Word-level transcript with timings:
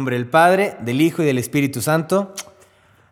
Nombre 0.00 0.16
del 0.16 0.28
Padre, 0.28 0.78
del 0.80 1.02
Hijo 1.02 1.22
y 1.22 1.26
del 1.26 1.36
Espíritu 1.36 1.82
Santo. 1.82 2.32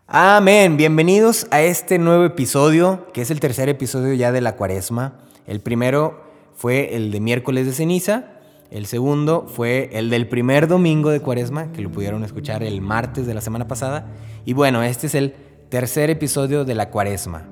Amén. 0.06 0.78
Bienvenidos 0.78 1.46
a 1.50 1.60
este 1.60 1.98
nuevo 1.98 2.24
episodio, 2.24 3.08
que 3.12 3.20
es 3.20 3.30
el 3.30 3.40
tercer 3.40 3.68
episodio 3.68 4.14
ya 4.14 4.32
de 4.32 4.40
la 4.40 4.56
cuaresma. 4.56 5.18
El 5.46 5.60
primero 5.60 6.24
fue 6.56 6.96
el 6.96 7.10
de 7.10 7.20
miércoles 7.20 7.66
de 7.66 7.72
ceniza. 7.74 8.24
El 8.70 8.86
segundo 8.86 9.44
fue 9.46 9.90
el 9.92 10.08
del 10.08 10.28
primer 10.28 10.66
domingo 10.66 11.10
de 11.10 11.20
cuaresma, 11.20 11.72
que 11.72 11.82
lo 11.82 11.92
pudieron 11.92 12.24
escuchar 12.24 12.62
el 12.62 12.80
martes 12.80 13.26
de 13.26 13.34
la 13.34 13.42
semana 13.42 13.68
pasada. 13.68 14.06
Y 14.46 14.54
bueno, 14.54 14.82
este 14.82 15.08
es 15.08 15.14
el 15.14 15.34
tercer 15.68 16.08
episodio 16.08 16.64
de 16.64 16.74
la 16.74 16.88
cuaresma. 16.88 17.48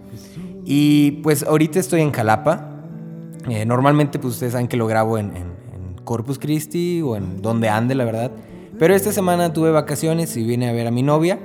Y 0.64 1.20
pues 1.22 1.42
ahorita 1.42 1.78
estoy 1.78 2.00
en 2.00 2.10
Jalapa. 2.10 2.70
Eh, 3.50 3.66
normalmente 3.66 4.18
pues 4.18 4.32
ustedes 4.32 4.52
saben 4.52 4.66
que 4.66 4.78
lo 4.78 4.86
grabo 4.86 5.18
en 5.18 5.34
Corpus 6.04 6.38
Christi 6.38 7.02
o 7.02 7.16
en 7.16 7.42
donde 7.42 7.68
ande, 7.68 7.94
la 7.94 8.06
verdad. 8.06 8.30
Pero 8.78 8.94
esta 8.94 9.12
semana 9.12 9.52
tuve 9.52 9.70
vacaciones 9.70 10.36
y 10.36 10.44
vine 10.44 10.68
a 10.68 10.72
ver 10.72 10.86
a 10.86 10.90
mi 10.90 11.02
novia 11.02 11.38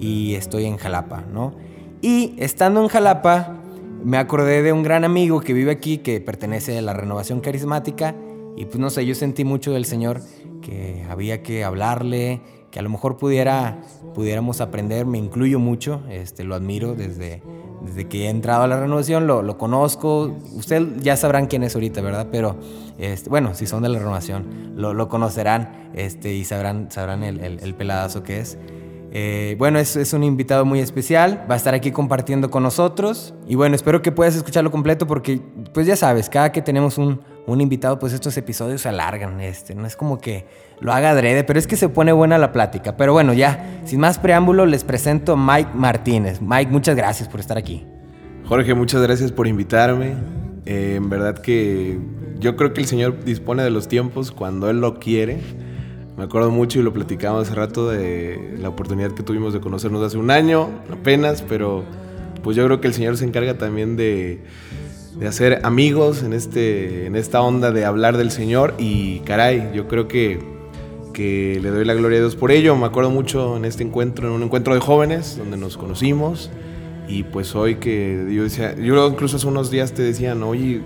y 0.00 0.34
estoy 0.34 0.64
en 0.64 0.76
Jalapa, 0.78 1.22
¿no? 1.22 1.52
Y 2.00 2.34
estando 2.38 2.80
en 2.82 2.88
Jalapa, 2.88 3.56
me 4.02 4.16
acordé 4.16 4.62
de 4.62 4.72
un 4.72 4.82
gran 4.82 5.04
amigo 5.04 5.40
que 5.40 5.52
vive 5.52 5.70
aquí, 5.70 5.98
que 5.98 6.20
pertenece 6.20 6.78
a 6.78 6.82
la 6.82 6.94
renovación 6.94 7.40
carismática, 7.40 8.14
y 8.56 8.64
pues 8.64 8.78
no 8.78 8.90
sé, 8.90 9.04
yo 9.04 9.14
sentí 9.14 9.44
mucho 9.44 9.72
del 9.72 9.84
Señor 9.84 10.20
que 10.62 11.04
había 11.10 11.42
que 11.42 11.62
hablarle, 11.64 12.40
que 12.70 12.78
a 12.78 12.82
lo 12.82 12.90
mejor 12.90 13.16
pudiera, 13.16 13.78
pudiéramos 14.14 14.60
aprender, 14.60 15.06
me 15.06 15.18
incluyo 15.18 15.58
mucho, 15.58 16.02
este, 16.10 16.44
lo 16.44 16.54
admiro 16.54 16.94
desde, 16.94 17.42
desde 17.82 18.08
que 18.08 18.26
he 18.26 18.28
entrado 18.28 18.62
a 18.62 18.66
la 18.66 18.80
renovación, 18.80 19.26
lo, 19.26 19.42
lo 19.42 19.58
conozco, 19.58 20.36
ustedes 20.54 21.02
ya 21.02 21.16
sabrán 21.16 21.46
quién 21.46 21.62
es 21.62 21.74
ahorita, 21.74 22.00
¿verdad? 22.00 22.28
Pero 22.30 22.56
este, 22.98 23.30
bueno, 23.30 23.54
si 23.54 23.66
son 23.66 23.82
de 23.82 23.88
la 23.88 23.98
renovación, 23.98 24.72
lo, 24.76 24.94
lo 24.94 25.08
conocerán 25.08 25.90
este, 25.94 26.34
y 26.34 26.44
sabrán, 26.44 26.90
sabrán 26.90 27.22
el, 27.22 27.40
el, 27.40 27.60
el 27.60 27.74
peladazo 27.74 28.22
que 28.22 28.40
es. 28.40 28.58
Eh, 29.10 29.56
bueno, 29.58 29.78
es, 29.78 29.96
es, 29.96 30.12
un 30.12 30.22
invitado 30.22 30.66
muy 30.66 30.80
especial, 30.80 31.46
va 31.50 31.54
a 31.54 31.56
estar 31.56 31.72
aquí 31.72 31.92
compartiendo 31.92 32.50
con 32.50 32.62
nosotros 32.62 33.32
y 33.46 33.54
bueno, 33.54 33.74
espero 33.74 34.02
que 34.02 34.12
puedas 34.12 34.36
escucharlo 34.36 34.70
completo 34.70 35.06
porque 35.06 35.40
pues 35.72 35.86
ya 35.86 35.96
sabes, 35.96 36.28
cada 36.28 36.52
que 36.52 36.60
tenemos 36.60 36.98
un, 36.98 37.20
un 37.52 37.60
invitado 37.60 37.98
pues 37.98 38.12
estos 38.12 38.36
episodios 38.36 38.82
se 38.82 38.88
alargan, 38.90 39.40
este, 39.40 39.74
no 39.74 39.86
es 39.86 39.96
como 39.96 40.18
que 40.18 40.46
lo 40.80 40.92
haga 40.92 41.10
adrede, 41.10 41.44
pero 41.44 41.58
es 41.58 41.66
que 41.66 41.76
se 41.76 41.88
pone 41.88 42.12
buena 42.12 42.38
la 42.38 42.52
plática. 42.52 42.96
Pero 42.96 43.12
bueno, 43.12 43.32
ya, 43.32 43.80
sin 43.84 44.00
más 44.00 44.18
preámbulo, 44.18 44.66
les 44.66 44.84
presento 44.84 45.32
a 45.32 45.36
Mike 45.36 45.70
Martínez. 45.74 46.40
Mike, 46.40 46.70
muchas 46.70 46.94
gracias 46.94 47.28
por 47.28 47.40
estar 47.40 47.56
aquí. 47.58 47.84
Jorge, 48.44 48.74
muchas 48.74 49.02
gracias 49.02 49.32
por 49.32 49.46
invitarme. 49.46 50.14
Eh, 50.66 50.94
en 50.96 51.08
verdad 51.08 51.38
que 51.38 51.98
yo 52.38 52.56
creo 52.56 52.72
que 52.74 52.80
el 52.80 52.86
Señor 52.86 53.24
dispone 53.24 53.62
de 53.62 53.70
los 53.70 53.88
tiempos 53.88 54.30
cuando 54.30 54.68
Él 54.70 54.80
lo 54.80 54.98
quiere. 54.98 55.38
Me 56.16 56.24
acuerdo 56.24 56.50
mucho 56.50 56.80
y 56.80 56.82
lo 56.82 56.92
platicamos 56.92 57.46
hace 57.46 57.54
rato 57.54 57.88
de 57.88 58.56
la 58.58 58.68
oportunidad 58.68 59.12
que 59.12 59.22
tuvimos 59.22 59.54
de 59.54 59.60
conocernos 59.60 60.02
hace 60.02 60.18
un 60.18 60.30
año 60.30 60.68
apenas, 60.92 61.42
pero 61.42 61.84
pues 62.42 62.56
yo 62.56 62.64
creo 62.64 62.80
que 62.80 62.88
el 62.88 62.94
Señor 62.94 63.16
se 63.16 63.24
encarga 63.24 63.56
también 63.56 63.96
de, 63.96 64.42
de 65.16 65.26
hacer 65.26 65.60
amigos 65.64 66.22
en, 66.22 66.32
este, 66.32 67.06
en 67.06 67.16
esta 67.16 67.40
onda 67.40 67.70
de 67.70 67.84
hablar 67.84 68.16
del 68.16 68.30
Señor 68.30 68.74
y 68.78 69.20
caray, 69.20 69.70
yo 69.74 69.88
creo 69.88 70.08
que, 70.08 70.40
que 71.12 71.58
le 71.62 71.70
doy 71.70 71.84
la 71.84 71.94
gloria 71.94 72.18
a 72.18 72.20
Dios 72.20 72.36
por 72.36 72.52
ello. 72.52 72.76
Me 72.76 72.86
acuerdo 72.86 73.10
mucho 73.10 73.56
en 73.56 73.64
este 73.64 73.82
encuentro, 73.82 74.28
en 74.28 74.34
un 74.34 74.42
encuentro 74.42 74.74
de 74.74 74.80
jóvenes 74.80 75.36
donde 75.38 75.56
nos 75.56 75.76
conocimos 75.76 76.50
y 77.08 77.22
pues 77.22 77.54
hoy 77.54 77.76
que 77.76 78.28
yo 78.30 78.42
decía, 78.42 78.76
yo 78.76 79.08
incluso 79.08 79.36
hace 79.36 79.46
unos 79.46 79.70
días 79.70 79.92
te 79.92 80.02
decían, 80.02 80.42
oye, 80.42 80.82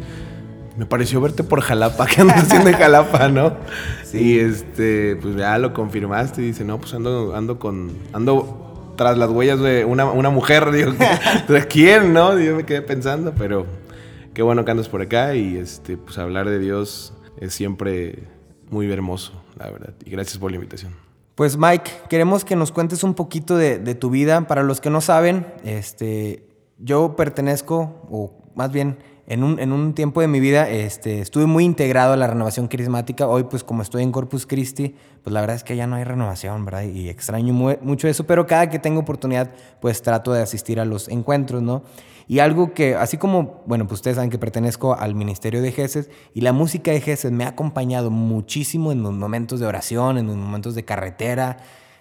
me 0.77 0.87
pareció 0.87 1.21
verte 1.21 1.43
por 1.43 1.61
Jalapa, 1.61 2.07
¿qué 2.15 2.23
andas 2.23 2.45
haciendo 2.45 2.71
en 2.71 2.77
Jalapa, 2.77 3.29
no? 3.29 3.57
Sí. 4.05 4.19
Y 4.19 4.39
este, 4.39 5.17
pues 5.17 5.37
ya 5.37 5.59
lo 5.59 5.75
confirmaste 5.75 6.43
y 6.43 6.47
dice, 6.47 6.65
no, 6.65 6.79
pues 6.79 6.95
ando, 6.95 7.35
ando 7.35 7.59
con, 7.59 7.91
ando 8.13 8.95
tras 8.97 9.19
las 9.19 9.31
huellas 9.31 9.61
de 9.61 9.85
una, 9.85 10.05
una 10.07 10.31
mujer, 10.31 10.71
digo, 10.73 10.93
¿de 11.49 11.67
quién, 11.67 12.13
no? 12.13 12.39
Yo 12.39 12.57
me 12.57 12.65
quedé 12.65 12.83
pensando, 12.83 13.35
pero 13.37 13.67
qué 14.35 14.43
bueno 14.43 14.65
que 14.65 14.71
andas 14.71 14.89
por 14.89 15.03
acá 15.03 15.35
y 15.35 15.57
este, 15.57 15.97
pues 15.97 16.19
hablar 16.19 16.49
de 16.49 16.59
Dios 16.59 17.15
es 17.39 17.55
siempre 17.55 18.29
muy 18.71 18.91
hermoso, 18.91 19.43
la 19.59 19.71
verdad. 19.71 19.95
Y 20.05 20.11
gracias 20.11 20.39
por 20.39 20.51
la 20.51 20.57
invitación. 20.57 20.95
Pues 21.35 21.57
Mike, 21.57 21.91
queremos 22.09 22.45
que 22.45 22.57
nos 22.57 22.73
cuentes 22.73 23.05
un 23.05 23.15
poquito 23.15 23.57
de, 23.57 23.95
tu 23.95 24.11
vida. 24.11 24.47
Para 24.47 24.63
los 24.63 24.81
que 24.81 24.91
no 24.91 25.01
saben, 25.01 25.47
este, 25.65 26.47
yo 26.79 27.17
pertenezco, 27.17 28.07
o 28.11 28.33
más 28.55 28.71
bien 28.71 28.99
en 29.27 29.43
un, 29.43 29.59
en 29.59 29.73
un, 29.73 29.95
tiempo 29.95 30.21
de 30.21 30.29
mi 30.29 30.41
vida 30.41 30.69
este, 30.69 31.21
estuve 31.21 31.47
muy 31.47 31.65
integrado 31.65 32.13
a 32.13 32.17
la 32.17 32.27
renovación 32.27 32.69
carismática. 32.69 33.27
Hoy, 33.29 33.45
pues 33.45 33.65
como 33.65 33.83
estoy 33.83 34.03
en 34.03 34.13
Corpus 34.13 34.47
Christi, 34.47 34.95
pues 35.23 35.33
la 35.33 35.41
verdad 35.41 35.57
es 35.57 35.65
que 35.65 35.75
ya 35.75 35.87
no 35.87 35.97
hay 35.97 36.05
renovación, 36.05 36.65
¿verdad? 36.65 36.83
Y 36.83 37.09
extraño 37.09 37.55
mu 37.55 37.75
mucho 37.81 38.09
eso, 38.09 38.25
pero 38.25 38.47
cada 38.47 38.69
que 38.69 38.79
tengo 38.79 39.01
oportunidad, 39.01 39.51
pues 39.81 40.03
trato 40.03 40.33
de 40.33 40.43
asistir 40.43 40.81
a 40.81 40.85
los 40.85 41.09
encuentros, 41.09 41.63
¿no? 41.63 41.83
Y 42.33 42.39
algo 42.39 42.73
que, 42.73 42.95
así 42.95 43.19
como, 43.19 43.63
bueno, 43.67 43.87
pues 43.87 43.99
ustedes 43.99 44.15
saben 44.15 44.31
que 44.31 44.39
pertenezco 44.39 44.95
al 44.95 45.15
ministerio 45.15 45.61
de 45.61 45.71
Geses 45.71 46.09
y 46.33 46.41
la 46.41 46.55
música 46.55 46.91
de 46.91 47.03
Geses 47.03 47.31
me 47.31 47.45
ha 47.45 47.49
acompañado 47.49 48.11
muchísimo 48.11 48.91
en 48.91 49.03
los 49.03 49.13
momentos 49.13 49.61
de 49.61 49.67
oración, 49.67 50.17
en 50.17 50.29
los 50.29 50.37
momentos 50.37 50.75
de 50.75 50.83
carretera, 50.83 51.59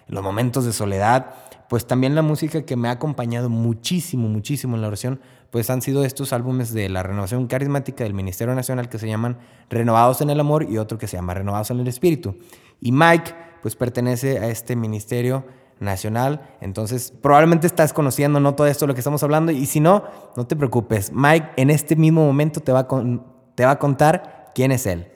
en 0.08 0.14
los 0.14 0.24
momentos 0.24 0.64
de 0.64 0.72
soledad, 0.72 1.34
pues 1.68 1.86
también 1.86 2.14
la 2.14 2.22
música 2.22 2.64
que 2.64 2.76
me 2.76 2.88
ha 2.88 2.92
acompañado 2.92 3.50
muchísimo, 3.50 4.26
muchísimo 4.26 4.74
en 4.74 4.80
la 4.80 4.88
oración, 4.88 5.20
pues 5.50 5.68
han 5.68 5.82
sido 5.82 6.02
estos 6.02 6.32
álbumes 6.32 6.72
de 6.72 6.88
la 6.88 7.02
renovación 7.02 7.46
carismática 7.46 8.04
del 8.04 8.14
Ministerio 8.14 8.54
Nacional 8.54 8.88
que 8.88 8.98
se 8.98 9.08
llaman 9.08 9.36
Renovados 9.68 10.22
en 10.22 10.30
el 10.30 10.40
Amor 10.40 10.66
y 10.66 10.78
otro 10.78 10.96
que 10.96 11.08
se 11.08 11.18
llama 11.18 11.34
Renovados 11.34 11.70
en 11.72 11.80
el 11.80 11.88
Espíritu. 11.88 12.36
Y 12.80 12.90
Mike, 12.90 13.34
pues 13.60 13.76
pertenece 13.76 14.38
a 14.38 14.48
este 14.48 14.76
ministerio 14.76 15.44
nacional. 15.82 16.40
Entonces, 16.60 17.12
probablemente 17.20 17.66
estás 17.66 17.92
conociendo 17.92 18.40
no 18.40 18.54
todo 18.54 18.66
esto 18.66 18.84
de 18.84 18.88
lo 18.88 18.94
que 18.94 19.00
estamos 19.00 19.22
hablando 19.22 19.52
y 19.52 19.66
si 19.66 19.80
no, 19.80 20.04
no 20.36 20.46
te 20.46 20.56
preocupes. 20.56 21.12
Mike 21.12 21.50
en 21.56 21.70
este 21.70 21.96
mismo 21.96 22.24
momento 22.24 22.60
te 22.60 22.72
va 22.72 22.80
a, 22.80 22.88
con, 22.88 23.26
te 23.54 23.64
va 23.64 23.72
a 23.72 23.78
contar 23.78 24.52
quién 24.54 24.72
es 24.72 24.86
él. 24.86 25.06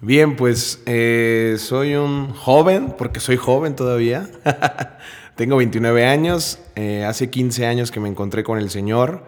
Bien, 0.00 0.34
pues 0.34 0.82
eh, 0.86 1.56
soy 1.58 1.94
un 1.94 2.32
joven, 2.32 2.94
porque 2.98 3.20
soy 3.20 3.36
joven 3.36 3.76
todavía. 3.76 4.28
Tengo 5.36 5.56
29 5.56 6.06
años, 6.06 6.58
eh, 6.74 7.04
hace 7.04 7.30
15 7.30 7.66
años 7.66 7.90
que 7.90 8.00
me 8.00 8.08
encontré 8.08 8.42
con 8.42 8.58
el 8.58 8.68
Señor 8.68 9.24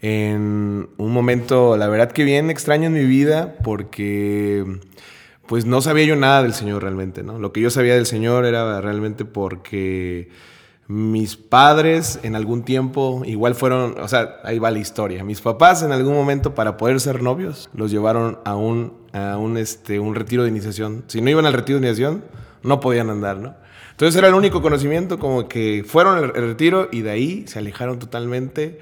en 0.00 0.90
un 0.98 1.12
momento, 1.12 1.76
la 1.76 1.88
verdad 1.88 2.12
que 2.12 2.24
bien 2.24 2.50
extraño 2.50 2.86
en 2.86 2.92
mi 2.92 3.04
vida, 3.04 3.56
porque 3.64 4.64
pues 5.46 5.64
no 5.64 5.80
sabía 5.80 6.04
yo 6.04 6.16
nada 6.16 6.42
del 6.42 6.54
Señor 6.54 6.82
realmente, 6.82 7.22
¿no? 7.22 7.38
Lo 7.38 7.52
que 7.52 7.60
yo 7.60 7.70
sabía 7.70 7.94
del 7.94 8.06
Señor 8.06 8.44
era 8.44 8.80
realmente 8.80 9.24
porque 9.24 10.28
mis 10.88 11.36
padres 11.36 12.20
en 12.22 12.36
algún 12.36 12.62
tiempo 12.64 13.22
igual 13.24 13.54
fueron, 13.54 13.98
o 13.98 14.08
sea, 14.08 14.36
ahí 14.44 14.58
va 14.58 14.70
la 14.70 14.78
historia. 14.78 15.24
Mis 15.24 15.40
papás 15.40 15.82
en 15.82 15.92
algún 15.92 16.14
momento 16.14 16.54
para 16.54 16.76
poder 16.76 17.00
ser 17.00 17.22
novios 17.22 17.68
los 17.74 17.90
llevaron 17.90 18.38
a 18.44 18.54
un, 18.54 18.92
a 19.12 19.36
un, 19.36 19.56
este, 19.56 19.98
un 19.98 20.14
retiro 20.14 20.44
de 20.44 20.50
iniciación. 20.50 21.04
Si 21.08 21.20
no 21.20 21.30
iban 21.30 21.46
al 21.46 21.52
retiro 21.52 21.80
de 21.80 21.86
iniciación, 21.86 22.24
no 22.62 22.80
podían 22.80 23.10
andar, 23.10 23.38
¿no? 23.38 23.54
Entonces 23.90 24.16
era 24.16 24.28
el 24.28 24.34
único 24.34 24.60
conocimiento 24.60 25.18
como 25.18 25.48
que 25.48 25.82
fueron 25.86 26.18
al 26.18 26.34
retiro 26.34 26.88
y 26.92 27.00
de 27.00 27.10
ahí 27.10 27.44
se 27.46 27.58
alejaron 27.58 27.98
totalmente 27.98 28.78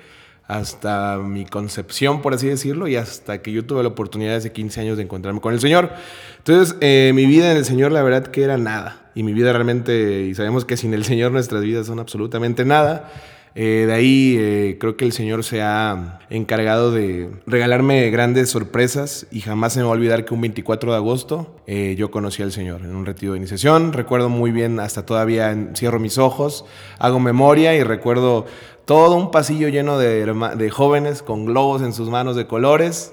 hasta 0.47 1.19
mi 1.19 1.47
concepción, 1.47 2.21
por 2.21 2.35
así 2.35 2.47
decirlo, 2.47 2.87
y 2.87 2.97
hasta 2.97 3.41
que 3.41 3.53
yo 3.53 3.65
tuve 3.65 3.83
la 3.83 3.89
oportunidad 3.91 4.37
hace 4.37 4.53
15 4.53 4.81
años 4.81 4.97
de 4.97 5.05
encontrarme 5.05 5.41
con 5.41 5.55
el 5.55 5.61
Señor. 5.61 5.91
Entonces, 6.39 6.77
eh, 6.81 7.13
mi 7.15 7.25
vida 7.27 7.51
en 7.51 7.57
el 7.57 7.65
Señor, 7.65 7.93
la 7.93 8.03
verdad 8.03 8.27
que 8.27 8.43
era 8.43 8.59
nada. 8.59 9.11
Y 9.15 9.23
mi 9.23 9.33
vida 9.33 9.53
realmente, 9.53 10.23
y 10.23 10.35
sabemos 10.35 10.65
que 10.65 10.77
sin 10.77 10.93
el 10.93 11.05
Señor 11.05 11.33
nuestras 11.33 11.63
vidas 11.63 11.87
son 11.87 11.99
absolutamente 11.99 12.65
nada. 12.65 13.11
Eh, 13.57 13.85
de 13.87 13.93
ahí 13.93 14.37
eh, 14.37 14.79
creo 14.81 14.97
que 14.97 15.05
el 15.05 15.13
Señor 15.13 15.45
se 15.45 15.63
ha 15.63 16.19
encargado 16.29 16.91
de 16.91 17.31
regalarme 17.47 18.11
grandes 18.11 18.51
sorpresas 18.51 19.29
y 19.31 19.43
jamás 19.43 19.75
se 19.75 19.79
me 19.79 19.85
va 19.85 19.91
a 19.91 19.93
olvidar 19.93 20.25
que 20.25 20.35
un 20.35 20.41
24 20.41 20.91
de 20.91 20.97
agosto 20.97 21.55
yo 21.97 22.11
conocí 22.11 22.43
al 22.43 22.51
Señor 22.51 22.81
en 22.81 22.97
un 22.97 23.07
retiro 23.07 23.33
de 23.33 23.39
iniciación. 23.39 23.93
Recuerdo 23.93 24.29
muy 24.29 24.51
bien, 24.51 24.81
hasta 24.81 25.07
todavía 25.07 25.71
cierro 25.77 26.01
mis 26.01 26.19
ojos, 26.19 26.65
hago 26.99 27.21
memoria 27.21 27.77
y 27.77 27.85
recuerdo 27.85 28.47
todo 28.85 29.17
un 29.17 29.31
pasillo 29.31 29.69
lleno 29.69 29.99
de, 29.99 30.25
de 30.25 30.71
jóvenes 30.71 31.23
con 31.23 31.47
globos 31.47 31.83
en 31.83 31.93
sus 31.93 32.11
manos 32.11 32.37
de 32.37 32.47
colores. 32.47 33.13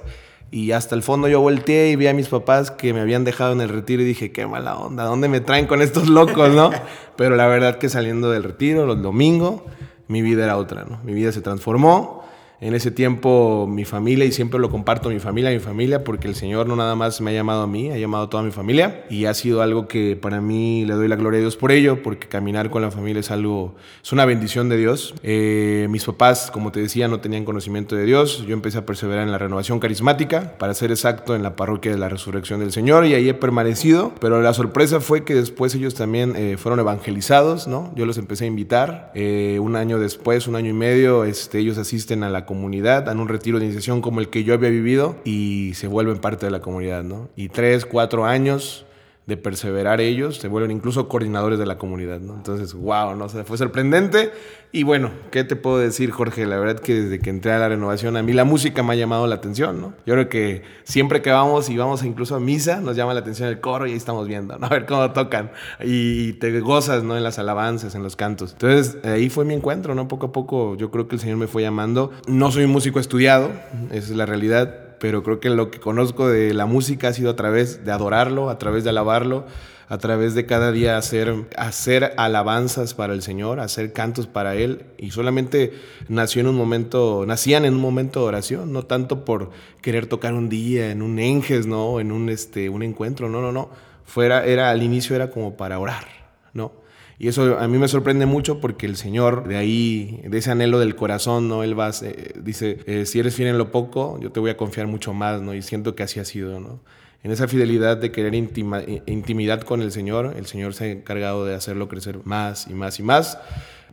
Y 0.53 0.73
hasta 0.73 0.95
el 0.95 1.03
fondo 1.03 1.29
yo 1.29 1.39
volteé 1.39 1.91
y 1.91 1.95
vi 1.95 2.07
a 2.07 2.13
mis 2.13 2.27
papás 2.27 2.71
que 2.71 2.93
me 2.93 2.99
habían 2.99 3.23
dejado 3.23 3.53
en 3.53 3.61
el 3.61 3.69
retiro 3.69 4.01
y 4.01 4.05
dije, 4.05 4.33
qué 4.33 4.45
mala 4.45 4.77
onda, 4.77 5.05
¿dónde 5.05 5.29
me 5.29 5.39
traen 5.39 5.65
con 5.65 5.81
estos 5.81 6.09
locos, 6.09 6.49
no? 6.49 6.71
Pero 7.15 7.37
la 7.37 7.47
verdad 7.47 7.77
que 7.77 7.87
saliendo 7.87 8.29
del 8.31 8.43
retiro, 8.43 8.85
los 8.85 9.01
domingos, 9.01 9.61
mi 10.09 10.21
vida 10.21 10.43
era 10.43 10.57
otra, 10.57 10.83
¿no? 10.83 10.99
Mi 11.03 11.13
vida 11.13 11.31
se 11.31 11.39
transformó. 11.39 12.25
En 12.61 12.75
ese 12.75 12.91
tiempo 12.91 13.65
mi 13.67 13.85
familia, 13.85 14.23
y 14.23 14.31
siempre 14.31 14.59
lo 14.59 14.69
comparto, 14.69 15.09
mi 15.09 15.19
familia, 15.19 15.49
mi 15.49 15.57
familia, 15.57 16.03
porque 16.03 16.27
el 16.27 16.35
Señor 16.35 16.67
no 16.67 16.75
nada 16.75 16.93
más 16.95 17.19
me 17.19 17.31
ha 17.31 17.33
llamado 17.33 17.63
a 17.63 17.67
mí, 17.67 17.89
ha 17.89 17.97
llamado 17.97 18.25
a 18.25 18.29
toda 18.29 18.43
mi 18.43 18.51
familia 18.51 19.03
y 19.09 19.25
ha 19.25 19.33
sido 19.33 19.63
algo 19.63 19.87
que 19.87 20.15
para 20.15 20.41
mí 20.41 20.85
le 20.85 20.93
doy 20.93 21.07
la 21.07 21.15
gloria 21.15 21.39
a 21.39 21.41
Dios 21.41 21.57
por 21.57 21.71
ello, 21.71 22.03
porque 22.03 22.27
caminar 22.27 22.69
con 22.69 22.83
la 22.83 22.91
familia 22.91 23.21
es 23.21 23.31
algo, 23.31 23.73
es 24.03 24.11
una 24.11 24.25
bendición 24.25 24.69
de 24.69 24.77
Dios. 24.77 25.15
Eh, 25.23 25.87
mis 25.89 26.05
papás, 26.05 26.51
como 26.51 26.71
te 26.71 26.79
decía, 26.79 27.07
no 27.07 27.19
tenían 27.19 27.45
conocimiento 27.45 27.95
de 27.95 28.05
Dios, 28.05 28.45
yo 28.45 28.53
empecé 28.53 28.77
a 28.77 28.85
perseverar 28.85 29.23
en 29.23 29.31
la 29.31 29.39
renovación 29.39 29.79
carismática, 29.79 30.55
para 30.59 30.75
ser 30.75 30.91
exacto, 30.91 31.35
en 31.35 31.41
la 31.41 31.55
parroquia 31.55 31.91
de 31.91 31.97
la 31.97 32.09
resurrección 32.09 32.59
del 32.59 32.71
Señor 32.71 33.07
y 33.07 33.15
ahí 33.15 33.27
he 33.27 33.33
permanecido, 33.33 34.13
pero 34.21 34.39
la 34.39 34.53
sorpresa 34.53 34.99
fue 34.99 35.23
que 35.23 35.33
después 35.33 35.73
ellos 35.73 35.95
también 35.95 36.35
eh, 36.35 36.57
fueron 36.57 36.79
evangelizados, 36.79 37.67
¿no? 37.67 37.91
Yo 37.95 38.05
los 38.05 38.19
empecé 38.19 38.43
a 38.43 38.47
invitar, 38.47 39.11
eh, 39.15 39.57
un 39.59 39.75
año 39.75 39.97
después, 39.97 40.47
un 40.47 40.55
año 40.55 40.69
y 40.69 40.73
medio, 40.73 41.23
este, 41.23 41.57
ellos 41.57 41.79
asisten 41.79 42.23
a 42.23 42.29
la 42.29 42.45
comunidad, 42.51 43.03
dan 43.03 43.21
un 43.21 43.29
retiro 43.29 43.59
de 43.59 43.65
iniciación 43.65 44.01
como 44.01 44.19
el 44.19 44.27
que 44.27 44.43
yo 44.43 44.53
había 44.53 44.69
vivido 44.69 45.15
y 45.23 45.71
se 45.75 45.87
vuelven 45.87 46.17
parte 46.17 46.45
de 46.47 46.51
la 46.51 46.59
comunidad, 46.59 47.01
¿no? 47.01 47.29
Y 47.37 47.47
tres, 47.47 47.85
cuatro 47.85 48.25
años 48.25 48.85
de 49.31 49.37
perseverar 49.37 50.01
ellos, 50.01 50.37
se 50.37 50.49
vuelven 50.49 50.71
incluso 50.71 51.07
coordinadores 51.07 51.57
de 51.57 51.65
la 51.65 51.77
comunidad, 51.77 52.19
¿no? 52.19 52.35
Entonces, 52.35 52.73
wow, 52.73 53.15
¿no? 53.15 53.29
fue 53.29 53.57
sorprendente. 53.57 54.31
Y 54.73 54.83
bueno, 54.83 55.09
¿qué 55.31 55.45
te 55.45 55.55
puedo 55.55 55.79
decir, 55.79 56.11
Jorge? 56.11 56.45
La 56.45 56.57
verdad 56.57 56.81
que 56.81 57.01
desde 57.01 57.19
que 57.19 57.29
entré 57.29 57.53
a 57.53 57.59
la 57.59 57.69
renovación, 57.69 58.17
a 58.17 58.23
mí 58.23 58.33
la 58.33 58.43
música 58.43 58.83
me 58.83 58.93
ha 58.93 58.95
llamado 58.95 59.27
la 59.27 59.35
atención, 59.35 59.79
¿no? 59.79 59.93
Yo 60.05 60.15
creo 60.15 60.27
que 60.27 60.63
siempre 60.83 61.21
que 61.21 61.31
vamos 61.31 61.69
y 61.69 61.77
vamos 61.77 62.03
incluso 62.03 62.35
a 62.35 62.41
misa, 62.41 62.81
nos 62.81 62.97
llama 62.97 63.13
la 63.13 63.21
atención 63.21 63.47
el 63.47 63.61
coro 63.61 63.87
y 63.87 63.91
ahí 63.91 63.97
estamos 63.97 64.27
viendo, 64.27 64.57
¿no? 64.57 64.67
A 64.67 64.69
ver 64.69 64.85
cómo 64.85 65.11
tocan. 65.11 65.51
Y 65.81 66.33
te 66.33 66.59
gozas, 66.59 67.03
¿no? 67.03 67.15
En 67.15 67.23
las 67.23 67.39
alabanzas, 67.39 67.95
en 67.95 68.03
los 68.03 68.17
cantos. 68.17 68.51
Entonces, 68.51 68.97
ahí 69.05 69.29
fue 69.29 69.45
mi 69.45 69.53
encuentro, 69.53 69.95
¿no? 69.95 70.09
Poco 70.09 70.27
a 70.27 70.31
poco 70.33 70.75
yo 70.75 70.91
creo 70.91 71.07
que 71.07 71.15
el 71.15 71.21
Señor 71.21 71.37
me 71.37 71.47
fue 71.47 71.61
llamando. 71.61 72.11
No 72.27 72.51
soy 72.51 72.65
un 72.65 72.71
músico 72.71 72.99
estudiado, 72.99 73.49
esa 73.91 74.11
es 74.11 74.15
la 74.17 74.25
realidad 74.25 74.90
pero 75.01 75.23
creo 75.23 75.39
que 75.39 75.49
lo 75.49 75.71
que 75.71 75.79
conozco 75.79 76.29
de 76.29 76.53
la 76.53 76.67
música 76.67 77.07
ha 77.07 77.13
sido 77.13 77.31
a 77.31 77.35
través 77.35 77.83
de 77.83 77.91
adorarlo, 77.91 78.51
a 78.51 78.59
través 78.59 78.83
de 78.83 78.91
alabarlo, 78.91 79.47
a 79.87 79.97
través 79.97 80.35
de 80.35 80.45
cada 80.45 80.71
día 80.71 80.95
hacer, 80.95 81.49
hacer 81.57 82.13
alabanzas 82.17 82.93
para 82.93 83.13
el 83.13 83.23
Señor, 83.23 83.59
hacer 83.59 83.93
cantos 83.93 84.27
para 84.27 84.53
Él. 84.53 84.85
Y 84.99 85.09
solamente 85.09 85.73
nació 86.07 86.41
en 86.41 86.47
un 86.49 86.55
momento, 86.55 87.25
nacían 87.25 87.65
en 87.65 87.73
un 87.73 87.81
momento 87.81 88.19
de 88.19 88.27
oración, 88.27 88.71
no 88.71 88.83
tanto 88.83 89.25
por 89.25 89.49
querer 89.81 90.05
tocar 90.05 90.35
un 90.35 90.49
día, 90.49 90.91
en 90.91 91.01
un 91.01 91.17
enges, 91.17 91.65
¿no? 91.65 91.99
En 91.99 92.11
un, 92.11 92.29
este, 92.29 92.69
un 92.69 92.83
encuentro, 92.83 93.27
no, 93.27 93.41
no, 93.41 93.51
no. 93.51 93.71
Fuera, 94.05 94.45
era, 94.45 94.69
al 94.69 94.83
inicio 94.83 95.15
era 95.15 95.31
como 95.31 95.57
para 95.57 95.79
orar, 95.79 96.05
¿no? 96.53 96.73
Y 97.21 97.27
eso 97.27 97.59
a 97.59 97.67
mí 97.67 97.77
me 97.77 97.87
sorprende 97.87 98.25
mucho 98.25 98.59
porque 98.59 98.87
el 98.87 98.95
Señor, 98.95 99.47
de 99.47 99.55
ahí, 99.55 100.21
de 100.23 100.39
ese 100.39 100.49
anhelo 100.49 100.79
del 100.79 100.95
corazón, 100.95 101.47
¿no? 101.47 101.61
Él 101.61 101.79
va, 101.79 101.91
eh, 102.01 102.33
dice, 102.41 102.79
eh, 102.87 103.05
si 103.05 103.19
eres 103.19 103.35
fiel 103.35 103.49
en 103.49 103.59
lo 103.59 103.71
poco, 103.71 104.19
yo 104.19 104.31
te 104.31 104.39
voy 104.39 104.49
a 104.49 104.57
confiar 104.57 104.87
mucho 104.87 105.13
más, 105.13 105.39
¿no? 105.39 105.53
Y 105.53 105.61
siento 105.61 105.93
que 105.93 106.01
así 106.01 106.19
ha 106.19 106.25
sido, 106.25 106.59
¿no? 106.59 106.79
En 107.21 107.29
esa 107.29 107.47
fidelidad 107.47 107.97
de 107.97 108.11
querer 108.11 108.33
intimidad 108.33 109.61
con 109.61 109.83
el 109.83 109.91
Señor, 109.91 110.33
el 110.35 110.47
Señor 110.47 110.73
se 110.73 110.85
ha 110.85 110.87
encargado 110.87 111.45
de 111.45 111.53
hacerlo 111.53 111.87
crecer 111.87 112.21
más 112.23 112.65
y 112.67 112.73
más 112.73 112.99
y 112.99 113.03
más. 113.03 113.37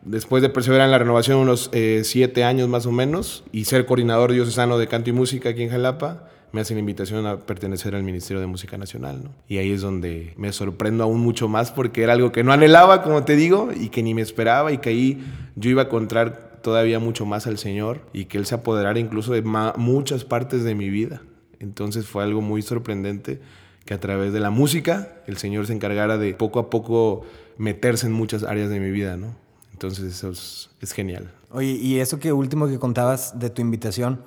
Después 0.06 0.40
de 0.42 0.48
perseverar 0.48 0.86
en 0.86 0.92
la 0.92 0.98
renovación 0.98 1.36
unos 1.36 1.68
eh, 1.74 2.04
siete 2.04 2.44
años 2.44 2.70
más 2.70 2.86
o 2.86 2.92
menos 2.92 3.44
y 3.52 3.66
ser 3.66 3.84
coordinador 3.84 4.32
diocesano 4.32 4.78
de 4.78 4.86
canto 4.86 5.10
y 5.10 5.12
música 5.12 5.50
aquí 5.50 5.64
en 5.64 5.68
Jalapa, 5.68 6.30
me 6.52 6.60
hacen 6.60 6.76
la 6.76 6.80
invitación 6.80 7.26
a 7.26 7.38
pertenecer 7.38 7.94
al 7.94 8.02
Ministerio 8.02 8.40
de 8.40 8.46
Música 8.46 8.78
Nacional. 8.78 9.24
¿no? 9.24 9.30
Y 9.48 9.58
ahí 9.58 9.72
es 9.72 9.80
donde 9.80 10.32
me 10.36 10.52
sorprendo 10.52 11.04
aún 11.04 11.20
mucho 11.20 11.48
más 11.48 11.70
porque 11.70 12.02
era 12.02 12.14
algo 12.14 12.32
que 12.32 12.44
no 12.44 12.52
anhelaba, 12.52 13.02
como 13.02 13.24
te 13.24 13.36
digo, 13.36 13.70
y 13.74 13.88
que 13.90 14.02
ni 14.02 14.14
me 14.14 14.22
esperaba 14.22 14.72
y 14.72 14.78
que 14.78 14.90
ahí 14.90 15.24
yo 15.56 15.70
iba 15.70 15.82
a 15.82 15.84
encontrar 15.86 16.60
todavía 16.62 16.98
mucho 16.98 17.26
más 17.26 17.46
al 17.46 17.58
Señor 17.58 18.02
y 18.12 18.26
que 18.26 18.38
Él 18.38 18.46
se 18.46 18.54
apoderara 18.54 18.98
incluso 18.98 19.32
de 19.32 19.42
muchas 19.42 20.24
partes 20.24 20.64
de 20.64 20.74
mi 20.74 20.90
vida. 20.90 21.22
Entonces 21.60 22.06
fue 22.06 22.24
algo 22.24 22.40
muy 22.40 22.62
sorprendente 22.62 23.40
que 23.84 23.94
a 23.94 24.00
través 24.00 24.32
de 24.32 24.40
la 24.40 24.50
música 24.50 25.22
el 25.26 25.38
Señor 25.38 25.66
se 25.66 25.72
encargara 25.72 26.18
de 26.18 26.34
poco 26.34 26.58
a 26.58 26.70
poco 26.70 27.22
meterse 27.56 28.06
en 28.06 28.12
muchas 28.12 28.42
áreas 28.42 28.70
de 28.70 28.80
mi 28.80 28.90
vida, 28.90 29.16
¿no? 29.16 29.34
Entonces 29.72 30.04
eso 30.04 30.30
es, 30.30 30.70
es 30.80 30.92
genial. 30.92 31.32
Oye, 31.50 31.70
y 31.70 31.98
eso 31.98 32.18
que 32.18 32.32
último 32.32 32.68
que 32.68 32.78
contabas 32.78 33.38
de 33.38 33.48
tu 33.48 33.62
invitación, 33.62 34.22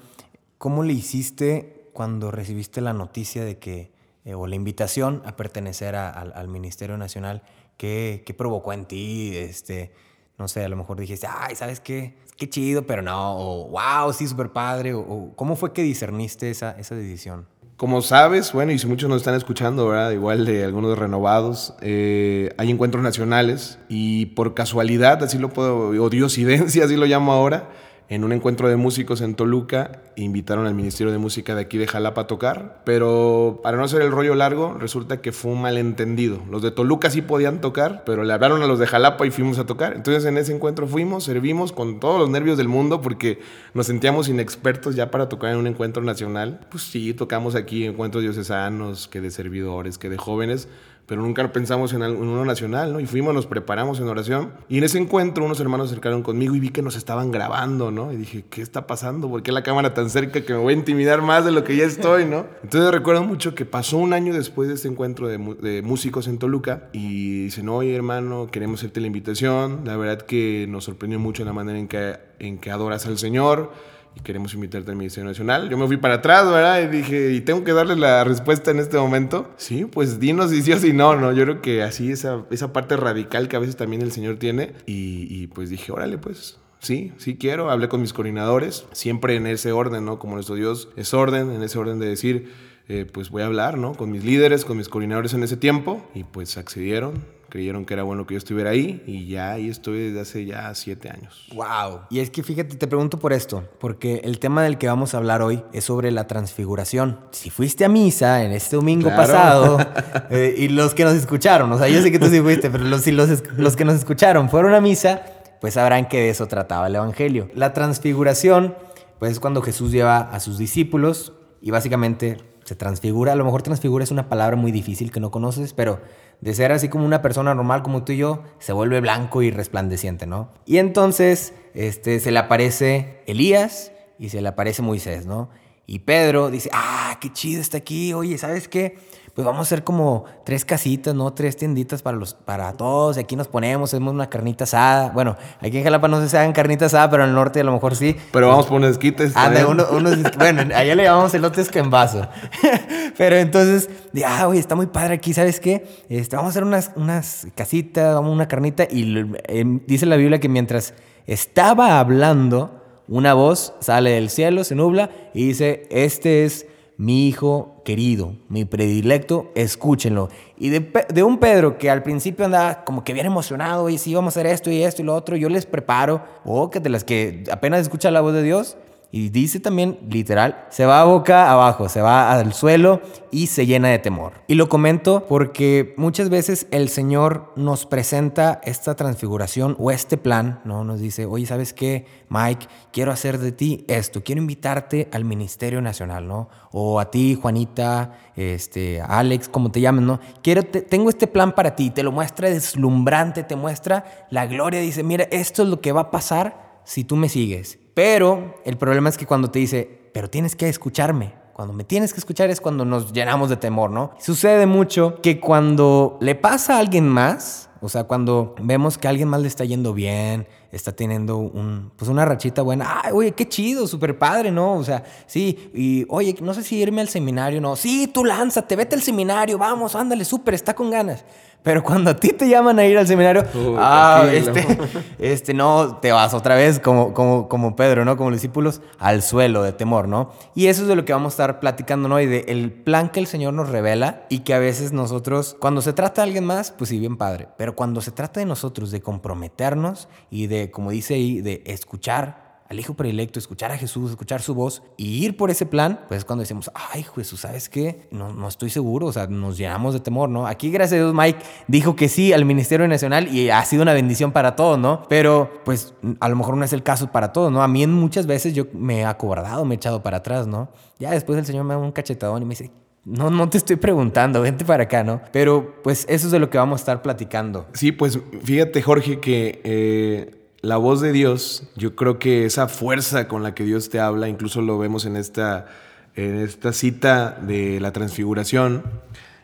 ¿cómo 0.58 0.84
le 0.84 0.94
hiciste 0.94 1.81
cuando 1.94 2.32
recibiste 2.32 2.82
la 2.82 2.94
noticia 2.94 3.44
de 3.44 3.58
que, 3.58 3.92
eh, 4.26 4.34
o 4.34 4.48
la 4.48 4.56
invitación 4.56 5.22
a 5.26 5.36
pertenecer 5.36 5.96
al 5.96 6.48
Ministerio 6.48 6.98
Nacional, 6.98 7.44
¿qué, 7.78 8.24
¿qué, 8.26 8.34
provocó 8.34 8.74
en 8.74 8.86
ti? 8.86 9.36
Este, 9.36 9.92
no 10.38 10.48
sé, 10.48 10.64
a 10.64 10.70
lo 10.70 10.76
mejor 10.76 11.00
dijiste, 11.00 11.28
ay, 11.30 11.56
¿sabes 11.56 11.80
qué? 11.80 12.18
Qué 12.38 12.50
chido, 12.50 12.86
pero 12.86 13.02
no, 13.02 13.38
o 13.38 13.70
wow, 13.70 14.12
sí, 14.14 14.28
súper 14.28 14.50
padre, 14.50 14.94
o, 14.94 15.32
¿cómo 15.36 15.56
fue 15.56 15.74
que 15.74 15.84
discerniste 15.84 16.50
esa, 16.50 16.72
esa 16.72 16.96
decisión? 16.96 17.46
Como 17.78 18.02
sabes, 18.02 18.54
bueno, 18.54 18.72
y 18.72 18.80
si 18.80 18.86
muchos 18.88 19.10
nos 19.10 19.18
están 19.18 19.36
escuchando, 19.36 19.88
¿verdad? 19.88 20.12
Igual 20.12 20.46
de 20.46 20.64
algunos 20.64 20.98
renovados, 20.98 21.74
eh, 21.82 22.54
hay 22.58 22.70
encuentros 22.70 23.04
nacionales 23.04 23.80
y 23.90 24.28
por 24.28 24.54
casualidad, 24.54 25.24
así 25.24 25.40
lo 25.40 25.50
puedo, 25.50 25.90
o 25.90 26.10
diosidencia, 26.10 26.86
así 26.86 26.96
lo 26.96 27.06
llamo 27.06 27.32
ahora, 27.34 27.70
en 28.12 28.26
un 28.26 28.34
encuentro 28.34 28.68
de 28.68 28.76
músicos 28.76 29.22
en 29.22 29.36
Toluca, 29.36 30.02
invitaron 30.18 30.68
al 30.68 30.76
Ministerio 30.76 31.14
de 31.14 31.18
Música 31.18 31.56
de 31.56 31.62
aquí 31.62 31.78
de 31.78 31.88
Jalapa 31.88 32.22
a 32.22 32.28
tocar, 32.28 32.82
pero 32.84 33.62
para 33.64 33.78
no 33.78 33.86
hacer 33.86 34.02
el 34.02 34.12
rollo 34.12 34.36
largo, 34.36 34.76
resulta 34.78 35.22
que 35.22 35.32
fue 35.32 35.54
un 35.54 35.62
malentendido. 35.62 36.42
Los 36.52 36.62
de 36.62 36.72
Toluca 36.72 37.10
sí 37.10 37.22
podían 37.22 37.62
tocar, 37.62 38.04
pero 38.06 38.26
le 38.26 38.34
hablaron 38.34 38.62
a 38.64 38.68
los 38.68 38.80
de 38.80 38.88
Jalapa 38.88 39.26
y 39.26 39.32
fuimos 39.32 39.60
a 39.60 39.66
tocar. 39.66 39.94
Entonces 39.96 40.26
en 40.26 40.38
ese 40.38 40.54
encuentro 40.54 40.88
fuimos, 40.88 41.24
servimos 41.24 41.72
con 41.72 42.02
todos 42.02 42.20
los 42.20 42.30
nervios 42.30 42.58
del 42.58 42.68
mundo 42.68 43.00
porque 43.00 43.40
nos 43.74 43.88
sentíamos 43.88 44.28
inexpertos 44.28 44.94
ya 44.98 45.10
para 45.10 45.30
tocar 45.30 45.54
en 45.54 45.60
un 45.60 45.68
encuentro 45.68 46.04
nacional. 46.04 46.60
Pues 46.70 46.84
sí, 46.84 47.14
tocamos 47.14 47.56
aquí 47.56 47.86
encuentros 47.86 48.24
diocesanos, 48.24 49.08
que 49.08 49.22
de 49.22 49.32
servidores, 49.32 49.98
que 49.98 50.10
de 50.10 50.18
jóvenes, 50.18 50.68
pero 51.06 51.22
nunca 51.22 51.52
pensamos 51.52 51.94
en, 51.94 52.02
uno 52.04 52.46
nacional, 52.46 52.94
¿no? 52.94 53.00
Y 53.00 53.06
fuimos, 53.06 53.34
nos 53.34 53.46
preparamos 53.46 54.00
en 54.00 54.08
oración. 54.08 54.52
Y 54.70 54.78
en 54.78 54.86
ese 54.86 54.98
encuentro 54.98 55.44
unos 55.44 55.60
hermanos 55.60 55.90
se 55.90 55.94
acercaron 55.94 56.24
conmigo 56.24 56.56
y 56.56 56.60
vi 56.60 56.70
que 56.70 56.82
nos 56.82 56.96
estaban 56.96 57.32
grabando, 57.32 57.92
¿no? 57.92 58.14
Y 58.14 58.16
dije, 58.16 58.46
¿qué 58.50 58.62
está 58.62 58.88
pasando? 58.88 59.30
¿Por 59.30 59.44
qué 59.44 59.52
la 59.52 59.64
cámara 59.64 59.94
tan 59.94 60.10
cerca 60.10 60.42
que 60.42 60.54
me 60.54 60.60
voy 60.60 60.74
a 60.74 60.78
intimidar 60.78 61.22
más 61.22 61.44
de 61.46 61.52
lo 61.52 61.64
que 61.64 61.76
ya 61.76 61.86
estoy, 61.86 62.26
¿no? 62.26 62.46
Entonces 62.64 62.92
recuerdo 62.92 63.24
mucho 63.24 63.56
que 63.56 63.66
pasó 63.66 63.98
un 63.98 64.14
año 64.14 64.34
después 64.34 64.70
de 64.70 64.76
este 64.76 64.88
encuentro 64.88 65.28
de, 65.28 65.82
músicos 65.82 66.28
en 66.28 66.38
Toluca 66.38 66.90
y 66.94 67.44
dicen, 67.44 67.68
oye 67.70 67.96
hermano, 67.96 68.48
queremos 68.52 68.80
hacerte 68.80 69.02
la 69.02 69.08
invitación. 69.08 69.82
La 69.86 69.98
verdad 69.98 70.22
que 70.22 70.66
nos 70.70 70.86
sorprendió 70.86 71.20
mucho 71.20 71.44
la 71.44 71.54
manera 71.54 71.78
en 71.78 71.88
que, 71.88 72.20
en 72.40 72.58
que 72.58 72.72
adoras 72.72 73.06
al 73.06 73.18
Señor 73.18 73.72
y 74.16 74.20
queremos 74.22 74.54
invitarte 74.54 74.92
al 74.92 74.98
Ministerio 74.98 75.30
Nacional. 75.30 75.70
Yo 75.70 75.78
me 75.78 75.88
fui 75.88 75.98
para 75.98 76.16
atrás, 76.16 76.46
¿verdad? 76.50 76.82
Y 76.82 76.88
dije, 76.88 77.32
¿y 77.32 77.42
tengo 77.42 77.64
que 77.64 77.74
darle 77.74 77.96
la 77.96 78.24
respuesta 78.24 78.72
en 78.72 78.80
este 78.80 78.98
momento? 78.98 79.50
Sí, 79.58 79.86
pues 79.86 80.20
dinos 80.20 80.52
si 80.52 80.62
sí 80.62 80.74
o 80.74 80.78
si 80.78 80.94
no, 80.94 81.16
¿no? 81.16 81.32
Yo 81.32 81.44
creo 81.44 81.62
que 81.62 81.84
así 81.84 82.12
esa, 82.12 82.44
esa 82.52 82.74
parte 82.74 82.98
radical 82.98 83.48
que 83.48 83.56
a 83.56 83.60
veces 83.60 83.78
también 83.78 84.02
el 84.02 84.12
Señor 84.12 84.38
tiene. 84.38 84.74
Y, 84.86 85.28
y 85.30 85.48
pues 85.48 85.70
dije, 85.70 85.92
órale, 85.92 86.18
pues 86.18 86.60
sí, 86.80 87.14
sí 87.18 87.38
quiero. 87.38 87.72
Hablé 87.72 87.88
con 87.88 88.02
mis 88.02 88.14
coordinadores, 88.14 88.86
siempre 88.92 89.36
en 89.36 89.48
ese 89.48 89.72
orden, 89.72 90.04
¿no? 90.06 90.20
Como 90.20 90.36
nuestro 90.36 90.56
Dios 90.56 90.90
es 90.98 91.14
orden, 91.14 91.52
en 91.52 91.64
ese 91.64 91.80
orden 91.80 92.00
de 92.00 92.08
decir, 92.08 92.52
eh, 92.90 93.06
pues 93.12 93.30
voy 93.30 93.44
a 93.44 93.46
hablar, 93.46 93.78
¿no? 93.78 93.94
Con 93.94 94.12
mis 94.12 94.26
líderes, 94.26 94.66
con 94.66 94.78
mis 94.78 94.90
coordinadores 94.90 95.34
en 95.34 95.44
ese 95.44 95.56
tiempo. 95.56 96.06
Y 96.14 96.26
pues 96.26 96.58
accedieron 96.58 97.24
creyeron 97.52 97.86
que 97.86 97.94
era 97.94 98.04
bueno 98.04 98.26
que 98.26 98.34
yo 98.34 98.38
estuviera 98.38 98.70
ahí 98.70 99.04
y 99.06 99.28
ya 99.28 99.52
ahí 99.52 99.70
estoy 99.70 100.00
desde 100.00 100.22
hace 100.22 100.46
ya 100.46 100.74
siete 100.74 101.10
años. 101.10 101.46
¡Wow! 101.54 102.04
Y 102.10 102.20
es 102.22 102.30
que 102.30 102.44
fíjate, 102.44 102.78
te 102.78 102.88
pregunto 102.88 103.20
por 103.20 103.34
esto, 103.34 103.66
porque 103.78 104.22
el 104.24 104.40
tema 104.40 104.64
del 104.64 104.78
que 104.78 104.88
vamos 104.88 105.14
a 105.14 105.18
hablar 105.18 105.42
hoy 105.42 105.62
es 105.74 105.84
sobre 105.84 106.12
la 106.12 106.28
transfiguración. 106.28 107.20
Si 107.32 107.50
fuiste 107.50 107.84
a 107.84 107.90
misa 107.90 108.44
en 108.46 108.54
este 108.54 108.78
domingo 108.78 109.10
pasado 109.10 109.78
eh, 110.32 110.56
y 110.58 110.70
los 110.70 110.96
que 110.96 111.04
nos 111.04 111.14
escucharon, 111.14 111.70
o 111.74 111.78
sea, 111.78 111.90
yo 111.90 112.02
sé 112.02 112.10
que 112.10 112.20
tú 112.20 112.28
sí 112.28 112.40
fuiste, 112.40 112.70
pero 112.70 112.86
los, 112.86 113.02
si 113.02 113.12
los, 113.12 113.44
los 113.58 113.76
que 113.76 113.84
nos 113.84 113.96
escucharon 113.96 114.50
fueron 114.50 114.74
a 114.74 114.80
misa, 114.80 115.22
pues 115.60 115.74
sabrán 115.74 116.08
que 116.08 116.22
de 116.22 116.30
eso 116.30 116.48
trataba 116.48 116.88
el 116.88 116.96
Evangelio. 116.96 117.50
La 117.54 117.74
transfiguración, 117.74 118.76
pues 119.20 119.34
es 119.34 119.40
cuando 119.42 119.62
Jesús 119.62 119.92
lleva 119.92 120.20
a 120.20 120.40
sus 120.40 120.58
discípulos 120.58 121.34
y 121.62 121.72
básicamente 121.72 122.38
se 122.64 122.76
transfigura. 122.76 123.34
A 123.34 123.36
lo 123.36 123.44
mejor 123.44 123.62
transfigura 123.62 124.06
es 124.06 124.12
una 124.12 124.30
palabra 124.30 124.56
muy 124.56 124.72
difícil 124.72 125.12
que 125.12 125.20
no 125.20 125.32
conoces, 125.32 125.74
pero 125.74 126.00
de 126.42 126.54
ser 126.56 126.72
así 126.72 126.90
como 126.90 127.06
una 127.06 127.22
persona 127.22 127.54
normal 127.54 127.84
como 127.84 128.04
tú 128.04 128.12
y 128.14 128.18
yo, 128.18 128.44
se 128.60 128.74
vuelve 128.74 129.00
blanco 129.00 129.42
y 129.44 129.52
resplandeciente, 129.52 130.26
¿no? 130.26 130.50
Y 130.66 130.78
entonces 130.78 131.54
este, 131.74 132.20
se 132.20 132.32
le 132.32 132.40
aparece 132.40 133.22
Elías 133.28 133.92
y 134.20 134.30
se 134.30 134.42
le 134.42 134.50
aparece 134.50 134.82
Moisés, 134.82 135.26
¿no? 135.26 135.50
Y 135.86 136.00
Pedro 136.00 136.50
dice, 136.50 136.70
ah, 136.74 137.18
qué 137.20 137.32
chido 137.32 137.62
está 137.62 137.78
aquí, 137.78 138.14
oye, 138.14 138.38
¿sabes 138.38 138.68
qué? 138.68 138.98
Pues 139.34 139.46
vamos 139.46 139.60
a 139.60 139.62
hacer 139.62 139.84
como 139.84 140.26
tres 140.44 140.66
casitas, 140.66 141.16
¿no? 141.16 141.32
Tres 141.34 141.56
tienditas 141.56 142.02
para, 142.02 142.18
los, 142.18 142.34
para 142.34 142.74
todos. 142.74 143.16
Y 143.16 143.22
aquí 143.22 143.38
nos 143.38 143.48
ponemos, 143.48 143.94
hacemos 143.94 144.14
una 144.14 144.30
carnita 144.30 144.66
asada. 144.66 145.10
Bueno, 145.12 145.38
aquí 145.62 145.78
en 145.78 145.84
Jalapa 145.84 146.10
no 146.10 146.28
se 146.28 146.38
hagan 146.38 146.52
carnita 146.52 146.88
asada, 146.88 147.10
pero 147.10 147.24
en 147.24 147.30
el 147.30 147.36
norte 147.36 147.62
a 147.62 147.64
lo 147.64 147.72
mejor 147.72 147.96
sí. 147.96 148.18
Pero 148.34 148.50
vamos 148.50 148.66
por 148.66 148.78
unos 148.78 148.92
esquites. 148.92 149.36
Anda, 149.38 149.66
uno, 149.68 149.86
unos, 149.92 150.18
bueno, 150.38 150.62
allá 150.76 150.96
le 150.96 151.04
llamamos 151.04 151.34
elotes 151.34 151.70
que 151.70 151.80
en 151.80 151.90
vaso. 151.90 152.28
pero 153.18 153.38
entonces, 153.38 153.90
ah, 154.26 154.48
oye, 154.50 154.60
está 154.60 154.76
muy 154.76 154.88
padre 154.88 155.14
aquí, 155.14 155.34
¿sabes 155.34 155.62
qué? 155.62 155.88
Este, 156.10 156.36
vamos 156.36 156.50
a 156.50 156.52
hacer 156.52 156.64
unas, 156.66 156.92
unas 156.98 157.48
casitas, 157.56 158.14
vamos 158.14 158.32
a 158.32 158.34
una 158.34 158.48
carnita. 158.50 158.86
Y 158.90 159.32
em, 159.46 159.80
dice 159.88 160.06
la 160.06 160.18
Biblia 160.18 160.40
que 160.42 160.50
mientras 160.50 160.94
estaba 161.26 162.00
hablando, 162.00 162.82
una 163.08 163.34
voz 163.34 163.74
sale 163.80 164.12
del 164.12 164.30
cielo, 164.30 164.66
se 164.66 164.76
nubla 164.76 165.10
y 165.34 165.48
dice, 165.48 165.88
este 165.90 166.44
es 166.44 166.66
mi 167.02 167.28
hijo 167.28 167.82
querido, 167.84 168.36
mi 168.48 168.64
predilecto, 168.64 169.52
escúchenlo. 169.56 170.30
Y 170.56 170.70
de, 170.70 171.24
un 171.24 171.40
Pedro 171.40 171.80
que 171.80 171.90
al 171.90 172.04
principio 172.04 172.46
andaba 172.46 172.84
como 172.84 173.04
que 173.04 173.12
bien 173.14 173.26
emocionado, 173.26 173.90
y 173.90 173.98
si 173.98 174.14
vamos 174.14 174.38
a 174.38 174.40
hacer 174.40 174.54
esto 174.54 174.70
y 174.70 174.84
esto 174.84 175.02
y 175.02 175.06
lo 175.06 175.16
otro, 175.16 175.36
yo 175.36 175.50
les 175.50 175.66
preparo, 175.66 176.24
o 176.46 176.70
que 176.70 176.80
de 176.80 176.90
las 176.90 177.04
que 177.04 177.44
apenas 177.52 177.82
escucha 177.82 178.12
la 178.12 178.22
voz 178.22 178.36
de 178.36 178.44
Dios, 178.44 178.78
y 179.14 179.30
dice 179.30 179.60
también, 179.60 180.00
literal, 180.10 180.66
se 180.70 180.86
va 180.86 181.04
boca 181.04 181.52
abajo, 181.52 181.90
se 181.90 182.02
va 182.02 182.32
al 182.32 182.54
suelo 182.54 183.02
y 183.30 183.48
se 183.48 183.66
llena 183.66 183.90
de 183.90 184.00
temor. 184.00 184.34
Y 184.48 184.56
lo 184.56 184.70
comento 184.70 185.26
porque 185.28 185.94
muchas 185.98 186.30
veces 186.30 186.68
el 186.72 186.88
Señor 186.88 187.52
nos 187.58 187.86
presenta 187.86 188.62
esta 188.64 188.96
transfiguración 188.96 189.76
o 189.80 189.92
este 189.92 190.16
plan, 190.16 190.62
¿no? 190.64 190.86
Nos 190.86 191.02
dice, 191.02 191.26
oye, 191.26 191.46
¿sabes 191.46 191.74
qué, 191.74 192.06
Mike? 192.30 192.68
Quiero 192.94 193.12
hacer 193.12 193.38
de 193.38 193.52
ti 193.52 193.84
esto, 193.90 194.24
quiero 194.24 194.40
invitarte 194.40 195.10
al 195.12 195.26
Ministerio 195.26 195.82
Nacional, 195.82 196.26
¿no? 196.26 196.48
O 196.72 196.98
a 196.98 197.12
ti, 197.12 197.38
Juanita, 197.40 198.14
este, 198.38 199.02
Alex, 199.02 199.50
como 199.50 199.72
te 199.72 199.82
llamen, 199.82 200.06
¿no? 200.06 200.22
Quiero, 200.42 200.64
tengo 200.64 201.10
este 201.10 201.28
plan 201.28 201.52
para 201.52 201.76
ti, 201.76 201.90
te 201.90 202.04
lo 202.04 202.14
muestra 202.14 202.50
deslumbrante, 202.50 203.44
te 203.44 203.58
muestra 203.58 204.26
la 204.30 204.46
gloria, 204.46 204.80
dice, 204.80 205.04
mira, 205.04 205.26
esto 205.32 205.64
es 205.64 205.68
lo 205.68 205.82
que 205.82 205.92
va 205.92 206.02
a 206.02 206.12
pasar 206.12 206.80
si 206.86 207.04
tú 207.04 207.18
me 207.18 207.28
sigues. 207.28 207.81
Pero 207.94 208.56
el 208.66 208.78
problema 208.78 209.10
es 209.10 209.18
que 209.18 209.26
cuando 209.26 209.52
te 209.52 209.60
dice, 209.60 210.10
pero 210.14 210.30
tienes 210.30 210.56
que 210.56 210.70
escucharme. 210.70 211.34
Cuando 211.54 211.74
me 211.74 211.84
tienes 211.84 212.14
que 212.14 212.20
escuchar 212.20 212.50
es 212.50 212.62
cuando 212.62 212.86
nos 212.86 213.14
llenamos 213.14 213.50
de 213.50 213.58
temor, 213.58 213.92
¿no? 213.92 214.12
Sucede 214.20 214.66
mucho 214.66 215.22
que 215.22 215.40
cuando 215.40 216.18
le 216.22 216.34
pasa 216.34 216.78
a 216.78 216.80
alguien 216.80 217.08
más, 217.08 217.70
o 217.82 217.90
sea, 217.90 218.06
cuando 218.06 218.56
vemos 218.62 218.98
que 218.98 219.08
a 219.08 219.10
alguien 219.10 219.28
más 219.28 219.42
le 219.42 219.48
está 219.48 219.66
yendo 219.66 219.94
bien, 219.94 220.48
está 220.72 220.92
teniendo 220.92 221.38
un, 221.38 221.92
pues 221.96 222.10
una 222.10 222.26
rachita 222.26 222.62
buena, 222.62 223.02
ay, 223.04 223.12
oye, 223.14 223.32
qué 223.34 223.48
chido, 223.48 223.88
súper 223.88 224.18
padre, 224.18 224.52
¿no? 224.52 224.76
O 224.76 224.84
sea, 224.84 225.04
sí, 225.26 225.72
y 225.74 226.06
oye, 226.10 226.36
no 226.42 226.54
sé 226.54 226.64
si 226.64 226.78
irme 226.78 227.02
al 227.02 227.10
seminario, 227.10 227.60
no, 227.60 227.76
sí, 227.76 228.08
tú 228.08 228.24
lánzate, 228.24 228.76
vete 228.76 228.96
al 228.96 229.02
seminario, 229.02 229.58
vamos, 229.58 229.96
ándale, 229.96 230.26
súper, 230.26 230.54
está 230.54 230.74
con 230.74 230.90
ganas. 230.90 231.26
Pero 231.64 231.84
cuando 231.84 232.10
a 232.10 232.16
ti 232.16 232.30
te 232.30 232.50
llaman 232.50 232.80
a 232.80 232.86
ir 232.86 232.98
al 232.98 233.06
seminario, 233.06 233.44
ah, 233.78 234.26
este, 234.32 234.66
este, 235.20 235.54
no, 235.54 235.98
te 235.98 236.12
vas 236.12 236.34
otra 236.34 236.56
vez 236.56 236.80
como, 236.80 237.14
como, 237.14 237.48
como 237.48 237.76
Pedro, 237.76 238.04
¿no? 238.04 238.18
Como 238.18 238.32
los 238.32 238.38
discípulos, 238.38 238.82
al 238.98 239.22
suelo 239.22 239.62
de 239.62 239.72
temor, 239.72 240.08
¿no? 240.08 240.32
Y 240.56 240.68
eso 240.68 240.82
es 240.82 240.88
de 240.88 240.96
lo 240.96 241.06
que 241.06 241.14
vamos 241.14 241.34
a 241.34 241.36
estar 241.36 241.60
platicando, 241.60 242.10
¿no? 242.10 242.20
Y 242.20 242.26
de 242.26 242.46
el 242.48 242.72
plan 242.72 243.10
que 243.10 243.20
el 243.20 243.28
Señor 243.28 243.54
nos 243.54 243.70
revela 243.70 244.24
y 244.28 244.40
que 244.40 244.56
a 244.56 244.60
veces 244.60 244.92
nosotros, 244.92 245.56
cuando 245.60 245.84
se 245.84 245.94
trata 245.94 246.24
de 246.24 246.30
alguien 246.30 246.46
más, 246.46 246.72
pues 246.72 246.90
sí, 246.90 246.98
bien 246.98 247.16
padre. 247.16 247.48
Pero 247.58 247.76
cuando 247.76 248.02
se 248.02 248.10
trata 248.10 248.40
de 248.40 248.48
nosotros, 248.48 248.90
de 248.90 249.02
comprometernos 249.02 250.08
y 250.32 250.48
de, 250.48 250.61
como 250.70 250.92
dice 250.92 251.16
ahí, 251.16 251.42
de 251.42 251.64
escuchar 251.66 252.52
al 252.72 252.80
Hijo 252.80 252.94
Predilecto, 252.94 253.38
escuchar 253.38 253.74
a 253.74 253.78
Jesús, 253.78 254.12
escuchar 254.12 254.42
su 254.42 254.56
voz 254.56 254.82
y 254.96 255.26
ir 255.26 255.36
por 255.36 255.52
ese 255.52 255.66
plan, 255.66 256.00
pues 256.08 256.20
es 256.20 256.26
cuando 256.26 256.40
decimos, 256.40 256.72
ay 256.74 257.04
Jesús, 257.04 257.42
¿sabes 257.42 257.68
qué? 257.68 258.08
No, 258.12 258.32
no 258.32 258.48
estoy 258.48 258.70
seguro, 258.70 259.08
o 259.08 259.12
sea, 259.12 259.28
nos 259.28 259.58
llenamos 259.58 259.94
de 259.94 260.00
temor, 260.00 260.30
¿no? 260.30 260.48
Aquí, 260.48 260.72
gracias 260.72 261.02
a 261.02 261.04
Dios, 261.04 261.14
Mike 261.14 261.40
dijo 261.68 261.98
que 261.98 262.08
sí 262.08 262.32
al 262.32 262.46
Ministerio 262.46 262.88
Nacional 262.88 263.28
y 263.28 263.50
ha 263.50 263.64
sido 263.66 263.82
una 263.82 263.92
bendición 263.92 264.32
para 264.32 264.56
todos, 264.56 264.80
¿no? 264.80 265.04
Pero, 265.10 265.52
pues, 265.66 265.96
a 266.22 266.30
lo 266.30 266.38
mejor 266.38 266.56
no 266.56 266.64
es 266.64 266.72
el 266.72 266.82
caso 266.82 267.12
para 267.12 267.34
todos, 267.34 267.52
¿no? 267.52 267.62
A 267.62 267.68
mí 267.68 267.86
muchas 267.88 268.26
veces 268.26 268.54
yo 268.54 268.68
me 268.72 269.00
he 269.00 269.06
acobardado, 269.06 269.66
me 269.66 269.76
he 269.76 269.78
echado 269.78 270.02
para 270.02 270.18
atrás, 270.18 270.48
¿no? 270.48 270.70
Ya 270.98 271.12
después 271.12 271.38
el 271.38 271.46
Señor 271.46 271.66
me 271.66 271.74
da 271.74 271.78
un 271.78 271.92
cachetadón 271.92 272.42
y 272.42 272.46
me 272.46 272.52
dice, 272.52 272.72
no, 273.04 273.30
no 273.30 273.50
te 273.50 273.58
estoy 273.58 273.76
preguntando, 273.76 274.42
vente 274.42 274.64
para 274.64 274.84
acá, 274.84 275.04
¿no? 275.04 275.22
Pero 275.34 275.82
pues 275.84 276.06
eso 276.08 276.28
es 276.28 276.32
de 276.32 276.40
lo 276.40 276.50
que 276.50 276.58
vamos 276.58 276.80
a 276.80 276.82
estar 276.84 277.02
platicando. 277.02 277.66
Sí, 277.74 277.92
pues 277.92 278.18
fíjate 278.44 278.82
Jorge 278.82 279.20
que 279.20 279.60
eh, 279.66 280.41
la 280.62 280.78
voz 280.78 281.02
de 281.02 281.12
Dios, 281.12 281.64
yo 281.76 281.96
creo 281.96 282.20
que 282.20 282.46
esa 282.46 282.68
fuerza 282.68 283.28
con 283.28 283.42
la 283.44 283.56
que 283.56 283.64
Dios 283.64 283.90
te 283.90 284.00
habla, 284.00 284.30
incluso 284.30 284.62
lo 284.62 284.78
vemos 284.78 285.06
en 285.06 285.16
esta, 285.16 285.68
en 286.16 286.38
esta 286.38 286.72
cita 286.72 287.38
de 287.42 287.80
la 287.80 287.92
transfiguración, 287.92 288.84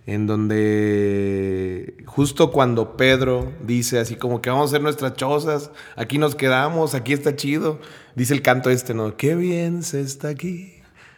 en 0.06 0.28
donde 0.28 1.96
justo 2.06 2.52
cuando 2.52 2.96
Pedro 2.96 3.52
dice 3.66 4.00
así 4.00 4.16
como 4.16 4.42
que 4.42 4.50
vamos 4.50 4.66
a 4.66 4.76
hacer 4.76 4.82
nuestras 4.82 5.16
chozas, 5.16 5.72
aquí 5.96 6.20
nos 6.20 6.36
quedamos, 6.36 6.94
aquí 6.94 7.14
está 7.14 7.36
chido, 7.36 7.80
dice 8.16 8.34
el 8.34 8.44
canto 8.44 8.70
este, 8.70 8.94
¿no? 8.94 9.18
Qué 9.18 9.36
bien 9.36 9.84
se 9.84 10.02
está 10.02 10.30
aquí 10.30 10.76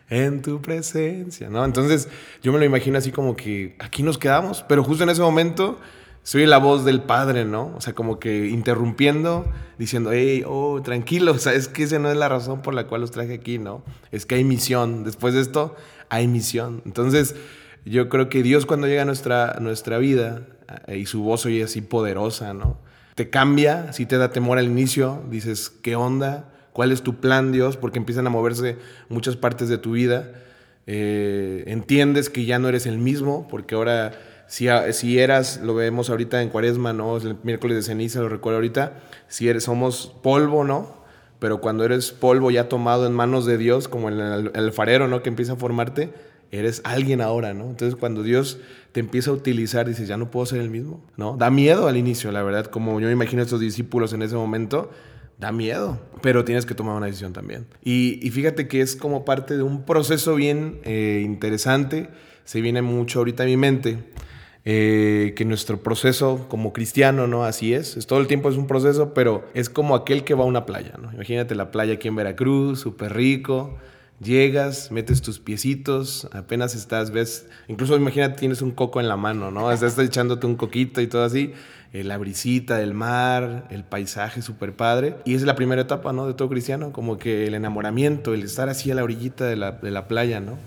en 0.10 0.42
tu 0.42 0.62
presencia, 0.62 1.50
¿no? 1.50 1.64
Entonces 1.66 2.08
yo 2.42 2.54
me 2.54 2.60
lo 2.60 2.66
imagino 2.66 2.98
así 2.98 3.12
como 3.12 3.36
que 3.36 3.76
aquí 3.80 4.02
nos 4.02 4.18
quedamos, 4.18 4.64
pero 4.68 4.84
justo 4.84 5.04
en 5.04 5.10
ese 5.10 5.22
momento 5.22 5.78
soy 6.30 6.46
la 6.46 6.60
voz 6.60 6.86
del 6.86 7.02
padre, 7.02 7.44
¿no? 7.44 7.74
O 7.76 7.82
sea, 7.82 7.94
como 7.94 8.20
que 8.20 8.50
interrumpiendo, 8.50 9.52
diciendo, 9.80 10.12
hey, 10.14 10.44
oh, 10.46 10.80
tranquilo, 10.84 11.32
o 11.36 11.40
sea, 11.40 11.54
es 11.54 11.68
que 11.68 11.82
esa 11.82 11.98
no 11.98 12.12
es 12.12 12.18
la 12.18 12.30
razón 12.30 12.62
por 12.62 12.76
la 12.76 12.86
cual 12.86 13.02
los 13.02 13.10
traje 13.10 13.34
aquí, 13.34 13.58
¿no? 13.58 13.84
Es 14.12 14.28
que 14.28 14.36
hay 14.36 14.44
misión. 14.44 15.04
Después 15.04 15.34
de 15.34 15.42
esto, 15.42 15.76
hay 16.08 16.28
misión. 16.28 16.84
Entonces, 16.86 17.36
yo 17.84 18.10
creo 18.10 18.30
que 18.30 18.44
Dios 18.44 18.68
cuando 18.68 18.86
llega 18.86 19.02
a 19.02 19.06
nuestra, 19.06 19.58
nuestra 19.60 19.98
vida 19.98 20.44
eh, 20.86 21.00
y 21.00 21.08
su 21.08 21.24
voz 21.24 21.48
oye 21.48 21.64
así 21.64 21.82
poderosa, 21.82 22.54
¿no? 22.54 22.78
Te 23.16 23.32
cambia, 23.32 23.92
si 23.92 24.06
te 24.06 24.20
da 24.20 24.30
temor 24.30 24.60
al 24.60 24.66
inicio, 24.66 25.24
dices, 25.32 25.72
¿qué 25.82 25.96
onda? 25.96 26.54
¿Cuál 26.74 26.92
es 26.92 27.02
tu 27.02 27.16
plan, 27.16 27.52
Dios? 27.52 27.76
Porque 27.76 27.98
empiezan 27.98 28.28
a 28.28 28.30
moverse 28.30 28.78
muchas 29.10 29.36
partes 29.36 29.68
de 29.68 29.80
tu 29.80 29.94
vida. 29.94 30.32
Eh, 30.86 31.64
entiendes 31.66 32.30
que 32.30 32.46
ya 32.46 32.60
no 32.60 32.70
eres 32.70 32.86
el 32.86 33.00
mismo, 33.00 33.48
porque 33.50 33.74
ahora 33.74 34.12
si, 34.50 35.20
eras, 35.20 35.62
lo 35.64 35.76
vemos 35.76 36.10
ahorita 36.10 36.42
en 36.42 36.50
cuaresma, 36.50 36.92
¿no? 36.92 37.16
Es 37.16 37.24
el 37.24 37.38
miércoles 37.44 37.78
de 37.78 37.84
ceniza, 37.84 38.20
lo 38.20 38.30
recuerdo 38.30 38.58
ahorita, 38.58 39.00
si 39.28 39.48
eres, 39.48 39.64
somos 39.64 40.14
polvo, 40.24 40.64
¿no? 40.64 40.98
Pero 41.38 41.62
cuando 41.62 41.86
eres 41.86 42.12
polvo 42.12 42.50
ya 42.50 42.68
tomado 42.68 43.06
en 43.06 43.14
manos 43.14 43.46
de 43.46 43.58
Dios, 43.58 43.88
como 43.88 44.10
el, 44.10 44.52
el 44.54 44.72
farero, 44.74 45.08
¿no? 45.08 45.22
Que 45.22 45.30
empieza 45.30 45.54
a 45.54 45.56
formarte, 45.56 46.12
eres 46.52 46.82
alguien 46.84 47.22
ahora, 47.22 47.54
¿no? 47.54 47.66
Entonces 47.66 47.96
cuando 47.96 48.24
Dios 48.24 48.60
te 48.92 49.00
empieza 49.00 49.30
a 49.30 49.34
utilizar, 49.34 49.88
dices, 49.88 50.08
ya 50.08 50.18
no 50.18 50.32
puedo 50.32 50.48
ser 50.48 50.62
el 50.62 50.72
mismo, 50.72 51.06
¿no? 51.16 51.38
Da 51.38 51.52
miedo 51.52 51.88
al 51.88 51.96
inicio, 51.96 52.32
la 52.32 52.42
verdad, 52.42 52.66
como 52.66 53.00
yo 53.00 53.06
me 53.06 53.14
imagino 53.14 53.42
a 53.42 53.46
estos 53.46 53.60
discípulos 53.60 54.14
en 54.14 54.24
ese 54.24 54.36
momento, 54.36 54.90
da 55.38 55.52
miedo, 55.52 56.00
pero 56.22 56.44
tienes 56.44 56.66
que 56.66 56.74
tomar 56.74 56.96
una 56.96 57.06
decisión 57.06 57.34
también. 57.34 57.68
Y, 57.84 58.30
fíjate 58.32 58.68
que 58.68 58.82
es 58.82 58.96
como 58.96 59.26
parte 59.26 59.56
de 59.56 59.64
un 59.64 59.86
proceso 59.86 60.36
bien 60.36 60.80
eh, 60.84 61.22
interesante, 61.24 62.10
se 62.46 62.62
viene 62.62 62.82
mucho 62.82 63.20
ahorita 63.20 63.44
a 63.44 63.46
mi 63.46 63.56
mente, 63.56 64.00
eh, 64.72 65.34
que 65.36 65.46
nuestro 65.46 65.82
proceso 65.82 66.46
como 66.48 66.74
cristiano, 66.74 67.26
¿no? 67.26 67.44
Así 67.44 67.74
es, 67.74 67.98
es, 67.98 68.06
todo 68.06 68.20
el 68.20 68.28
tiempo 68.28 68.52
es 68.52 68.56
un 68.56 68.68
proceso, 68.68 69.16
pero 69.16 69.44
es 69.56 69.68
como 69.68 69.96
aquel 69.96 70.24
que 70.24 70.36
va 70.36 70.44
a 70.44 70.46
una 70.46 70.68
playa, 70.68 70.94
¿no? 71.02 71.12
Imagínate 71.12 71.56
la 71.56 71.72
playa 71.72 71.96
aquí 71.96 72.08
en 72.08 72.16
Veracruz, 72.16 72.80
súper 72.80 73.16
rico, 73.16 73.80
llegas, 74.20 74.92
metes 74.92 75.24
tus 75.24 75.40
piecitos, 75.40 76.30
apenas 76.34 76.76
estás, 76.76 77.10
ves, 77.10 77.48
incluso 77.68 77.96
imagínate 77.96 78.38
tienes 78.38 78.62
un 78.62 78.70
coco 78.70 79.00
en 79.00 79.08
la 79.08 79.18
mano, 79.18 79.50
¿no? 79.50 79.72
Estás 79.74 79.98
echándote 79.98 80.46
un 80.46 80.56
coquito 80.56 81.02
y 81.02 81.08
todo 81.08 81.24
así, 81.24 81.52
eh, 81.92 82.04
la 82.04 82.20
brisita 82.20 82.78
del 82.78 82.94
mar, 82.94 83.66
el 83.72 83.84
paisaje 83.84 84.44
súper 84.44 84.74
padre, 84.76 85.16
y 85.26 85.34
es 85.34 85.42
la 85.42 85.56
primera 85.56 85.82
etapa, 85.82 86.14
¿no? 86.14 86.28
De 86.28 86.36
todo 86.36 86.48
cristiano, 86.48 86.92
como 86.92 87.18
que 87.18 87.48
el 87.48 87.56
enamoramiento, 87.56 88.36
el 88.36 88.44
estar 88.44 88.70
así 88.70 88.92
a 88.92 88.94
la 88.94 89.04
orillita 89.04 89.46
de 89.46 89.56
la, 89.56 89.72
de 89.72 89.90
la 89.90 90.08
playa, 90.08 90.40
¿no? 90.40 90.60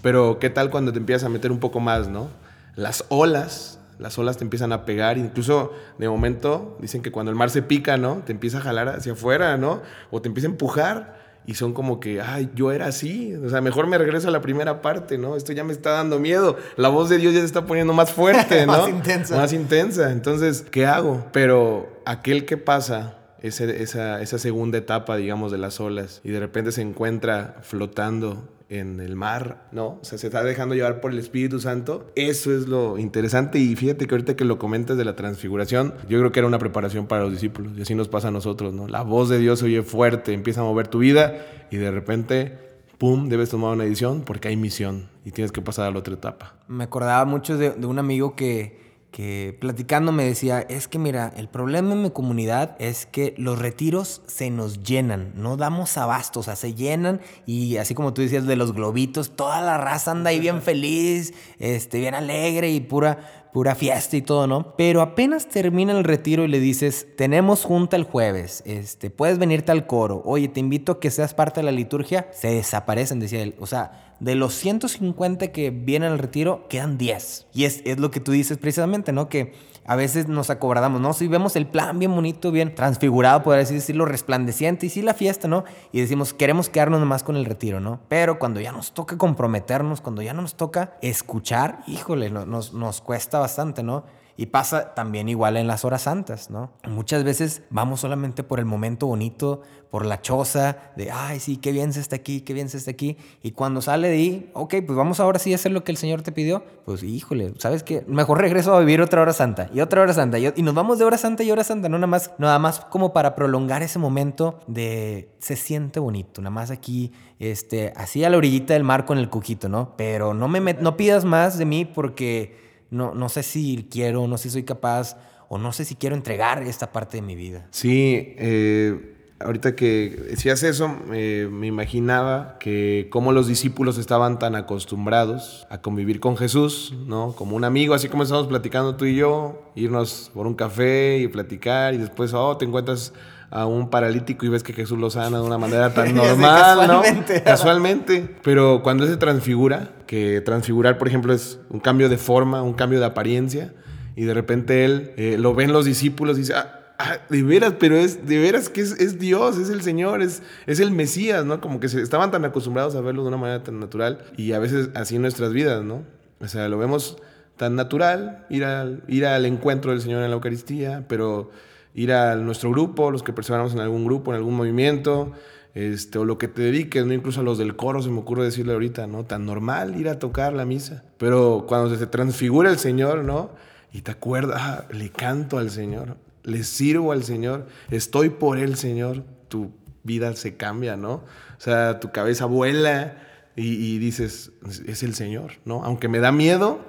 Pero 0.00 0.38
¿qué 0.38 0.48
tal 0.48 0.70
cuando 0.70 0.94
te 0.94 0.98
empiezas 0.98 1.24
a 1.24 1.28
meter 1.28 1.52
un 1.52 1.60
poco 1.60 1.78
más, 1.78 2.08
¿no? 2.08 2.42
Las 2.76 3.04
olas, 3.08 3.78
las 3.98 4.18
olas 4.18 4.36
te 4.36 4.44
empiezan 4.44 4.72
a 4.72 4.84
pegar, 4.84 5.18
incluso 5.18 5.72
de 5.98 6.08
momento 6.08 6.76
dicen 6.80 7.02
que 7.02 7.12
cuando 7.12 7.30
el 7.30 7.36
mar 7.36 7.50
se 7.50 7.62
pica, 7.62 7.96
¿no? 7.96 8.22
Te 8.24 8.32
empieza 8.32 8.58
a 8.58 8.60
jalar 8.60 8.88
hacia 8.88 9.12
afuera, 9.12 9.56
¿no? 9.56 9.82
O 10.10 10.20
te 10.20 10.28
empieza 10.28 10.48
a 10.48 10.50
empujar 10.50 11.24
y 11.46 11.54
son 11.54 11.74
como 11.74 12.00
que, 12.00 12.20
ay, 12.20 12.50
yo 12.54 12.72
era 12.72 12.86
así, 12.86 13.34
o 13.34 13.48
sea, 13.50 13.60
mejor 13.60 13.86
me 13.86 13.98
regreso 13.98 14.28
a 14.28 14.30
la 14.30 14.40
primera 14.40 14.80
parte, 14.80 15.18
¿no? 15.18 15.36
Esto 15.36 15.52
ya 15.52 15.62
me 15.62 15.72
está 15.72 15.90
dando 15.90 16.18
miedo, 16.18 16.56
la 16.76 16.88
voz 16.88 17.08
de 17.10 17.18
Dios 17.18 17.34
ya 17.34 17.40
se 17.40 17.46
está 17.46 17.66
poniendo 17.66 17.92
más 17.92 18.12
fuerte, 18.12 18.66
¿no? 18.66 18.72
más 18.72 18.88
intensa. 18.88 19.36
Más 19.36 19.52
intensa, 19.52 20.10
entonces, 20.10 20.64
¿qué 20.70 20.86
hago? 20.86 21.26
Pero 21.32 22.00
aquel 22.06 22.46
que 22.46 22.56
pasa 22.56 23.18
esa, 23.42 24.20
esa 24.22 24.38
segunda 24.38 24.78
etapa, 24.78 25.16
digamos, 25.16 25.52
de 25.52 25.58
las 25.58 25.80
olas 25.80 26.22
y 26.24 26.30
de 26.30 26.40
repente 26.40 26.72
se 26.72 26.80
encuentra 26.80 27.56
flotando 27.62 28.48
en 28.80 29.00
el 29.00 29.16
mar, 29.16 29.68
¿no? 29.72 29.98
O 30.00 30.00
sea, 30.02 30.18
se 30.18 30.26
está 30.26 30.42
dejando 30.42 30.74
llevar 30.74 31.00
por 31.00 31.12
el 31.12 31.18
Espíritu 31.18 31.60
Santo. 31.60 32.10
Eso 32.16 32.54
es 32.54 32.68
lo 32.68 32.98
interesante 32.98 33.58
y 33.58 33.76
fíjate 33.76 34.06
que 34.06 34.14
ahorita 34.14 34.36
que 34.36 34.44
lo 34.44 34.58
comentas 34.58 34.96
de 34.96 35.04
la 35.04 35.16
transfiguración, 35.16 35.94
yo 36.08 36.18
creo 36.18 36.32
que 36.32 36.40
era 36.40 36.48
una 36.48 36.58
preparación 36.58 37.06
para 37.06 37.22
los 37.22 37.32
discípulos 37.32 37.72
y 37.76 37.82
así 37.82 37.94
nos 37.94 38.08
pasa 38.08 38.28
a 38.28 38.30
nosotros, 38.30 38.74
¿no? 38.74 38.88
La 38.88 39.02
voz 39.02 39.28
de 39.28 39.38
Dios 39.38 39.62
oye 39.62 39.82
fuerte, 39.82 40.32
empieza 40.32 40.60
a 40.60 40.64
mover 40.64 40.88
tu 40.88 40.98
vida 40.98 41.44
y 41.70 41.76
de 41.76 41.90
repente, 41.90 42.58
¡pum!, 42.98 43.28
debes 43.28 43.50
tomar 43.50 43.72
una 43.72 43.84
decisión 43.84 44.22
porque 44.22 44.48
hay 44.48 44.56
misión 44.56 45.08
y 45.24 45.30
tienes 45.30 45.52
que 45.52 45.62
pasar 45.62 45.86
a 45.86 45.90
la 45.90 45.98
otra 45.98 46.14
etapa. 46.14 46.54
Me 46.68 46.84
acordaba 46.84 47.24
mucho 47.24 47.56
de 47.56 47.86
un 47.86 47.98
amigo 47.98 48.36
que 48.36 48.83
que 49.14 49.56
platicando 49.60 50.10
me 50.10 50.24
decía, 50.24 50.58
es 50.58 50.88
que 50.88 50.98
mira, 50.98 51.32
el 51.36 51.48
problema 51.48 51.92
en 51.92 52.02
mi 52.02 52.10
comunidad 52.10 52.74
es 52.80 53.06
que 53.06 53.32
los 53.38 53.60
retiros 53.60 54.22
se 54.26 54.50
nos 54.50 54.82
llenan, 54.82 55.30
no 55.36 55.56
damos 55.56 55.96
abasto, 55.96 56.40
o 56.40 56.42
sea, 56.42 56.56
se 56.56 56.74
llenan 56.74 57.20
y 57.46 57.76
así 57.76 57.94
como 57.94 58.12
tú 58.12 58.22
decías 58.22 58.44
de 58.44 58.56
los 58.56 58.72
globitos, 58.72 59.36
toda 59.36 59.60
la 59.60 59.78
raza 59.78 60.10
anda 60.10 60.30
ahí 60.30 60.40
bien 60.40 60.62
feliz, 60.62 61.32
este, 61.60 62.00
bien 62.00 62.16
alegre 62.16 62.70
y 62.70 62.80
pura, 62.80 63.43
pura 63.54 63.76
fiesta 63.76 64.16
y 64.16 64.22
todo, 64.22 64.48
¿no? 64.48 64.74
Pero 64.76 65.00
apenas 65.00 65.46
termina 65.46 65.96
el 65.96 66.02
retiro 66.02 66.42
y 66.42 66.48
le 66.48 66.58
dices, 66.58 67.06
tenemos 67.16 67.62
junta 67.64 67.94
el 67.94 68.02
jueves, 68.02 68.64
este, 68.66 69.10
puedes 69.10 69.38
venirte 69.38 69.70
al 69.70 69.86
coro, 69.86 70.22
oye, 70.24 70.48
te 70.48 70.58
invito 70.58 70.90
a 70.90 71.00
que 71.00 71.12
seas 71.12 71.34
parte 71.34 71.60
de 71.60 71.64
la 71.66 71.70
liturgia, 71.70 72.28
se 72.32 72.48
desaparecen, 72.48 73.20
decía 73.20 73.42
él. 73.42 73.54
O 73.60 73.66
sea, 73.66 74.16
de 74.18 74.34
los 74.34 74.54
150 74.54 75.52
que 75.52 75.70
vienen 75.70 76.10
al 76.10 76.18
retiro, 76.18 76.66
quedan 76.68 76.98
10. 76.98 77.46
Y 77.54 77.62
es, 77.62 77.80
es 77.84 78.00
lo 78.00 78.10
que 78.10 78.18
tú 78.18 78.32
dices 78.32 78.58
precisamente, 78.58 79.12
¿no? 79.12 79.28
Que 79.28 79.52
a 79.86 79.96
veces 79.96 80.28
nos 80.28 80.50
acobradamos, 80.50 81.00
¿no? 81.00 81.12
Si 81.12 81.28
vemos 81.28 81.56
el 81.56 81.66
plan 81.66 81.98
bien 81.98 82.14
bonito, 82.14 82.50
bien 82.50 82.74
transfigurado, 82.74 83.42
por 83.42 83.58
así 83.58 83.74
decirlo, 83.74 84.04
resplandeciente, 84.04 84.86
y 84.86 84.88
sí 84.90 85.02
la 85.02 85.14
fiesta, 85.14 85.48
¿no? 85.48 85.64
Y 85.92 86.00
decimos, 86.00 86.32
queremos 86.34 86.68
quedarnos 86.68 87.00
nomás 87.00 87.22
con 87.22 87.36
el 87.36 87.44
retiro, 87.44 87.80
¿no? 87.80 88.00
Pero 88.08 88.38
cuando 88.38 88.60
ya 88.60 88.72
nos 88.72 88.92
toca 88.92 89.18
comprometernos, 89.18 90.00
cuando 90.00 90.22
ya 90.22 90.32
nos 90.32 90.54
toca 90.54 90.96
escuchar, 91.02 91.80
híjole, 91.86 92.30
nos, 92.30 92.72
nos 92.72 93.00
cuesta 93.00 93.38
bastante, 93.38 93.82
¿no? 93.82 94.04
Y 94.36 94.46
pasa 94.46 94.94
también 94.94 95.28
igual 95.28 95.56
en 95.56 95.66
las 95.66 95.84
horas 95.84 96.02
santas, 96.02 96.50
¿no? 96.50 96.72
Muchas 96.88 97.22
veces 97.22 97.62
vamos 97.70 98.00
solamente 98.00 98.42
por 98.42 98.58
el 98.58 98.64
momento 98.64 99.06
bonito, 99.06 99.62
por 99.94 100.04
la 100.04 100.20
choza, 100.20 100.76
de, 100.96 101.12
ay, 101.12 101.38
sí, 101.38 101.56
qué 101.56 101.70
bien 101.70 101.92
se 101.92 102.00
está 102.00 102.16
aquí, 102.16 102.40
qué 102.40 102.52
bien 102.52 102.68
se 102.68 102.78
está 102.78 102.90
aquí. 102.90 103.16
Y 103.44 103.52
cuando 103.52 103.80
sale 103.80 104.08
de 104.08 104.14
ahí, 104.14 104.50
ok, 104.52 104.74
pues 104.84 104.96
vamos 104.96 105.20
ahora 105.20 105.38
sí 105.38 105.52
a 105.52 105.54
hacer 105.54 105.70
lo 105.70 105.84
que 105.84 105.92
el 105.92 105.98
Señor 105.98 106.22
te 106.22 106.32
pidió. 106.32 106.64
Pues 106.84 107.04
híjole, 107.04 107.54
¿sabes 107.58 107.84
qué? 107.84 108.04
Mejor 108.08 108.40
regreso 108.40 108.74
a 108.74 108.80
vivir 108.80 109.00
otra 109.00 109.22
hora 109.22 109.32
santa 109.32 109.70
y 109.72 109.80
otra 109.80 110.02
hora 110.02 110.12
santa. 110.12 110.36
Y, 110.40 110.50
nos 110.62 110.74
vamos 110.74 110.98
de 110.98 111.04
hora 111.04 111.16
santa 111.16 111.44
y 111.44 111.52
hora 111.52 111.62
santa, 111.62 111.88
no 111.88 111.96
nada 111.96 112.08
más, 112.08 112.32
nada 112.38 112.58
más 112.58 112.80
como 112.80 113.12
para 113.12 113.36
prolongar 113.36 113.82
ese 113.82 114.00
momento 114.00 114.58
de 114.66 115.30
se 115.38 115.54
siente 115.54 116.00
bonito, 116.00 116.42
nada 116.42 116.50
más 116.50 116.72
aquí, 116.72 117.12
este, 117.38 117.92
así 117.94 118.24
a 118.24 118.30
la 118.30 118.36
orillita 118.36 118.74
del 118.74 118.82
mar 118.82 119.04
con 119.04 119.18
el 119.18 119.30
cuquito, 119.30 119.68
¿no? 119.68 119.94
Pero 119.96 120.34
no 120.34 120.48
me 120.48 120.74
no 120.74 120.96
pidas 120.96 121.24
más 121.24 121.56
de 121.56 121.66
mí 121.66 121.84
porque 121.84 122.63
no, 122.94 123.14
no 123.14 123.28
sé 123.28 123.42
si 123.42 123.86
quiero, 123.90 124.26
no 124.26 124.38
sé 124.38 124.44
si 124.44 124.50
soy 124.50 124.62
capaz 124.62 125.16
o 125.48 125.58
no 125.58 125.72
sé 125.72 125.84
si 125.84 125.96
quiero 125.96 126.16
entregar 126.16 126.62
esta 126.62 126.92
parte 126.92 127.18
de 127.18 127.22
mi 127.22 127.34
vida. 127.34 127.66
Sí, 127.70 128.34
eh, 128.38 129.14
ahorita 129.40 129.76
que 129.76 130.26
decías 130.30 130.62
eso, 130.62 130.88
me 130.88 131.66
imaginaba 131.66 132.56
que 132.58 133.08
como 133.10 133.32
los 133.32 133.46
discípulos 133.46 133.98
estaban 133.98 134.38
tan 134.38 134.54
acostumbrados 134.54 135.66
a 135.70 135.80
convivir 135.80 136.20
con 136.20 136.36
Jesús, 136.36 136.94
¿no? 137.06 137.32
Como 137.32 137.56
un 137.56 137.64
amigo, 137.64 137.94
así 137.94 138.08
como 138.08 138.22
estamos 138.22 138.46
platicando 138.46 138.96
tú 138.96 139.04
y 139.04 139.16
yo, 139.16 139.72
irnos 139.74 140.30
por 140.32 140.46
un 140.46 140.54
café 140.54 141.18
y 141.18 141.28
platicar 141.28 141.94
y 141.94 141.98
después, 141.98 142.32
oh, 142.32 142.56
te 142.56 142.64
encuentras 142.64 143.12
a 143.54 143.66
un 143.66 143.88
paralítico 143.88 144.44
y 144.44 144.48
ves 144.48 144.64
que 144.64 144.72
Jesús 144.72 144.98
lo 144.98 145.10
sana 145.10 145.38
de 145.38 145.44
una 145.44 145.58
manera 145.58 145.94
tan 145.94 146.12
normal, 146.14 146.76
casualmente. 146.80 147.38
¿no? 147.38 147.44
Casualmente. 147.44 148.36
Pero 148.42 148.82
cuando 148.82 149.06
se 149.06 149.16
transfigura, 149.16 149.92
que 150.08 150.40
transfigurar, 150.40 150.98
por 150.98 151.06
ejemplo, 151.06 151.32
es 151.32 151.60
un 151.70 151.78
cambio 151.78 152.08
de 152.08 152.18
forma, 152.18 152.62
un 152.62 152.74
cambio 152.74 152.98
de 152.98 153.06
apariencia, 153.06 153.72
y 154.16 154.24
de 154.24 154.34
repente 154.34 154.84
él 154.84 155.12
eh, 155.16 155.36
lo 155.38 155.54
ven 155.54 155.72
los 155.72 155.84
discípulos 155.84 156.36
y 156.36 156.40
dice, 156.40 156.54
ah, 156.54 156.94
ah, 156.98 157.18
de 157.30 157.44
veras, 157.44 157.74
pero 157.78 157.96
es 157.96 158.26
de 158.26 158.38
veras 158.38 158.68
que 158.68 158.80
es, 158.80 159.20
Dios, 159.20 159.56
es 159.56 159.70
el 159.70 159.82
Señor, 159.82 160.20
es, 160.20 160.42
es 160.66 160.80
el 160.80 160.90
Mesías, 160.90 161.44
¿no? 161.44 161.60
Como 161.60 161.78
que 161.78 161.88
se, 161.88 162.02
estaban 162.02 162.32
tan 162.32 162.44
acostumbrados 162.44 162.96
a 162.96 163.00
verlo 163.02 163.22
de 163.22 163.28
una 163.28 163.36
manera 163.36 163.62
tan 163.62 163.78
natural 163.78 164.24
y 164.36 164.52
a 164.52 164.58
veces 164.58 164.90
así 164.94 165.14
en 165.14 165.22
nuestras 165.22 165.52
vidas, 165.52 165.84
¿no? 165.84 166.02
O 166.40 166.48
sea, 166.48 166.68
lo 166.68 166.76
vemos 166.76 167.18
tan 167.56 167.76
natural, 167.76 168.46
ir 168.50 168.64
al, 168.64 169.04
ir 169.06 169.26
al 169.26 169.46
encuentro 169.46 169.92
del 169.92 170.00
Señor 170.00 170.24
en 170.24 170.30
la 170.30 170.34
Eucaristía, 170.34 171.04
pero 171.06 171.52
ir 171.94 172.12
a 172.12 172.34
nuestro 172.36 172.70
grupo, 172.70 173.10
los 173.10 173.22
que 173.22 173.32
perseveramos 173.32 173.72
en 173.72 173.80
algún 173.80 174.04
grupo, 174.04 174.32
en 174.32 174.36
algún 174.36 174.56
movimiento, 174.56 175.32
este, 175.74 176.18
o 176.18 176.24
lo 176.24 176.38
que 176.38 176.48
te 176.48 176.62
dediques, 176.62 177.06
¿no? 177.06 177.12
Incluso 177.12 177.40
a 177.40 177.44
los 177.44 177.58
del 177.58 177.76
coro 177.76 178.02
se 178.02 178.10
me 178.10 178.18
ocurre 178.18 178.44
decirle 178.44 178.72
ahorita, 178.72 179.06
¿no? 179.06 179.24
Tan 179.24 179.46
normal 179.46 179.98
ir 179.98 180.08
a 180.08 180.18
tocar 180.18 180.52
la 180.52 180.64
misa. 180.64 181.04
Pero 181.18 181.64
cuando 181.68 181.94
se 181.96 182.06
transfigura 182.06 182.70
el 182.70 182.78
Señor, 182.78 183.24
¿no? 183.24 183.50
Y 183.92 184.02
te 184.02 184.10
acuerdas, 184.10 184.60
ah, 184.60 184.84
le 184.92 185.10
canto 185.10 185.58
al 185.58 185.70
Señor, 185.70 186.16
le 186.42 186.64
sirvo 186.64 187.12
al 187.12 187.24
Señor, 187.24 187.66
estoy 187.90 188.28
por 188.28 188.58
el 188.58 188.76
Señor, 188.76 189.24
tu 189.48 189.72
vida 190.02 190.34
se 190.34 190.56
cambia, 190.56 190.96
¿no? 190.96 191.12
O 191.14 191.60
sea, 191.60 192.00
tu 192.00 192.10
cabeza 192.10 192.46
vuela 192.46 193.16
y, 193.56 193.74
y 193.74 193.98
dices, 193.98 194.52
es 194.86 195.02
el 195.04 195.14
Señor, 195.14 195.52
¿no? 195.64 195.84
Aunque 195.84 196.08
me 196.08 196.18
da 196.18 196.32
miedo, 196.32 196.80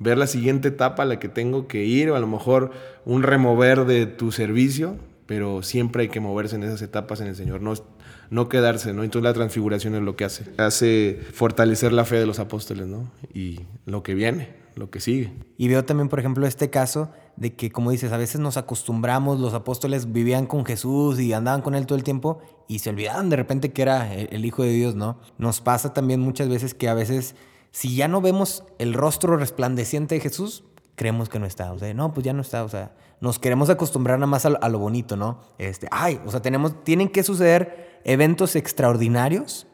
ver 0.00 0.18
la 0.18 0.26
siguiente 0.26 0.68
etapa 0.68 1.04
a 1.04 1.06
la 1.06 1.20
que 1.20 1.28
tengo 1.28 1.68
que 1.68 1.84
ir, 1.84 2.10
o 2.10 2.16
a 2.16 2.20
lo 2.20 2.26
mejor 2.26 2.72
un 3.04 3.22
remover 3.22 3.84
de 3.84 4.06
tu 4.06 4.32
servicio, 4.32 4.96
pero 5.26 5.62
siempre 5.62 6.02
hay 6.02 6.08
que 6.08 6.18
moverse 6.18 6.56
en 6.56 6.64
esas 6.64 6.82
etapas 6.82 7.20
en 7.20 7.28
el 7.28 7.36
Señor, 7.36 7.60
no, 7.60 7.74
no 8.30 8.48
quedarse, 8.48 8.92
¿no? 8.92 9.04
Entonces 9.04 9.24
la 9.24 9.34
transfiguración 9.34 9.94
es 9.94 10.02
lo 10.02 10.16
que 10.16 10.24
hace, 10.24 10.46
hace 10.56 11.20
fortalecer 11.32 11.92
la 11.92 12.04
fe 12.04 12.16
de 12.16 12.26
los 12.26 12.40
apóstoles, 12.40 12.88
¿no? 12.88 13.12
Y 13.34 13.60
lo 13.84 14.02
que 14.02 14.14
viene, 14.14 14.48
lo 14.74 14.90
que 14.90 15.00
sigue. 15.00 15.32
Y 15.58 15.68
veo 15.68 15.84
también, 15.84 16.08
por 16.08 16.18
ejemplo, 16.18 16.46
este 16.46 16.70
caso 16.70 17.10
de 17.36 17.54
que, 17.54 17.70
como 17.70 17.90
dices, 17.90 18.10
a 18.10 18.16
veces 18.16 18.40
nos 18.40 18.56
acostumbramos, 18.56 19.38
los 19.38 19.52
apóstoles 19.52 20.12
vivían 20.12 20.46
con 20.46 20.64
Jesús 20.64 21.20
y 21.20 21.32
andaban 21.34 21.60
con 21.60 21.74
Él 21.74 21.86
todo 21.86 21.98
el 21.98 22.04
tiempo 22.04 22.40
y 22.68 22.78
se 22.78 22.90
olvidaban 22.90 23.28
de 23.28 23.36
repente 23.36 23.72
que 23.72 23.82
era 23.82 24.14
el 24.14 24.44
Hijo 24.44 24.62
de 24.62 24.70
Dios, 24.70 24.94
¿no? 24.94 25.18
Nos 25.36 25.60
pasa 25.60 25.92
también 25.92 26.20
muchas 26.20 26.48
veces 26.48 26.72
que 26.72 26.88
a 26.88 26.94
veces 26.94 27.34
si 27.70 27.94
ya 27.94 28.08
no 28.08 28.20
vemos 28.20 28.64
el 28.78 28.94
rostro 28.94 29.36
resplandeciente 29.36 30.16
de 30.16 30.20
Jesús, 30.20 30.64
creemos 30.96 31.28
que 31.28 31.38
no 31.38 31.46
está. 31.46 31.72
O 31.72 31.78
sea, 31.78 31.92
no, 31.94 32.12
pues 32.12 32.24
ya 32.24 32.32
no 32.32 32.42
está. 32.42 32.64
O 32.64 32.68
sea, 32.68 32.92
nos 33.20 33.38
queremos 33.38 33.70
acostumbrar 33.70 34.18
nada 34.18 34.26
más 34.26 34.44
a, 34.44 34.68
lo 34.68 34.78
bonito, 34.78 35.16
¿no? 35.16 35.40
Este, 35.58 35.88
ay, 35.90 36.20
o 36.26 36.30
sea, 36.30 36.42
tenemos, 36.42 36.84
tienen 36.84 37.08
que 37.08 37.22
suceder 37.22 38.00
eventos 38.04 38.56
extraordinarios 38.56 39.66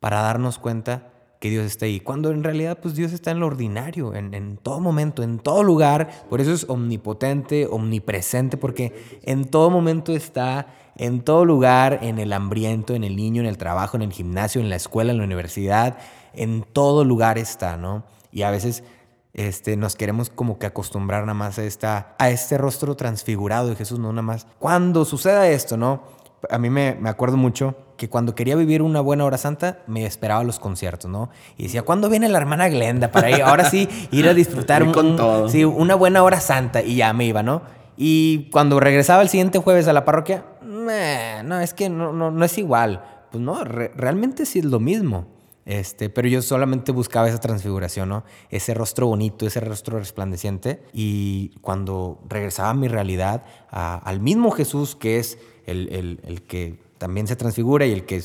para 0.00 0.20
darnos 0.20 0.58
cuenta 0.58 1.12
que 1.40 1.50
Dios 1.50 1.66
está 1.66 1.84
ahí. 1.86 2.00
Cuando 2.00 2.30
en 2.30 2.42
realidad, 2.42 2.78
pues 2.80 2.94
Dios 2.94 3.12
está 3.12 3.30
en 3.30 3.40
lo 3.40 3.46
ordinario, 3.46 4.14
en, 4.14 4.32
en 4.32 4.56
todo 4.56 4.80
momento, 4.80 5.22
en 5.22 5.38
todo 5.38 5.62
lugar. 5.62 6.26
Por 6.30 6.40
eso 6.40 6.52
es 6.52 6.64
omnipotente, 6.68 7.66
omnipresente, 7.66 8.56
porque 8.56 9.20
en 9.22 9.44
todo 9.44 9.70
momento 9.70 10.12
está 10.12 10.66
en 10.96 11.22
todo 11.22 11.44
lugar, 11.44 12.00
en 12.02 12.18
el 12.18 12.32
hambriento, 12.32 12.94
en 12.94 13.04
el 13.04 13.16
niño, 13.16 13.42
en 13.42 13.48
el 13.48 13.58
trabajo, 13.58 13.96
en 13.96 14.02
el 14.02 14.12
gimnasio, 14.12 14.60
en 14.60 14.70
la 14.70 14.76
escuela, 14.76 15.12
en 15.12 15.18
la 15.18 15.24
universidad, 15.24 15.98
en 16.36 16.62
todo 16.62 17.04
lugar 17.04 17.38
está, 17.38 17.76
¿no? 17.76 18.04
Y 18.30 18.42
a 18.42 18.50
veces 18.50 18.84
este, 19.32 19.76
nos 19.76 19.96
queremos 19.96 20.30
como 20.30 20.58
que 20.58 20.66
acostumbrar 20.66 21.22
nada 21.22 21.34
más 21.34 21.58
a, 21.58 21.64
esta, 21.64 22.14
a 22.18 22.30
este 22.30 22.56
rostro 22.58 22.96
transfigurado 22.96 23.68
de 23.68 23.76
Jesús, 23.76 23.98
no 23.98 24.12
nada 24.12 24.22
más. 24.22 24.46
Cuando 24.58 25.04
suceda 25.04 25.48
esto, 25.48 25.76
¿no? 25.76 26.02
A 26.50 26.58
mí 26.58 26.70
me, 26.70 26.94
me 27.00 27.08
acuerdo 27.08 27.36
mucho 27.36 27.74
que 27.96 28.08
cuando 28.08 28.34
quería 28.34 28.54
vivir 28.56 28.82
una 28.82 29.00
buena 29.00 29.24
hora 29.24 29.38
santa, 29.38 29.78
me 29.86 30.04
esperaba 30.04 30.44
los 30.44 30.58
conciertos, 30.58 31.10
¿no? 31.10 31.30
Y 31.56 31.64
decía, 31.64 31.82
¿cuándo 31.82 32.08
viene 32.08 32.28
la 32.28 32.38
hermana 32.38 32.68
Glenda 32.68 33.10
para 33.10 33.30
ir? 33.30 33.42
Ahora 33.42 33.70
sí, 33.70 33.88
ir 34.10 34.28
a 34.28 34.34
disfrutar 34.34 34.82
un, 34.82 35.50
Sí, 35.50 35.64
una 35.64 35.94
buena 35.94 36.22
hora 36.22 36.40
santa. 36.40 36.82
Y 36.82 36.96
ya 36.96 37.12
me 37.12 37.24
iba, 37.24 37.42
¿no? 37.42 37.62
Y 37.96 38.50
cuando 38.50 38.80
regresaba 38.80 39.22
el 39.22 39.28
siguiente 39.28 39.58
jueves 39.58 39.88
a 39.88 39.92
la 39.92 40.04
parroquia, 40.04 40.44
no, 40.62 41.60
es 41.60 41.74
que 41.74 41.88
no, 41.88 42.12
no, 42.12 42.30
no 42.30 42.44
es 42.44 42.58
igual. 42.58 43.04
Pues 43.30 43.42
no, 43.42 43.64
realmente 43.64 44.46
sí 44.46 44.60
es 44.60 44.64
lo 44.64 44.80
mismo. 44.80 45.26
Este, 45.66 46.10
pero 46.10 46.28
yo 46.28 46.42
solamente 46.42 46.92
buscaba 46.92 47.28
esa 47.28 47.40
transfiguración. 47.40 48.22
Ese 48.50 48.74
rostro 48.74 49.06
bonito, 49.06 49.46
ese 49.46 49.60
rostro 49.60 49.98
resplandeciente. 49.98 50.82
Y 50.92 51.50
cuando 51.60 52.20
regresaba 52.28 52.70
a 52.70 52.74
mi 52.74 52.88
realidad, 52.88 53.44
al 53.70 54.20
mismo 54.20 54.50
Jesús 54.50 54.94
que 54.96 55.18
es 55.18 55.38
el, 55.66 56.42
que 56.46 56.78
también 56.98 57.26
se 57.26 57.36
transfigura 57.36 57.86
y 57.86 57.92
el 57.92 58.04
que 58.04 58.22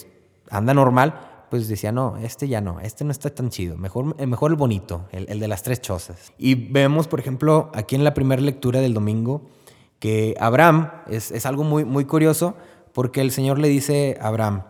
anda 0.50 0.74
normal, 0.74 1.46
pues 1.50 1.68
decía, 1.68 1.92
no, 1.92 2.18
este 2.18 2.48
ya 2.48 2.62
no, 2.62 2.80
este 2.80 3.04
no 3.04 3.12
está 3.12 3.32
tan 3.32 3.50
chido, 3.50 3.76
mejor, 3.76 4.16
eh, 4.20 4.28
mejor 4.28 4.52
el 4.52 4.58
bonito, 4.58 5.08
el, 5.12 5.40
de 5.40 5.48
las 5.48 5.64
tres 5.64 5.82
chozas. 5.82 6.32
Y 6.38 6.54
vemos, 6.54 7.08
por 7.08 7.20
ejemplo, 7.20 7.72
aquí 7.74 7.96
en 7.96 8.04
la 8.04 8.14
primera 8.14 8.40
lectura 8.40 8.82
del 8.82 8.94
domingo, 8.94 9.42
que 9.98 10.36
Abraham 10.40 10.92
es, 11.08 11.46
algo 11.48 11.64
muy 11.64 12.06
curioso, 12.06 12.56
porque 12.94 13.22
el 13.22 13.32
Señor 13.32 13.60
le 13.60 13.68
dice 13.68 14.18
a 14.22 14.28
Abraham, 14.28 14.64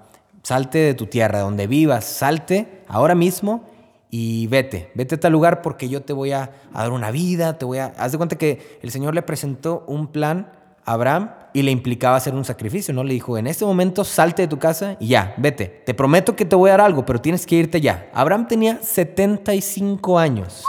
salte 0.49 0.79
de 0.79 0.95
tu 0.95 1.05
tierra, 1.05 1.41
donde 1.41 1.67
vivas, 1.67 2.05
salte 2.05 2.81
ahora 2.87 3.13
mismo 3.13 3.65
y 4.09 4.47
vete, 4.47 4.89
vete 4.95 5.13
a 5.13 5.19
tal 5.19 5.31
lugar 5.31 5.61
porque 5.61 5.89
yo 5.89 6.01
te 6.01 6.11
voy 6.11 6.31
a, 6.31 6.49
dar 6.73 6.91
una 6.91 7.11
vida, 7.11 7.59
te 7.59 7.65
voy 7.65 7.77
a... 7.77 7.93
Haz 7.99 8.13
de 8.13 8.17
cuenta 8.17 8.35
que 8.35 8.79
el 8.81 8.89
Señor 8.89 9.13
le 9.13 9.21
presentó 9.21 9.83
un 9.85 10.07
plan 10.07 10.51
a 10.85 10.93
Abraham 10.93 11.29
y 11.53 11.61
le 11.61 11.69
implicaba 11.69 12.15
hacer 12.15 12.33
un 12.33 12.45
sacrificio, 12.45 12.95
¿no? 12.95 13.03
Le 13.03 13.13
dijo, 13.13 13.37
en 13.37 13.45
este 13.45 13.63
momento 13.63 14.03
salte 14.03 14.41
de 14.41 14.47
tu 14.47 14.57
casa 14.57 14.97
y 14.99 15.09
ya, 15.09 15.35
vete. 15.37 15.67
Te 15.85 15.93
prometo 15.93 16.35
que 16.35 16.45
te 16.45 16.55
voy 16.55 16.69
a 16.69 16.73
dar 16.73 16.81
algo, 16.81 17.05
pero 17.05 17.21
tienes 17.21 17.45
que 17.45 17.55
irte 17.55 17.79
ya. 17.79 18.09
Abraham 18.11 18.47
tenía 18.47 18.79
75 18.81 20.17
años 20.17 20.63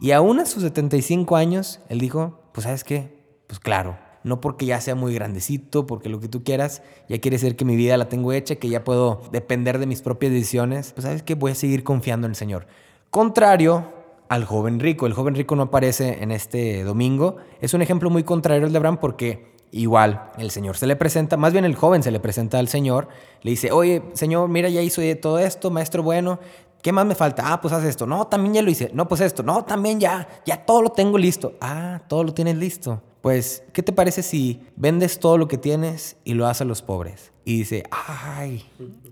y 0.00 0.10
aún 0.10 0.40
a 0.40 0.46
sus 0.46 0.64
75 0.64 1.36
años, 1.36 1.78
él 1.88 2.00
dijo, 2.00 2.40
pues 2.50 2.64
sabes 2.64 2.82
qué, 2.82 3.22
pues 3.46 3.60
claro, 3.60 3.96
no 4.24 4.40
porque 4.40 4.66
ya 4.66 4.80
sea 4.80 4.94
muy 4.94 5.14
grandecito, 5.14 5.86
porque 5.86 6.08
lo 6.08 6.20
que 6.20 6.28
tú 6.28 6.44
quieras, 6.44 6.82
ya 7.08 7.18
quiere 7.20 7.36
decir 7.36 7.56
que 7.56 7.64
mi 7.64 7.76
vida 7.76 7.96
la 7.96 8.08
tengo 8.08 8.32
hecha, 8.32 8.56
que 8.56 8.68
ya 8.68 8.84
puedo 8.84 9.22
depender 9.32 9.78
de 9.78 9.86
mis 9.86 10.02
propias 10.02 10.32
decisiones, 10.32 10.92
pues 10.92 11.04
sabes 11.04 11.22
que 11.22 11.34
voy 11.34 11.52
a 11.52 11.54
seguir 11.54 11.84
confiando 11.84 12.26
en 12.26 12.32
el 12.32 12.36
Señor. 12.36 12.66
Contrario 13.10 13.92
al 14.28 14.44
joven 14.44 14.80
rico, 14.80 15.06
el 15.06 15.12
joven 15.12 15.34
rico 15.34 15.56
no 15.56 15.64
aparece 15.64 16.22
en 16.22 16.30
este 16.30 16.84
domingo, 16.84 17.36
es 17.60 17.74
un 17.74 17.82
ejemplo 17.82 18.10
muy 18.10 18.22
contrario 18.22 18.66
al 18.66 18.72
de 18.72 18.78
Abraham 18.78 18.98
porque 18.98 19.52
igual 19.70 20.30
el 20.38 20.50
Señor 20.50 20.76
se 20.76 20.86
le 20.86 20.96
presenta, 20.96 21.36
más 21.36 21.52
bien 21.52 21.64
el 21.64 21.74
joven 21.74 22.02
se 22.02 22.10
le 22.10 22.20
presenta 22.20 22.58
al 22.58 22.68
Señor, 22.68 23.08
le 23.42 23.50
dice, 23.50 23.72
oye 23.72 24.02
Señor, 24.14 24.48
mira, 24.48 24.68
ya 24.68 24.80
hizo 24.80 25.02
todo 25.20 25.38
esto, 25.38 25.70
maestro 25.70 26.02
bueno, 26.02 26.38
¿Qué 26.82 26.90
más 26.90 27.06
me 27.06 27.14
falta? 27.14 27.44
Ah, 27.46 27.60
pues 27.60 27.72
haz 27.72 27.84
esto. 27.84 28.06
No, 28.06 28.26
también 28.26 28.54
ya 28.54 28.62
lo 28.62 28.68
hice. 28.68 28.90
No, 28.92 29.06
pues 29.06 29.20
esto. 29.20 29.44
No, 29.44 29.64
también 29.64 30.00
ya. 30.00 30.28
Ya 30.44 30.66
todo 30.66 30.82
lo 30.82 30.90
tengo 30.90 31.16
listo. 31.16 31.54
Ah, 31.60 32.02
todo 32.08 32.24
lo 32.24 32.34
tienes 32.34 32.56
listo. 32.56 33.00
Pues, 33.22 33.62
¿qué 33.72 33.82
te 33.82 33.92
parece 33.92 34.22
si 34.22 34.60
vendes 34.76 35.20
todo 35.20 35.38
lo 35.38 35.46
que 35.48 35.56
tienes 35.56 36.16
y 36.24 36.34
lo 36.34 36.46
haces 36.46 36.62
a 36.62 36.64
los 36.64 36.82
pobres? 36.82 37.32
Y 37.44 37.58
dice, 37.58 37.84
ay, 37.90 38.64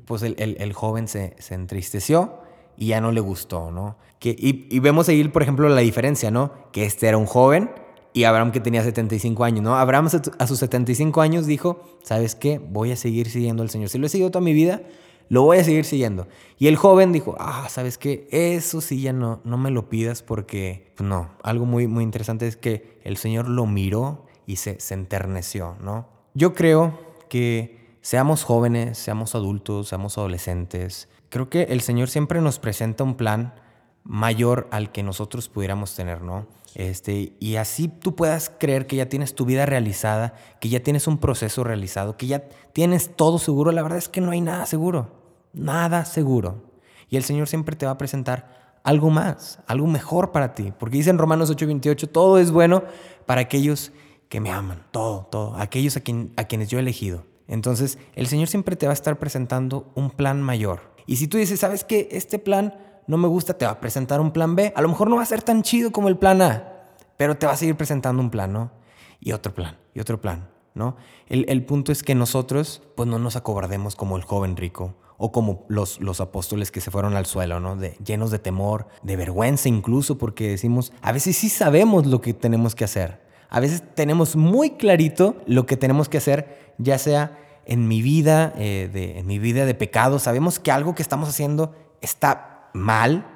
pues 0.04 0.22
el, 0.22 0.72
joven 0.72 1.06
se, 1.08 1.36
entristeció 1.50 2.40
y 2.76 2.88
ya 2.88 3.00
no 3.00 3.12
le 3.12 3.20
gustó, 3.20 3.70
¿no? 3.70 3.96
Que, 4.18 4.30
y, 4.30 4.66
y, 4.68 4.80
vemos 4.80 5.08
ahí, 5.08 5.26
por 5.28 5.42
ejemplo, 5.42 5.68
la 5.68 5.80
diferencia, 5.80 6.30
¿no? 6.30 6.52
Que 6.72 6.84
este 6.84 7.06
era 7.06 7.16
un 7.16 7.26
joven 7.26 7.70
y 8.12 8.24
Abraham 8.24 8.50
que 8.50 8.60
tenía 8.60 8.82
75 8.82 9.44
años, 9.44 9.62
¿no? 9.62 9.76
Abraham 9.76 10.08
a 10.38 10.46
sus 10.46 10.58
75 10.58 11.20
años 11.20 11.46
dijo, 11.46 11.80
¿sabes 12.02 12.34
qué? 12.34 12.58
Voy 12.58 12.90
a 12.90 12.96
seguir 12.96 13.30
siguiendo 13.30 13.62
al 13.62 13.70
Señor. 13.70 13.88
Si 13.88 13.98
lo 13.98 14.06
he 14.06 14.08
seguido 14.08 14.30
toda 14.30 14.44
mi 14.44 14.52
vida, 14.52 14.82
lo 15.30 15.42
voy 15.44 15.58
a 15.58 15.64
seguir 15.64 15.84
siguiendo. 15.84 16.26
Y 16.58 16.66
el 16.66 16.76
joven 16.76 17.12
dijo, 17.12 17.36
ah, 17.38 17.68
¿sabes 17.70 17.96
qué? 17.96 18.28
Eso 18.30 18.80
sí 18.80 19.00
ya 19.00 19.12
no, 19.12 19.40
no 19.44 19.56
me 19.56 19.70
lo 19.70 19.88
pidas 19.88 20.22
porque, 20.22 20.92
pues 20.96 21.08
no, 21.08 21.30
algo 21.42 21.64
muy, 21.64 21.86
muy 21.86 22.04
interesante 22.04 22.46
es 22.46 22.56
que 22.56 23.00
el 23.04 23.16
Señor 23.16 23.48
lo 23.48 23.64
miró 23.64 24.26
y 24.44 24.56
se, 24.56 24.78
se 24.80 24.94
enterneció, 24.94 25.76
¿no? 25.80 26.08
Yo 26.34 26.52
creo 26.52 26.98
que 27.28 27.96
seamos 28.02 28.42
jóvenes, 28.42 28.98
seamos 28.98 29.36
adultos, 29.36 29.88
seamos 29.88 30.18
adolescentes, 30.18 31.08
creo 31.28 31.48
que 31.48 31.62
el 31.62 31.80
Señor 31.80 32.10
siempre 32.10 32.40
nos 32.40 32.58
presenta 32.58 33.04
un 33.04 33.14
plan 33.14 33.54
mayor 34.02 34.66
al 34.72 34.90
que 34.90 35.04
nosotros 35.04 35.48
pudiéramos 35.48 35.94
tener, 35.94 36.22
¿no? 36.22 36.48
Este, 36.74 37.34
y 37.38 37.56
así 37.56 37.88
tú 37.88 38.16
puedas 38.16 38.50
creer 38.50 38.86
que 38.86 38.96
ya 38.96 39.08
tienes 39.08 39.34
tu 39.34 39.44
vida 39.44 39.66
realizada, 39.66 40.34
que 40.60 40.68
ya 40.68 40.80
tienes 40.80 41.06
un 41.06 41.18
proceso 41.18 41.62
realizado, 41.62 42.16
que 42.16 42.26
ya 42.26 42.48
tienes 42.72 43.14
todo 43.14 43.38
seguro. 43.38 43.72
La 43.72 43.82
verdad 43.82 43.98
es 43.98 44.08
que 44.08 44.20
no 44.20 44.30
hay 44.30 44.40
nada 44.40 44.66
seguro, 44.66 45.19
nada 45.52 46.04
seguro. 46.04 46.62
Y 47.08 47.16
el 47.16 47.24
Señor 47.24 47.48
siempre 47.48 47.76
te 47.76 47.86
va 47.86 47.92
a 47.92 47.98
presentar 47.98 48.78
algo 48.82 49.10
más, 49.10 49.58
algo 49.66 49.86
mejor 49.86 50.32
para 50.32 50.54
ti. 50.54 50.72
Porque 50.78 50.96
dice 50.96 51.10
en 51.10 51.18
Romanos 51.18 51.50
8:28, 51.50 52.08
todo 52.08 52.38
es 52.38 52.50
bueno 52.50 52.84
para 53.26 53.42
aquellos 53.42 53.92
que 54.28 54.40
me 54.40 54.50
aman, 54.50 54.84
todo, 54.92 55.26
todo, 55.30 55.56
aquellos 55.56 55.96
a, 55.96 56.00
quien, 56.00 56.32
quienes 56.48 56.68
yo 56.68 56.78
he 56.78 56.82
elegido. 56.82 57.24
Entonces, 57.48 57.98
el 58.14 58.28
Señor 58.28 58.46
siempre 58.46 58.76
te 58.76 58.86
va 58.86 58.92
a 58.92 58.94
estar 58.94 59.18
presentando 59.18 59.90
un 59.96 60.10
plan 60.10 60.40
mayor. 60.40 60.94
Y 61.06 61.16
si 61.16 61.26
tú 61.26 61.36
dices, 61.36 61.58
¿sabes 61.58 61.82
qué? 61.82 62.08
Este 62.12 62.38
plan 62.38 62.74
no 63.08 63.16
me 63.16 63.26
gusta, 63.26 63.58
te 63.58 63.64
va 63.64 63.72
a 63.72 63.80
presentar 63.80 64.20
un 64.20 64.30
plan 64.30 64.54
B. 64.54 64.72
A 64.76 64.82
lo 64.82 64.88
mejor 64.88 65.10
no 65.10 65.16
va 65.16 65.22
a 65.22 65.26
ser 65.26 65.42
tan 65.42 65.64
chido 65.64 65.90
como 65.90 66.06
el 66.06 66.16
plan 66.16 66.40
A, 66.42 66.84
pero 67.16 67.36
te 67.36 67.46
va 67.46 67.52
a 67.52 67.56
seguir 67.56 67.76
presentando 67.76 68.22
un 68.22 68.30
plan, 68.30 68.52
¿no? 68.52 68.70
Y 69.18 69.32
otro 69.32 69.52
plan, 69.52 69.76
y 69.94 70.00
otro 70.00 70.20
plan, 70.20 70.48
¿no? 70.74 70.96
El, 71.26 71.64
punto 71.64 71.90
es 71.90 72.04
que 72.04 72.14
nosotros, 72.14 72.82
pues 72.94 73.08
no 73.08 73.18
nos 73.18 73.34
acobardemos 73.34 73.96
como 73.96 74.16
el 74.16 74.22
joven 74.22 74.56
rico 74.56 74.94
o 75.22 75.32
como 75.32 75.66
los, 75.68 76.00
los 76.00 76.22
apóstoles 76.22 76.70
que 76.70 76.80
se 76.80 76.90
fueron 76.90 77.14
al 77.14 77.26
suelo, 77.26 77.60
¿no? 77.60 77.76
De, 77.76 77.90
llenos 78.02 78.30
de 78.30 78.38
temor, 78.38 78.88
de 79.02 79.16
vergüenza 79.16 79.68
incluso, 79.68 80.16
porque 80.16 80.48
decimos, 80.48 80.94
a 81.02 81.12
veces 81.12 81.36
sí 81.36 81.50
sabemos 81.50 82.06
lo 82.06 82.22
que 82.22 82.32
tenemos 82.32 82.74
que 82.74 82.84
hacer. 82.84 83.20
A 83.50 83.60
veces 83.60 83.82
tenemos 83.94 84.34
muy 84.34 84.70
clarito 84.70 85.36
lo 85.46 85.66
que 85.66 85.76
tenemos 85.76 86.08
que 86.08 86.16
hacer, 86.16 86.74
ya 86.78 86.96
sea 86.96 87.38
en 87.66 87.86
mi 87.86 88.00
vida, 88.00 88.54
eh, 88.56 88.88
de, 88.90 89.18
en 89.18 89.26
mi 89.26 89.38
vida 89.38 89.66
de 89.66 89.74
pecado, 89.74 90.18
sabemos 90.18 90.58
que 90.58 90.72
algo 90.72 90.94
que 90.94 91.02
estamos 91.02 91.28
haciendo 91.28 91.74
está 92.00 92.70
mal 92.72 93.26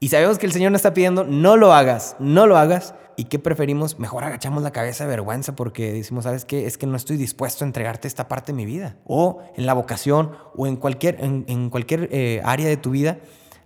y 0.00 0.08
sabemos 0.08 0.38
que 0.38 0.46
el 0.46 0.52
Señor 0.52 0.72
nos 0.72 0.78
está 0.78 0.94
pidiendo, 0.94 1.24
no 1.24 1.58
lo 1.58 1.74
hagas, 1.74 2.16
no 2.18 2.46
lo 2.46 2.56
hagas. 2.56 2.94
¿Y 3.16 3.24
qué 3.24 3.38
preferimos? 3.38 3.98
Mejor 3.98 4.24
agachamos 4.24 4.62
la 4.62 4.72
cabeza 4.72 5.04
de 5.04 5.10
vergüenza 5.10 5.54
porque 5.54 5.92
decimos, 5.92 6.24
¿sabes 6.24 6.44
qué? 6.44 6.66
Es 6.66 6.76
que 6.76 6.86
no 6.86 6.96
estoy 6.96 7.16
dispuesto 7.16 7.64
a 7.64 7.66
entregarte 7.66 8.08
esta 8.08 8.28
parte 8.28 8.52
de 8.52 8.56
mi 8.56 8.66
vida. 8.66 8.96
O 9.04 9.42
en 9.56 9.66
la 9.66 9.74
vocación 9.74 10.32
o 10.54 10.66
en 10.66 10.76
cualquier, 10.76 11.18
en, 11.20 11.70
cualquier 11.70 12.08
eh, 12.12 12.40
área 12.44 12.68
de 12.68 12.76
tu 12.76 12.90
vida. 12.90 13.18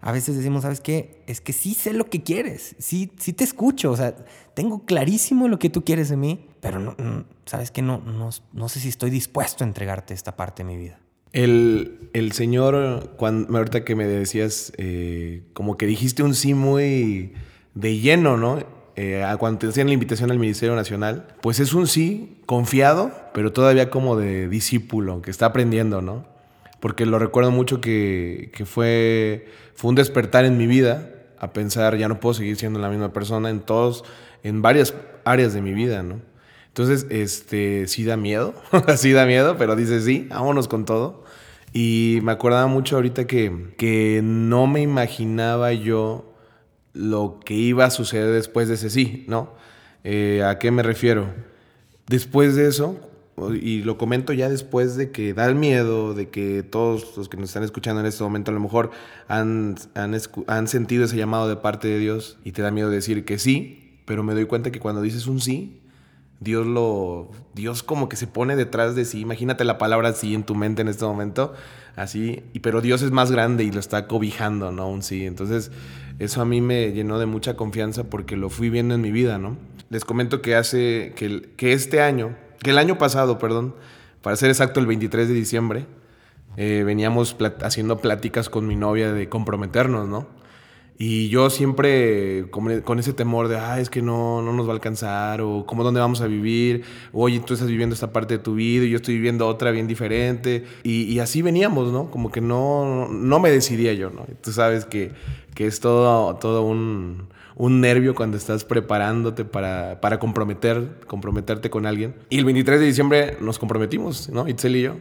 A 0.02 0.12
veces 0.12 0.36
decimos, 0.36 0.62
¿sabes 0.62 0.80
qué? 0.80 1.22
Es 1.26 1.40
que 1.40 1.52
sí 1.52 1.74
sé 1.74 1.92
lo 1.92 2.06
que 2.06 2.22
quieres, 2.22 2.74
sí, 2.78 3.12
sí 3.18 3.34
te 3.34 3.44
escucho, 3.44 3.90
o 3.90 3.96
sea, 3.96 4.16
tengo 4.54 4.86
clarísimo 4.86 5.46
lo 5.46 5.58
que 5.58 5.68
tú 5.68 5.84
quieres 5.84 6.08
de 6.08 6.16
mí, 6.16 6.46
pero 6.60 6.96
¿sabes 7.44 7.70
qué? 7.70 7.82
No, 7.82 7.98
no, 7.98 8.30
no 8.54 8.68
sé 8.70 8.80
si 8.80 8.88
estoy 8.88 9.10
dispuesto 9.10 9.62
a 9.62 9.66
entregarte 9.66 10.14
esta 10.14 10.36
parte 10.36 10.62
de 10.62 10.68
mi 10.70 10.78
vida. 10.78 10.98
El, 11.32 12.10
el 12.14 12.32
señor, 12.32 13.14
cuando, 13.18 13.56
ahorita 13.58 13.84
que 13.84 13.94
me 13.94 14.06
decías, 14.06 14.72
eh, 14.78 15.42
como 15.52 15.76
que 15.76 15.84
dijiste 15.84 16.22
un 16.22 16.34
sí 16.34 16.54
muy 16.54 17.34
de 17.74 17.98
lleno, 17.98 18.38
¿no? 18.38 18.79
Eh, 19.02 19.24
cuando 19.38 19.60
te 19.60 19.68
hacían 19.68 19.86
la 19.86 19.94
invitación 19.94 20.30
al 20.30 20.38
Ministerio 20.38 20.76
Nacional, 20.76 21.26
pues 21.40 21.58
es 21.58 21.72
un 21.72 21.86
sí 21.86 22.36
confiado, 22.44 23.10
pero 23.32 23.50
todavía 23.50 23.88
como 23.88 24.14
de 24.14 24.46
discípulo, 24.46 25.22
que 25.22 25.30
está 25.30 25.46
aprendiendo, 25.46 26.02
¿no? 26.02 26.26
Porque 26.80 27.06
lo 27.06 27.18
recuerdo 27.18 27.50
mucho 27.50 27.80
que, 27.80 28.50
que 28.54 28.66
fue, 28.66 29.48
fue 29.74 29.88
un 29.88 29.94
despertar 29.94 30.44
en 30.44 30.58
mi 30.58 30.66
vida 30.66 31.14
a 31.38 31.54
pensar, 31.54 31.96
ya 31.96 32.08
no 32.08 32.20
puedo 32.20 32.34
seguir 32.34 32.56
siendo 32.56 32.78
la 32.78 32.90
misma 32.90 33.10
persona 33.10 33.48
en 33.48 33.60
todos, 33.60 34.04
en 34.42 34.60
varias 34.60 34.92
áreas 35.24 35.54
de 35.54 35.62
mi 35.62 35.72
vida, 35.72 36.02
¿no? 36.02 36.20
Entonces, 36.68 37.06
este, 37.08 37.86
sí 37.86 38.04
da 38.04 38.18
miedo, 38.18 38.52
sí 38.98 39.12
da 39.12 39.24
miedo, 39.24 39.56
pero 39.56 39.76
dice 39.76 40.02
sí, 40.02 40.26
vámonos 40.28 40.68
con 40.68 40.84
todo. 40.84 41.24
Y 41.72 42.18
me 42.22 42.32
acordaba 42.32 42.66
mucho 42.66 42.96
ahorita 42.96 43.26
que, 43.26 43.72
que 43.78 44.20
no 44.22 44.66
me 44.66 44.82
imaginaba 44.82 45.72
yo 45.72 46.29
lo 46.92 47.40
que 47.44 47.54
iba 47.54 47.84
a 47.84 47.90
suceder 47.90 48.32
después 48.32 48.68
de 48.68 48.74
ese 48.74 48.90
sí, 48.90 49.24
¿no? 49.28 49.52
Eh, 50.04 50.42
¿A 50.44 50.58
qué 50.58 50.70
me 50.70 50.82
refiero? 50.82 51.26
Después 52.06 52.56
de 52.56 52.68
eso, 52.68 52.98
y 53.60 53.82
lo 53.82 53.96
comento 53.96 54.32
ya 54.32 54.48
después 54.48 54.96
de 54.96 55.10
que 55.10 55.32
da 55.32 55.46
el 55.46 55.54
miedo, 55.54 56.14
de 56.14 56.28
que 56.28 56.62
todos 56.62 57.16
los 57.16 57.28
que 57.28 57.36
nos 57.36 57.50
están 57.50 57.62
escuchando 57.62 58.00
en 58.00 58.06
este 58.06 58.22
momento 58.22 58.50
a 58.50 58.54
lo 58.54 58.60
mejor 58.60 58.90
han, 59.28 59.76
han, 59.94 60.16
han 60.46 60.68
sentido 60.68 61.04
ese 61.04 61.16
llamado 61.16 61.48
de 61.48 61.56
parte 61.56 61.88
de 61.88 61.98
Dios 61.98 62.38
y 62.44 62.52
te 62.52 62.62
da 62.62 62.70
miedo 62.70 62.90
decir 62.90 63.24
que 63.24 63.38
sí, 63.38 64.00
pero 64.04 64.22
me 64.22 64.34
doy 64.34 64.46
cuenta 64.46 64.70
que 64.70 64.80
cuando 64.80 65.02
dices 65.02 65.26
un 65.26 65.40
sí, 65.40 65.80
Dios 66.40 66.66
lo. 66.66 67.30
Dios 67.54 67.82
como 67.82 68.08
que 68.08 68.16
se 68.16 68.26
pone 68.26 68.56
detrás 68.56 68.96
de 68.96 69.04
sí. 69.04 69.20
Imagínate 69.20 69.64
la 69.64 69.76
palabra 69.76 70.08
así 70.08 70.34
en 70.34 70.42
tu 70.42 70.54
mente 70.54 70.80
en 70.80 70.88
este 70.88 71.04
momento. 71.04 71.52
Así. 71.96 72.42
Y, 72.54 72.60
pero 72.60 72.80
Dios 72.80 73.02
es 73.02 73.10
más 73.10 73.30
grande 73.30 73.62
y 73.62 73.70
lo 73.70 73.78
está 73.78 74.06
cobijando, 74.06 74.72
¿no? 74.72 74.88
Un 74.88 75.02
sí. 75.02 75.26
Entonces, 75.26 75.70
eso 76.20 76.42
a 76.42 76.44
mí 76.44 76.60
me 76.60 76.92
llenó 76.92 77.18
de 77.18 77.24
mucha 77.24 77.56
confianza 77.56 78.04
porque 78.04 78.36
lo 78.36 78.50
fui 78.50 78.68
viendo 78.68 78.94
en 78.94 79.00
mi 79.00 79.10
vida, 79.10 79.38
¿no? 79.38 79.56
Les 79.88 80.04
comento 80.04 80.42
que 80.42 80.54
hace. 80.54 81.14
que, 81.16 81.72
este 81.72 82.02
año. 82.02 82.36
Que 82.62 82.70
el 82.70 82.78
año 82.78 82.98
pasado, 82.98 83.38
perdón. 83.38 83.74
Para 84.20 84.36
ser 84.36 84.50
exacto, 84.50 84.80
el 84.80 84.86
23 84.86 85.28
de 85.28 85.34
diciembre. 85.34 85.86
Eh, 86.58 86.82
veníamos 86.84 87.34
haciendo 87.62 87.98
pláticas 87.98 88.50
con 88.50 88.66
mi 88.66 88.76
novia 88.76 89.14
de 89.14 89.30
comprometernos, 89.30 90.08
¿no? 90.08 90.26
Y 91.02 91.30
yo 91.30 91.48
siempre 91.48 92.50
con, 92.50 92.98
ese 92.98 93.14
temor 93.14 93.48
de, 93.48 93.56
ah, 93.56 93.80
es 93.80 93.88
que 93.88 94.02
no, 94.02 94.42
no 94.42 94.52
nos 94.52 94.66
va 94.66 94.72
a 94.72 94.74
alcanzar, 94.74 95.40
o 95.40 95.64
cómo 95.64 95.82
dónde 95.82 95.98
vamos 95.98 96.20
a 96.20 96.26
vivir, 96.26 96.84
oye, 97.14 97.40
tú 97.40 97.54
estás 97.54 97.70
viviendo 97.70 97.94
esta 97.94 98.12
parte 98.12 98.36
de 98.36 98.44
tu 98.44 98.56
vida 98.56 98.84
y 98.84 98.90
yo 98.90 98.96
estoy 98.96 99.14
viviendo 99.14 99.48
otra 99.48 99.70
bien 99.70 99.86
diferente. 99.86 100.66
Y, 100.82 101.18
así 101.20 101.40
veníamos, 101.40 101.90
¿no? 101.90 102.10
Como 102.10 102.30
que 102.30 102.42
no, 102.42 103.08
no 103.08 103.40
me 103.40 103.50
decidía 103.50 103.94
yo, 103.94 104.10
¿no? 104.10 104.26
Tú 104.42 104.52
sabes 104.52 104.84
que, 104.84 105.12
que 105.54 105.66
es 105.66 105.80
todo, 105.80 106.36
todo 106.36 106.62
un, 106.62 107.28
un 107.56 107.80
nervio 107.80 108.14
cuando 108.14 108.36
estás 108.36 108.64
preparándote 108.64 109.44
para, 109.44 110.00
para 110.00 110.18
comprometer, 110.18 111.00
comprometerte 111.06 111.70
con 111.70 111.86
alguien. 111.86 112.14
Y 112.30 112.38
el 112.38 112.44
23 112.44 112.80
de 112.80 112.86
diciembre 112.86 113.36
nos 113.40 113.58
comprometimos, 113.58 114.28
¿no? 114.30 114.48
Itzel 114.48 114.76
y 114.76 114.82
yo. 114.82 114.96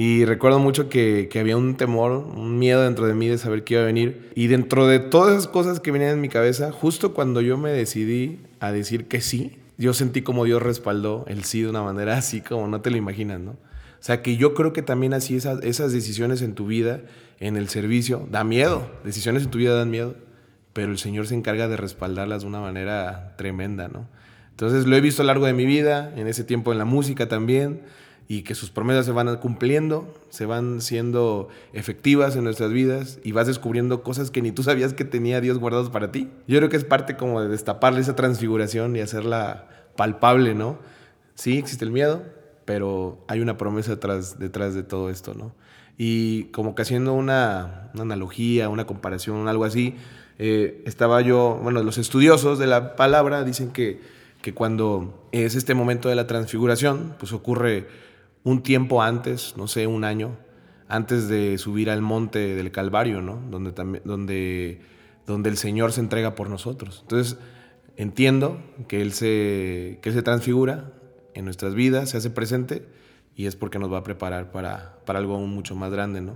Y 0.00 0.24
recuerdo 0.26 0.60
mucho 0.60 0.88
que, 0.88 1.28
había 1.40 1.56
un 1.56 1.76
temor, 1.76 2.12
un 2.12 2.56
miedo 2.56 2.84
dentro 2.84 3.06
de 3.06 3.14
mí 3.14 3.26
de 3.26 3.36
saber 3.36 3.64
qué 3.64 3.74
iba 3.74 3.82
a 3.82 3.86
venir. 3.86 4.30
Y 4.36 4.46
dentro 4.46 4.86
de 4.86 5.00
todas 5.00 5.32
esas 5.32 5.48
cosas 5.48 5.80
que 5.80 5.90
venían 5.90 6.12
en 6.12 6.20
mi 6.20 6.28
cabeza, 6.28 6.70
justo 6.70 7.14
cuando 7.14 7.40
yo 7.40 7.58
me 7.58 7.72
decidí 7.72 8.38
a 8.60 8.70
decir 8.70 9.08
que 9.08 9.20
sí, 9.20 9.58
yo 9.76 9.94
sentí 9.94 10.22
como 10.22 10.44
Dios 10.44 10.62
respaldó 10.62 11.24
el 11.26 11.42
sí 11.42 11.62
de 11.62 11.70
una 11.70 11.82
manera 11.82 12.16
así 12.16 12.40
como 12.42 12.68
no 12.68 12.80
te 12.80 12.92
lo 12.92 12.96
imaginas, 12.96 13.40
¿no? 13.40 13.50
O 13.50 13.56
sea 13.98 14.22
que 14.22 14.36
yo 14.36 14.54
creo 14.54 14.72
que 14.72 14.82
también 14.82 15.14
así 15.14 15.34
esas 15.34 15.92
decisiones 15.92 16.42
en 16.42 16.54
tu 16.54 16.68
vida, 16.68 17.00
en 17.40 17.56
el 17.56 17.68
servicio, 17.68 18.26
da 18.30 18.44
miedo. 18.44 18.90
Decisiones 19.04 19.44
en 19.44 19.50
tu 19.50 19.58
vida 19.58 19.74
dan 19.74 19.90
miedo, 19.90 20.16
pero 20.72 20.90
el 20.90 20.98
Señor 20.98 21.26
se 21.26 21.34
encarga 21.34 21.68
de 21.68 21.76
respaldarlas 21.76 22.42
de 22.42 22.48
una 22.48 22.60
manera 22.60 23.34
tremenda, 23.36 23.88
¿no? 23.88 24.08
Entonces 24.50 24.86
lo 24.86 24.96
he 24.96 25.00
visto 25.00 25.22
a 25.22 25.24
lo 25.24 25.28
largo 25.28 25.46
de 25.46 25.52
mi 25.52 25.66
vida, 25.66 26.12
en 26.16 26.26
ese 26.26 26.42
tiempo 26.42 26.72
en 26.72 26.78
la 26.78 26.84
música 26.84 27.28
también 27.28 27.82
y 28.26 28.42
que 28.42 28.54
sus 28.54 28.70
promesas 28.70 29.06
se 29.06 29.12
van 29.12 29.34
cumpliendo, 29.36 30.12
se 30.28 30.44
van 30.44 30.82
siendo 30.82 31.48
efectivas 31.72 32.36
en 32.36 32.44
nuestras 32.44 32.72
vidas 32.72 33.20
y 33.24 33.32
vas 33.32 33.46
descubriendo 33.46 34.02
cosas 34.02 34.30
que 34.30 34.42
ni 34.42 34.52
tú 34.52 34.62
sabías 34.62 34.92
que 34.92 35.04
tenía 35.04 35.40
Dios 35.40 35.58
guardados 35.58 35.88
para 35.90 36.12
ti. 36.12 36.28
Yo 36.46 36.58
creo 36.58 36.68
que 36.68 36.76
es 36.76 36.84
parte 36.84 37.16
como 37.16 37.40
de 37.40 37.48
destaparle 37.48 38.00
esa 38.00 38.16
transfiguración 38.16 38.96
y 38.96 39.00
hacerla 39.00 39.68
palpable, 39.96 40.54
¿no? 40.54 40.78
Sí, 41.34 41.56
existe 41.56 41.84
el 41.84 41.92
miedo, 41.92 42.22
pero 42.66 43.24
hay 43.28 43.40
una 43.40 43.56
promesa 43.56 43.92
detrás, 43.92 44.38
detrás 44.38 44.74
de 44.74 44.82
todo 44.82 45.08
esto, 45.08 45.34
¿no? 45.34 45.54
Y 46.00 46.44
como 46.44 46.76
que 46.76 46.82
haciendo 46.82 47.12
una, 47.12 47.90
analogía, 47.98 48.68
una 48.68 48.86
comparación, 48.86 49.48
algo 49.48 49.64
así, 49.64 49.96
eh, 50.38 50.80
estaba 50.86 51.20
yo, 51.20 51.58
bueno, 51.60 51.82
los 51.82 51.98
estudiosos 51.98 52.60
de 52.60 52.68
la 52.68 52.94
palabra 52.94 53.42
dicen 53.42 53.72
que, 53.72 54.00
que 54.40 54.54
cuando 54.54 55.28
es 55.32 55.56
este 55.56 55.74
momento 55.74 56.08
de 56.08 56.14
la 56.14 56.28
transfiguración, 56.28 57.16
pues 57.18 57.32
ocurre 57.32 57.88
un 58.44 58.62
tiempo 58.62 59.02
antes, 59.02 59.54
no 59.56 59.66
sé, 59.66 59.88
un 59.88 60.04
año, 60.04 60.36
antes 60.86 61.28
de 61.28 61.58
subir 61.58 61.90
al 61.90 62.00
monte 62.00 62.54
del 62.54 62.70
Calvario, 62.70 63.20
¿no? 63.20 63.42
Donde, 63.50 63.72
donde, 64.04 64.80
donde 65.26 65.50
el 65.50 65.56
Señor 65.56 65.90
se 65.90 66.00
entrega 66.00 66.36
por 66.36 66.48
nosotros. 66.48 67.00
Entonces, 67.02 67.38
entiendo 67.96 68.62
que 68.86 69.02
Él 69.02 69.12
se, 69.12 69.98
que 70.00 70.12
se 70.12 70.22
transfigura 70.22 70.92
en 71.34 71.44
nuestras 71.44 71.74
vidas, 71.74 72.10
se 72.10 72.18
hace 72.18 72.30
presente 72.30 72.86
y 73.38 73.46
es 73.46 73.54
porque 73.54 73.78
nos 73.78 73.90
va 73.90 73.98
a 73.98 74.02
preparar 74.02 74.50
para, 74.50 74.96
para 75.06 75.20
algo 75.20 75.36
aún 75.36 75.50
mucho 75.50 75.76
más 75.76 75.92
grande, 75.92 76.20
¿no? 76.20 76.32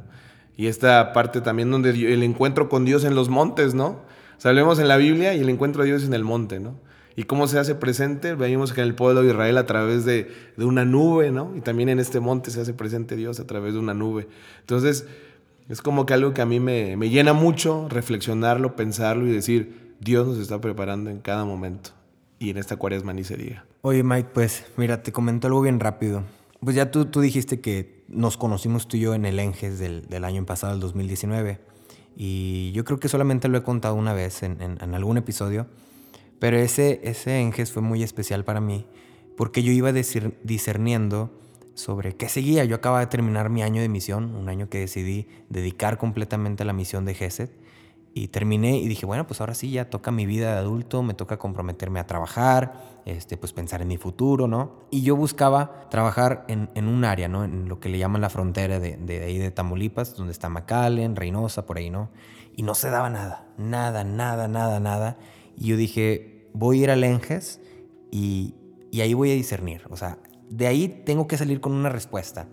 Y 0.57 0.69
esta 0.69 1.12
parte 1.12 1.41
también 1.41 1.69
donde 1.69 1.91
el 1.91 2.23
encuentro 2.23 2.69
con 2.69 2.85
Dios 2.85 3.03
en 3.03 3.17
los 3.17 3.29
montes, 3.29 3.75
¿no? 3.75 4.03
O 4.45 4.49
en 4.49 4.88
la 4.88 4.97
Biblia 4.97 5.35
y 5.35 5.41
el 5.41 5.49
encuentro 5.49 5.83
de 5.83 5.88
Dios 5.88 6.05
en 6.05 6.15
el 6.15 6.23
monte, 6.23 6.61
¿no? 6.61 6.77
¿Y 7.17 7.25
cómo 7.25 7.49
se 7.49 7.59
hace 7.59 7.75
presente? 7.75 8.37
Vemos 8.37 8.73
que 8.73 8.83
en 8.83 8.87
el 8.87 8.95
pueblo 8.95 9.23
de 9.23 9.31
Israel 9.31 9.59
a 9.59 9.67
través 9.67 10.05
de, 10.05 10.31
de, 10.57 10.65
una 10.65 10.85
nube, 10.85 11.33
¿no? 11.33 11.53
Y 11.57 11.61
también 11.61 11.88
en 11.88 11.99
este 11.99 12.21
monte 12.21 12.53
se 12.53 12.61
hace 12.61 12.73
presente 12.73 13.17
Dios 13.17 13.41
a 13.41 13.49
través 13.49 13.73
de 13.73 13.81
una 13.81 13.95
nube. 13.95 14.29
Entonces, 14.61 15.09
es 15.69 15.83
como 15.83 16.07
que 16.07 16.15
algo 16.15 16.33
que 16.33 16.43
a 16.43 16.47
mí 16.47 16.61
me, 16.61 16.97
me 16.97 17.11
llena 17.11 17.33
mucho 17.33 17.88
reflexionarlo, 17.88 18.77
pensarlo 18.77 19.27
y 19.27 19.33
decir, 19.33 19.97
Dios 19.99 20.29
nos 20.29 20.38
está 20.38 20.61
preparando 20.61 21.11
en 21.11 21.19
cada 21.19 21.45
momento. 21.45 21.91
Y 22.38 22.51
en 22.51 22.59
esta 22.59 22.77
cuaresma 22.77 23.12
ni 23.12 23.25
se 23.25 23.37
diga. 23.37 23.65
Oye, 23.81 24.05
Mike, 24.05 24.31
pues 24.33 24.67
mira, 24.77 25.03
te 25.03 25.11
comento 25.11 25.49
algo 25.49 25.62
bien 25.62 25.81
rápido. 25.81 26.23
Pues 26.64 26.77
ya 26.77 26.90
tú, 26.90 27.07
tú 27.07 27.20
dijiste 27.20 27.61
que 27.61 28.05
nos 28.09 28.37
conocimos 28.37 28.87
tú 28.87 28.96
y 28.96 29.01
yo 29.01 29.14
en 29.14 29.25
el 29.25 29.38
Enges 29.38 29.79
del, 29.79 30.07
del 30.07 30.25
año 30.25 30.44
pasado, 30.46 30.75
el 30.75 30.81
2019. 30.81 31.59
Y 32.16 32.72
yo 32.72 32.85
creo 32.85 33.01
que 33.01 33.09
solamente 33.09 33.48
lo 33.48 33.59
he 33.59 33.62
contado 33.62 33.94
una 33.94 34.12
vez 34.12 34.42
en, 34.42 34.61
en, 34.62 34.79
en 34.81 34.94
algún 34.94 35.16
episodio. 35.16 35.66
Pero 36.38 36.59
ese, 36.59 37.01
ese 37.05 37.40
Enges 37.40 37.72
fue 37.72 37.83
muy 37.83 38.03
especial 38.03 38.44
para 38.44 38.61
mí 38.61 38.87
porque 39.37 39.62
yo 39.62 39.72
iba 39.72 39.92
discerniendo 39.92 41.31
sobre 41.75 42.14
qué 42.14 42.29
seguía. 42.29 42.64
Yo 42.64 42.77
acababa 42.77 43.01
de 43.01 43.07
terminar 43.07 43.51
mi 43.51 43.62
año 43.62 43.81
de 43.81 43.88
misión, 43.88 44.35
un 44.35 44.48
año 44.48 44.68
que 44.68 44.79
decidí 44.79 45.27
dedicar 45.48 45.98
completamente 45.98 46.62
a 46.62 46.66
la 46.66 46.72
misión 46.72 47.05
de 47.05 47.14
GESET. 47.14 47.51
Y 48.14 48.29
terminé 48.29 48.79
y 48.79 48.88
dije, 48.88 49.07
bueno, 49.07 49.27
pues 49.27 49.40
ahora 49.40 49.55
sí, 49.55 49.70
ya 49.70 49.88
toca 49.88 50.11
mi 50.11 50.27
vida 50.27 50.53
de 50.53 50.59
adulto, 50.59 51.03
me 51.03 51.14
toca 51.14 51.38
comprometerme 51.38 51.98
a 51.98 52.07
trabajar, 52.07 53.01
este, 53.07 53.38
pues 53.38 53.53
pensar 53.53 53.81
en 53.81 53.88
mi 53.88 53.96
futuro, 53.96 54.46
¿no? 54.46 54.81
Y 54.90 55.03
yo 55.03 55.16
buscaba 55.16 55.88
trabajar 55.88 56.44
en, 56.48 56.68
en 56.75 56.88
un 56.88 57.05
área, 57.05 57.29
¿no? 57.29 57.44
En 57.44 57.68
lo 57.68 57.81
que 57.81 57.88
le 57.88 57.98
llaman 57.98 58.20
la 58.20 58.29
frontera 58.29 58.81
de, 58.81 58.98
de, 58.98 59.25
ahí 59.25 59.38
de 59.38 59.51
Tamaulipas, 59.51 60.14
donde 60.14 60.33
está 60.33 60.51
McAllen, 60.51 61.16
Reynosa, 61.16 61.64
por 61.64 61.79
ahí, 61.79 61.88
¿no? 61.88 62.11
Y 62.55 62.64
no 62.64 62.75
se 62.75 62.90
daba 62.90 63.09
nada, 63.09 63.48
nada, 63.57 64.05
nada, 64.05 64.46
nada, 64.46 64.79
nada. 64.79 65.16
Y 65.57 65.68
yo 65.68 65.77
dije, 65.77 66.51
voy 66.53 66.81
a 66.81 66.83
ir 66.83 66.90
al 66.90 67.05
Enges 67.05 67.61
y, 68.11 68.55
ahí 69.01 69.14
voy 69.14 69.31
a 69.31 69.35
discernir. 69.35 69.83
O 69.90 69.96
sea, 69.96 70.18
de 70.51 70.66
ahí 70.66 71.03
tengo 71.07 71.27
que 71.27 71.37
salir 71.37 71.61
con 71.61 71.72
una 71.72 71.88
respuesta. 71.88 72.46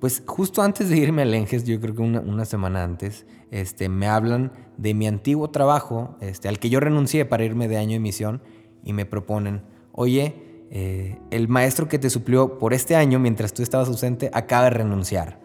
Pues 0.00 0.22
justo 0.26 0.62
antes 0.62 0.90
de 0.90 0.98
irme 0.98 1.22
al 1.22 1.32
Enges, 1.34 1.64
yo 1.64 1.80
creo 1.80 1.94
que 1.94 2.02
una, 2.02 2.44
semana 2.44 2.84
antes, 2.84 3.26
este, 3.50 3.88
me 3.88 4.06
hablan 4.06 4.52
de 4.76 4.92
mi 4.94 5.06
antiguo 5.06 5.48
trabajo, 5.48 6.16
este, 6.20 6.48
al 6.48 6.58
que 6.58 6.68
yo 6.68 6.80
renuncié 6.80 7.24
para 7.24 7.44
irme 7.44 7.66
de 7.66 7.78
año 7.78 7.92
de 7.92 8.00
misión, 8.00 8.42
y 8.84 8.92
me 8.92 9.06
proponen, 9.06 9.62
oye, 9.92 10.66
eh, 10.70 11.18
el 11.30 11.48
maestro 11.48 11.88
que 11.88 11.98
te 11.98 12.10
suplió 12.10 12.58
por 12.58 12.74
este 12.74 12.94
año 12.94 13.18
mientras 13.18 13.54
tú 13.54 13.62
estabas 13.62 13.88
ausente 13.88 14.30
acaba 14.32 14.64
de 14.64 14.70
renunciar. 14.70 15.40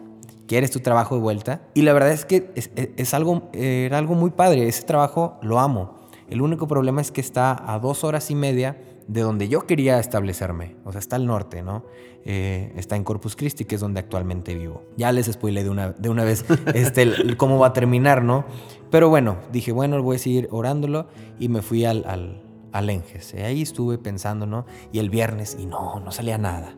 ¿Quieres 0.46 0.70
tu 0.70 0.80
trabajo 0.80 1.14
de 1.14 1.22
vuelta? 1.22 1.62
Y 1.74 1.82
la 1.82 1.92
verdad 1.92 2.12
es 2.12 2.26
que 2.26 2.50
es 2.54 3.14
algo, 3.14 3.48
era 3.54 3.96
algo 3.96 4.14
muy 4.14 4.30
padre. 4.30 4.68
Ese 4.68 4.82
trabajo 4.82 5.38
lo 5.40 5.60
amo. 5.60 6.02
El 6.28 6.42
único 6.42 6.66
problema 6.66 7.00
es 7.00 7.10
que 7.10 7.20
está 7.20 7.72
a 7.72 7.78
dos 7.78 8.04
horas 8.04 8.30
y 8.30 8.34
media 8.34 8.76
de 9.08 9.20
donde 9.22 9.48
yo 9.48 9.66
quería 9.66 9.98
establecerme. 9.98 10.76
O 10.84 10.92
sea, 10.92 10.98
está 10.98 11.16
al 11.16 11.26
norte, 11.26 11.62
¿no? 11.62 11.84
Eh, 12.24 12.72
está 12.76 12.96
en 12.96 13.04
Corpus 13.04 13.36
Christi, 13.36 13.64
que 13.64 13.74
es 13.74 13.80
donde 13.80 14.00
actualmente 14.00 14.54
vivo. 14.54 14.84
Ya 14.96 15.12
les 15.12 15.26
spoilé 15.26 15.64
de 15.64 15.70
una, 15.70 15.92
de 15.92 16.08
una 16.08 16.24
vez 16.24 16.44
este, 16.74 17.36
cómo 17.36 17.58
va 17.58 17.68
a 17.68 17.72
terminar, 17.72 18.22
¿no? 18.22 18.44
Pero 18.90 19.08
bueno, 19.08 19.38
dije, 19.52 19.72
bueno, 19.72 20.02
voy 20.02 20.16
a 20.16 20.18
seguir 20.18 20.48
orándolo 20.50 21.08
y 21.38 21.48
me 21.48 21.62
fui 21.62 21.84
al, 21.84 22.04
al, 22.06 22.42
al 22.72 22.90
Enges. 22.90 23.34
Ahí 23.34 23.62
estuve 23.62 23.98
pensando, 23.98 24.46
¿no? 24.46 24.66
Y 24.92 24.98
el 24.98 25.10
viernes, 25.10 25.56
y 25.58 25.66
no, 25.66 26.00
no 26.00 26.12
salía 26.12 26.38
nada. 26.38 26.76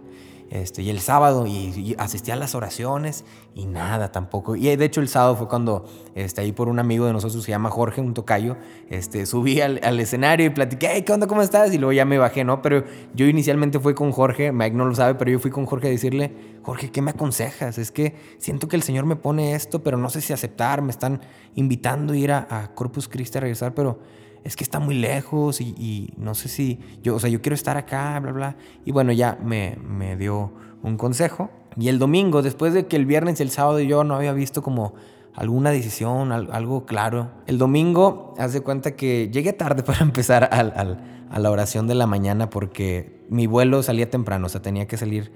Este, 0.55 0.83
y 0.83 0.90
el 0.90 1.01
sábado 1.01 1.49
y, 1.49 1.97
asistí 1.99 2.31
a 2.31 2.37
las 2.37 2.55
oraciones 2.55 3.25
y 3.57 3.67
nada 3.67 4.12
tampoco. 4.12 4.55
Y 4.55 4.77
de 4.77 4.85
hecho 4.85 5.01
el 5.01 5.09
sábado 5.09 5.35
fue 5.35 5.49
cuando 5.49 5.85
este, 6.14 6.43
ahí 6.43 6.53
por 6.53 6.69
un 6.69 6.79
amigo 6.79 7.07
de 7.07 7.12
nosotros 7.12 7.43
se 7.43 7.51
llama 7.51 7.71
Jorge, 7.71 8.01
un 8.01 8.14
tocayo, 8.14 8.57
este, 8.88 9.27
subí 9.27 9.61
al, 9.61 9.99
escenario 9.99 10.47
y 10.47 10.51
platiqué, 10.51 10.90
hey, 10.93 11.03
¿qué 11.03 11.12
onda? 11.12 11.27
¿Cómo 11.27 11.43
estás? 11.43 11.75
Y 11.75 11.79
luego 11.79 11.93
ya 11.93 12.05
me 12.05 12.19
bajé, 12.19 12.45
¿no? 12.45 12.62
Pero 12.62 12.85
yo 13.14 13.27
inicialmente 13.27 13.81
fui 13.81 13.95
con 13.95 14.12
Jorge, 14.12 14.53
Mike 14.53 14.77
no 14.77 14.85
lo 14.85 14.95
sabe, 14.95 15.17
pero 15.17 15.33
yo 15.33 15.40
fui 15.40 15.51
con 15.51 15.67
Jorge 15.67 15.88
a 15.88 15.90
decirle, 15.90 16.33
Jorge, 16.62 16.93
¿qué 16.93 17.03
me 17.03 17.11
aconsejas? 17.11 17.77
Es 17.79 17.90
que 17.90 18.14
siento 18.38 18.69
que 18.69 18.77
el 18.77 18.85
Señor 18.85 19.07
me 19.07 19.17
pone 19.17 19.57
esto, 19.57 19.83
pero 19.83 19.97
no 19.97 20.09
sé 20.09 20.21
si 20.21 20.33
aceptar, 20.33 20.83
me 20.83 20.93
están 20.93 21.21
invitando 21.57 22.12
a 22.12 22.17
ir 22.17 22.31
a, 22.31 22.47
a 22.49 22.75
Corpus 22.77 23.09
Christi 23.09 23.38
a 23.38 23.40
regresar, 23.40 23.75
pero 23.75 23.99
es 24.45 24.57
que 24.57 24.65
está 24.65 24.79
muy 24.79 24.95
lejos 24.95 25.61
y, 25.61 26.13
no 26.17 26.35
sé 26.35 26.49
si 26.49 26.79
yo, 27.03 27.17
o 27.17 27.21
sea, 27.21 27.31
yo 27.31 27.41
quiero 27.41 27.55
estar 27.55 27.77
acá, 27.77 28.21
bla, 28.21 28.33
bla. 28.33 28.57
Y 28.85 28.93
bueno, 28.93 29.11
ya 29.13 29.39
me, 29.43 29.77
me 29.83 30.17
dio 30.17 30.53
un 30.83 30.97
consejo. 30.97 31.51
Y 31.77 31.89
el 31.89 31.99
domingo, 31.99 32.43
después 32.43 32.75
de 32.75 32.87
que 32.87 32.97
el 32.97 33.07
viernes 33.07 33.41
y 33.41 33.43
el 33.43 33.51
sábado 33.51 33.81
yo 33.81 34.05
no 34.05 34.15
había 34.15 34.33
visto 34.33 34.63
como 34.63 34.95
alguna 35.35 35.71
decisión, 35.71 36.31
algo 36.31 36.87
claro, 36.87 37.31
el 37.47 37.59
domingo, 37.59 38.35
haz 38.39 38.53
de 38.53 38.61
cuenta 38.61 38.95
que 38.95 39.31
llegué 39.33 39.53
tarde 39.53 39.83
para 39.85 40.01
empezar 40.01 40.49
a 40.53 41.39
la 41.39 41.51
oración 41.51 41.87
de 41.89 41.95
la 41.95 42.07
mañana 42.07 42.51
porque 42.51 43.25
mi 43.29 43.47
vuelo 43.47 43.83
salía 43.83 44.11
temprano, 44.11 44.47
o 44.47 44.49
sea, 44.49 44.63
tenía 44.63 44.87
que 44.87 44.97
salir, 44.97 45.33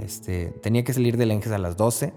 este, 0.00 0.48
tenía 0.62 0.84
que 0.84 0.92
salir 0.92 1.16
del 1.16 1.30
Enges 1.32 1.52
a 1.52 1.58
las 1.58 1.76
12 1.76 2.12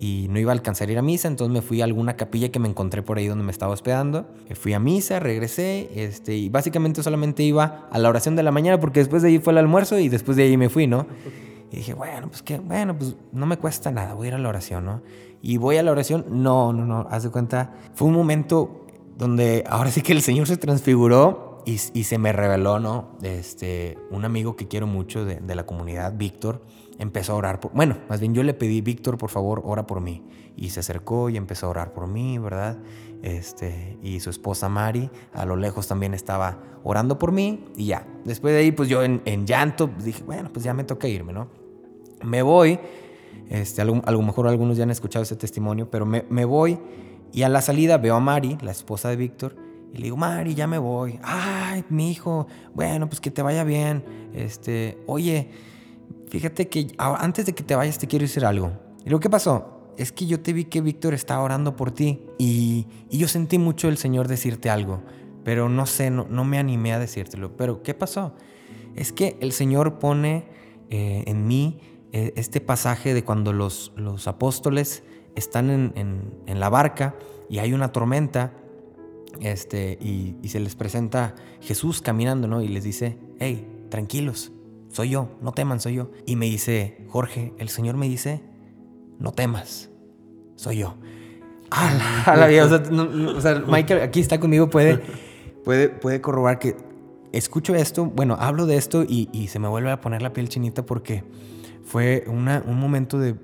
y 0.00 0.26
no 0.30 0.38
iba 0.38 0.50
a 0.50 0.54
alcanzar 0.54 0.88
a 0.88 0.92
ir 0.92 0.98
a 0.98 1.02
misa, 1.02 1.28
entonces 1.28 1.52
me 1.52 1.62
fui 1.62 1.80
a 1.80 1.84
alguna 1.84 2.16
capilla 2.16 2.50
que 2.50 2.58
me 2.58 2.68
encontré 2.68 3.02
por 3.02 3.18
ahí 3.18 3.26
donde 3.26 3.44
me 3.44 3.52
estaba 3.52 3.72
hospedando. 3.72 4.26
Eh, 4.48 4.54
fui 4.54 4.72
a 4.72 4.80
misa, 4.80 5.20
regresé, 5.20 5.90
este, 5.94 6.34
y 6.34 6.48
básicamente 6.48 7.02
solamente 7.02 7.42
iba 7.42 7.88
a 7.90 7.98
la 7.98 8.08
oración 8.08 8.36
de 8.36 8.42
la 8.42 8.50
mañana 8.50 8.80
porque 8.80 9.00
después 9.00 9.22
de 9.22 9.28
ahí 9.28 9.38
fue 9.38 9.52
el 9.52 9.58
almuerzo 9.58 9.98
y 9.98 10.08
después 10.08 10.36
de 10.36 10.44
ahí 10.44 10.56
me 10.56 10.68
fui, 10.68 10.86
¿no? 10.86 11.06
Y 11.70 11.76
dije, 11.76 11.94
bueno, 11.94 12.28
pues 12.28 12.42
que, 12.42 12.58
bueno, 12.58 12.96
pues 12.98 13.16
no 13.32 13.46
me 13.46 13.56
cuesta 13.56 13.90
nada, 13.90 14.14
voy 14.14 14.26
a 14.26 14.28
ir 14.28 14.34
a 14.34 14.38
la 14.38 14.48
oración, 14.48 14.84
¿no? 14.84 15.02
Y 15.40 15.56
voy 15.56 15.76
a 15.76 15.82
la 15.82 15.90
oración, 15.90 16.26
no, 16.28 16.72
no, 16.72 16.84
no, 16.84 17.06
haz 17.10 17.22
de 17.22 17.30
cuenta, 17.30 17.72
fue 17.94 18.08
un 18.08 18.14
momento 18.14 18.86
donde 19.16 19.64
ahora 19.68 19.90
sí 19.90 20.02
que 20.02 20.12
el 20.12 20.22
Señor 20.22 20.46
se 20.46 20.56
transfiguró 20.56 21.62
y, 21.64 21.80
y 21.94 22.04
se 22.04 22.18
me 22.18 22.32
reveló, 22.32 22.78
¿no? 22.78 23.16
Este, 23.22 23.96
un 24.10 24.24
amigo 24.24 24.56
que 24.56 24.68
quiero 24.68 24.86
mucho 24.86 25.24
de, 25.24 25.36
de 25.36 25.54
la 25.54 25.64
comunidad, 25.64 26.14
Víctor, 26.16 26.62
empezó 27.02 27.32
a 27.32 27.36
orar. 27.36 27.60
Por, 27.60 27.72
bueno, 27.72 27.98
más 28.08 28.20
bien 28.20 28.34
yo 28.34 28.42
le 28.42 28.54
pedí, 28.54 28.80
Víctor, 28.80 29.18
por 29.18 29.30
favor, 29.30 29.62
ora 29.64 29.86
por 29.86 30.00
mí. 30.00 30.22
Y 30.56 30.70
se 30.70 30.80
acercó 30.80 31.28
y 31.30 31.36
empezó 31.36 31.66
a 31.66 31.70
orar 31.70 31.92
por 31.92 32.06
mí, 32.06 32.38
¿verdad? 32.38 32.78
Este, 33.22 33.98
y 34.02 34.20
su 34.20 34.30
esposa 34.30 34.68
Mari 34.68 35.10
a 35.32 35.44
lo 35.44 35.56
lejos 35.56 35.86
también 35.86 36.14
estaba 36.14 36.58
orando 36.84 37.18
por 37.18 37.32
mí 37.32 37.64
y 37.76 37.86
ya. 37.86 38.06
Después 38.24 38.54
de 38.54 38.60
ahí, 38.60 38.72
pues 38.72 38.88
yo 38.88 39.02
en, 39.02 39.46
llanto 39.46 39.90
dije, 40.02 40.22
bueno, 40.24 40.50
pues 40.52 40.64
ya 40.64 40.74
me 40.74 40.84
toca 40.84 41.08
irme, 41.08 41.32
¿no? 41.32 41.48
Me 42.24 42.42
voy, 42.42 42.78
este, 43.48 43.82
a, 43.82 43.84
lo, 43.84 44.22
mejor 44.22 44.46
algunos 44.46 44.76
ya 44.76 44.84
han 44.84 44.90
escuchado 44.90 45.24
ese 45.24 45.36
testimonio, 45.36 45.90
pero 45.90 46.06
me, 46.06 46.24
me 46.30 46.44
voy 46.44 46.78
y 47.32 47.42
a 47.42 47.48
la 47.48 47.62
salida 47.62 47.98
veo 47.98 48.14
a 48.14 48.20
Mari, 48.20 48.58
la 48.60 48.70
esposa 48.70 49.08
de 49.08 49.16
Víctor, 49.16 49.56
y 49.92 49.98
le 49.98 50.04
digo, 50.04 50.16
Mari, 50.16 50.54
ya 50.54 50.66
me 50.66 50.78
voy. 50.78 51.18
Ay, 51.22 51.84
mi 51.88 52.10
hijo, 52.10 52.46
bueno, 52.74 53.08
pues 53.08 53.20
que 53.20 53.30
te 53.30 53.42
vaya 53.42 53.62
bien. 53.62 54.04
Este, 54.32 54.98
oye, 55.06 55.50
fíjate 56.32 56.68
que 56.68 56.94
antes 56.96 57.44
de 57.44 57.52
que 57.52 57.62
te 57.62 57.74
vayas 57.74 57.98
te 57.98 58.06
quiero 58.06 58.22
decir 58.22 58.46
algo. 58.46 58.72
Y 59.04 59.10
lo 59.10 59.20
que 59.20 59.28
pasó 59.28 59.92
es 59.98 60.12
que 60.12 60.24
yo 60.24 60.40
te 60.40 60.54
vi 60.54 60.64
que 60.64 60.80
Víctor 60.80 61.12
estaba 61.12 61.42
orando 61.42 61.76
por 61.76 61.90
ti 61.90 62.22
y, 62.38 62.86
yo 63.10 63.28
sentí 63.28 63.58
mucho 63.58 63.90
el 63.90 63.98
Señor 63.98 64.28
decirte 64.28 64.70
algo, 64.70 65.02
pero 65.44 65.68
no 65.68 65.84
sé, 65.84 66.10
no, 66.10 66.44
me 66.44 66.58
animé 66.58 66.94
a 66.94 66.98
decírtelo. 66.98 67.54
Pero 67.54 67.82
¿qué 67.82 67.92
pasó? 67.92 68.34
Es 68.96 69.12
que 69.12 69.36
el 69.40 69.52
Señor 69.52 69.98
pone 69.98 70.46
eh, 70.88 71.24
en 71.26 71.46
mí 71.46 71.80
eh, 72.12 72.32
este 72.36 72.62
pasaje 72.62 73.12
de 73.12 73.24
cuando 73.24 73.52
los, 73.52 73.92
los 73.96 74.26
apóstoles 74.26 75.02
están 75.36 75.68
en, 75.68 76.32
la 76.46 76.70
barca 76.70 77.14
y 77.50 77.58
hay 77.58 77.74
una 77.74 77.92
tormenta 77.92 78.54
este, 79.40 79.98
y, 80.00 80.36
y, 80.42 80.48
se 80.48 80.60
les 80.60 80.76
presenta 80.76 81.34
Jesús 81.60 82.00
caminando, 82.00 82.48
¿no? 82.48 82.62
Y 82.62 82.68
les 82.68 82.84
dice, 82.84 83.18
hey, 83.38 83.86
tranquilos, 83.90 84.52
soy 84.92 85.08
yo, 85.08 85.30
no 85.40 85.52
teman, 85.52 85.80
soy 85.80 85.94
yo. 85.94 86.10
Y 86.26 86.36
me 86.36 86.46
dice, 86.46 87.04
Jorge, 87.08 87.54
el 87.58 87.70
Señor 87.70 87.96
me 87.96 88.08
dice, 88.08 88.42
no 89.18 89.32
temas, 89.32 89.90
soy 90.54 90.78
yo. 90.78 90.96
A 91.70 92.36
la, 92.36 92.46
vida, 92.46 92.66
o, 92.66 93.40
sea, 93.40 93.64
Michael 93.66 94.02
aquí 94.02 94.20
está 94.20 94.38
conmigo, 94.38 94.68
puede, 94.68 95.00
puede, 95.64 95.88
puede 95.88 96.20
corroborar 96.20 96.58
que 96.58 96.76
escucho 97.32 97.74
esto, 97.74 98.04
bueno, 98.04 98.36
hablo 98.38 98.66
de 98.66 98.76
esto 98.76 99.04
y, 99.08 99.48
se 99.48 99.58
me 99.58 99.68
vuelve 99.68 99.90
a 99.90 100.02
poner 100.02 100.20
la 100.20 100.34
piel 100.34 100.50
chinita 100.50 100.84
porque 100.84 101.24
fue 101.82 102.24
una, 102.26 102.62
un 102.66 102.78
momento 102.78 103.18
de, 103.18 103.36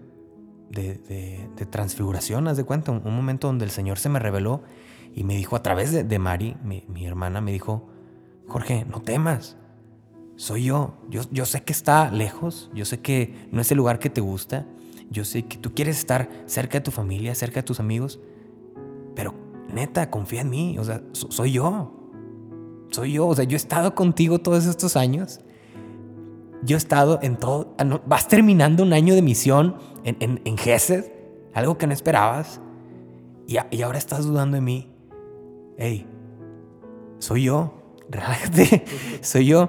de, 0.68 1.48
de, 1.56 1.66
transfiguración, 1.66 2.48
haz 2.48 2.58
de 2.58 2.64
cuenta, 2.64 2.92
un, 2.92 3.16
momento 3.16 3.46
donde 3.46 3.64
el 3.64 3.70
Señor 3.70 3.98
se 3.98 4.10
me 4.10 4.18
reveló 4.18 4.62
y 5.14 5.24
me 5.24 5.34
dijo 5.34 5.56
a 5.56 5.62
través 5.62 5.90
de, 6.06 6.18
Mari, 6.18 6.58
mi, 6.62 6.84
mi 6.86 7.06
hermana, 7.06 7.40
me 7.40 7.50
dijo, 7.50 7.88
Jorge, 8.46 8.84
no 8.90 9.00
temas, 9.00 9.56
soy 10.38 10.64
yo. 10.64 10.94
yo. 11.10 11.22
Yo 11.30 11.44
sé 11.44 11.62
que 11.64 11.72
está 11.72 12.10
lejos, 12.10 12.70
yo 12.72 12.84
sé 12.84 13.00
que 13.00 13.48
no 13.50 13.60
es 13.60 13.70
el 13.72 13.76
lugar 13.76 13.98
que 13.98 14.08
te 14.08 14.20
gusta, 14.20 14.66
yo 15.10 15.24
sé 15.24 15.42
que 15.42 15.58
tú 15.58 15.74
quieres 15.74 15.98
estar 15.98 16.30
cerca 16.46 16.78
de 16.78 16.84
tu 16.84 16.92
familia, 16.92 17.34
cerca 17.34 17.56
de 17.56 17.64
tus 17.64 17.80
amigos, 17.80 18.20
pero 19.16 19.34
neta, 19.74 20.10
confía 20.10 20.42
en 20.42 20.50
mí, 20.50 20.78
o 20.78 20.84
sea, 20.84 21.02
soy 21.12 21.52
yo. 21.52 21.92
Soy 22.90 23.12
yo, 23.12 23.26
o 23.26 23.34
sea, 23.34 23.44
yo 23.44 23.56
he 23.56 23.56
estado 23.56 23.94
contigo 23.94 24.38
todos 24.38 24.64
estos 24.64 24.96
años. 24.96 25.40
Yo 26.62 26.76
he 26.76 26.78
estado 26.78 27.18
en 27.20 27.36
todo. 27.36 27.74
Ah, 27.76 28.00
vas 28.06 28.28
terminando 28.28 28.82
un 28.82 28.92
año 28.92 29.14
de 29.14 29.22
misión 29.22 29.76
en, 30.04 30.16
en, 30.20 30.40
en 30.44 30.56
Gesed, 30.56 31.04
algo 31.52 31.76
que 31.78 31.86
no 31.86 31.92
esperabas, 31.92 32.60
y, 33.46 33.56
y 33.70 33.82
ahora 33.82 33.98
estás 33.98 34.24
dudando 34.24 34.54
de 34.54 34.60
mí. 34.60 34.88
Hey, 35.76 36.06
soy 37.18 37.44
yo, 37.44 37.74
relájate, 38.08 38.84
soy 39.20 39.46
yo. 39.46 39.68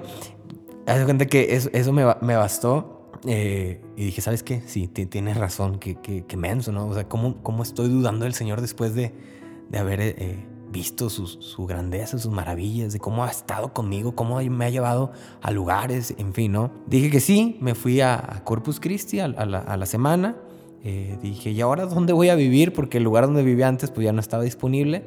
Haz 0.86 1.04
cuenta 1.04 1.26
que 1.26 1.54
eso, 1.54 1.68
eso 1.72 1.92
me, 1.92 2.04
me, 2.20 2.36
bastó. 2.36 3.10
Eh, 3.26 3.80
y 3.96 4.06
dije, 4.06 4.20
¿sabes 4.20 4.42
qué? 4.42 4.62
Sí, 4.66 4.88
tienes 4.88 5.36
razón, 5.36 5.78
que, 5.78 5.96
que, 5.96 6.24
que, 6.24 6.36
menso, 6.36 6.72
¿no? 6.72 6.86
O 6.86 6.94
sea, 6.94 7.08
¿cómo, 7.08 7.42
¿cómo, 7.42 7.62
estoy 7.62 7.88
dudando 7.88 8.24
del 8.24 8.34
Señor 8.34 8.60
después 8.60 8.94
de, 8.94 9.12
de 9.68 9.78
haber 9.78 10.00
eh, 10.00 10.46
visto 10.72 11.10
su, 11.10 11.26
su, 11.26 11.66
grandeza, 11.66 12.18
sus 12.18 12.32
maravillas, 12.32 12.92
de 12.92 12.98
cómo 12.98 13.24
ha 13.24 13.30
estado 13.30 13.74
conmigo, 13.74 14.14
cómo 14.14 14.40
me 14.40 14.64
ha 14.64 14.70
llevado 14.70 15.12
a 15.42 15.50
lugares, 15.50 16.14
en 16.16 16.32
fin, 16.32 16.52
¿no? 16.52 16.70
Dije 16.86 17.10
que 17.10 17.20
sí, 17.20 17.58
me 17.60 17.74
fui 17.74 18.00
a, 18.00 18.42
Corpus 18.44 18.80
Christi 18.80 19.20
a, 19.20 19.26
a, 19.26 19.46
la, 19.46 19.58
a 19.58 19.76
la, 19.76 19.86
semana. 19.86 20.36
Eh, 20.82 21.18
dije, 21.20 21.50
¿y 21.50 21.60
ahora 21.60 21.84
dónde 21.86 22.14
voy 22.14 22.30
a 22.30 22.34
vivir? 22.34 22.72
Porque 22.72 22.98
el 22.98 23.04
lugar 23.04 23.26
donde 23.26 23.42
vivía 23.42 23.68
antes 23.68 23.90
pues 23.90 24.04
ya 24.04 24.12
no 24.12 24.20
estaba 24.20 24.42
disponible. 24.44 25.04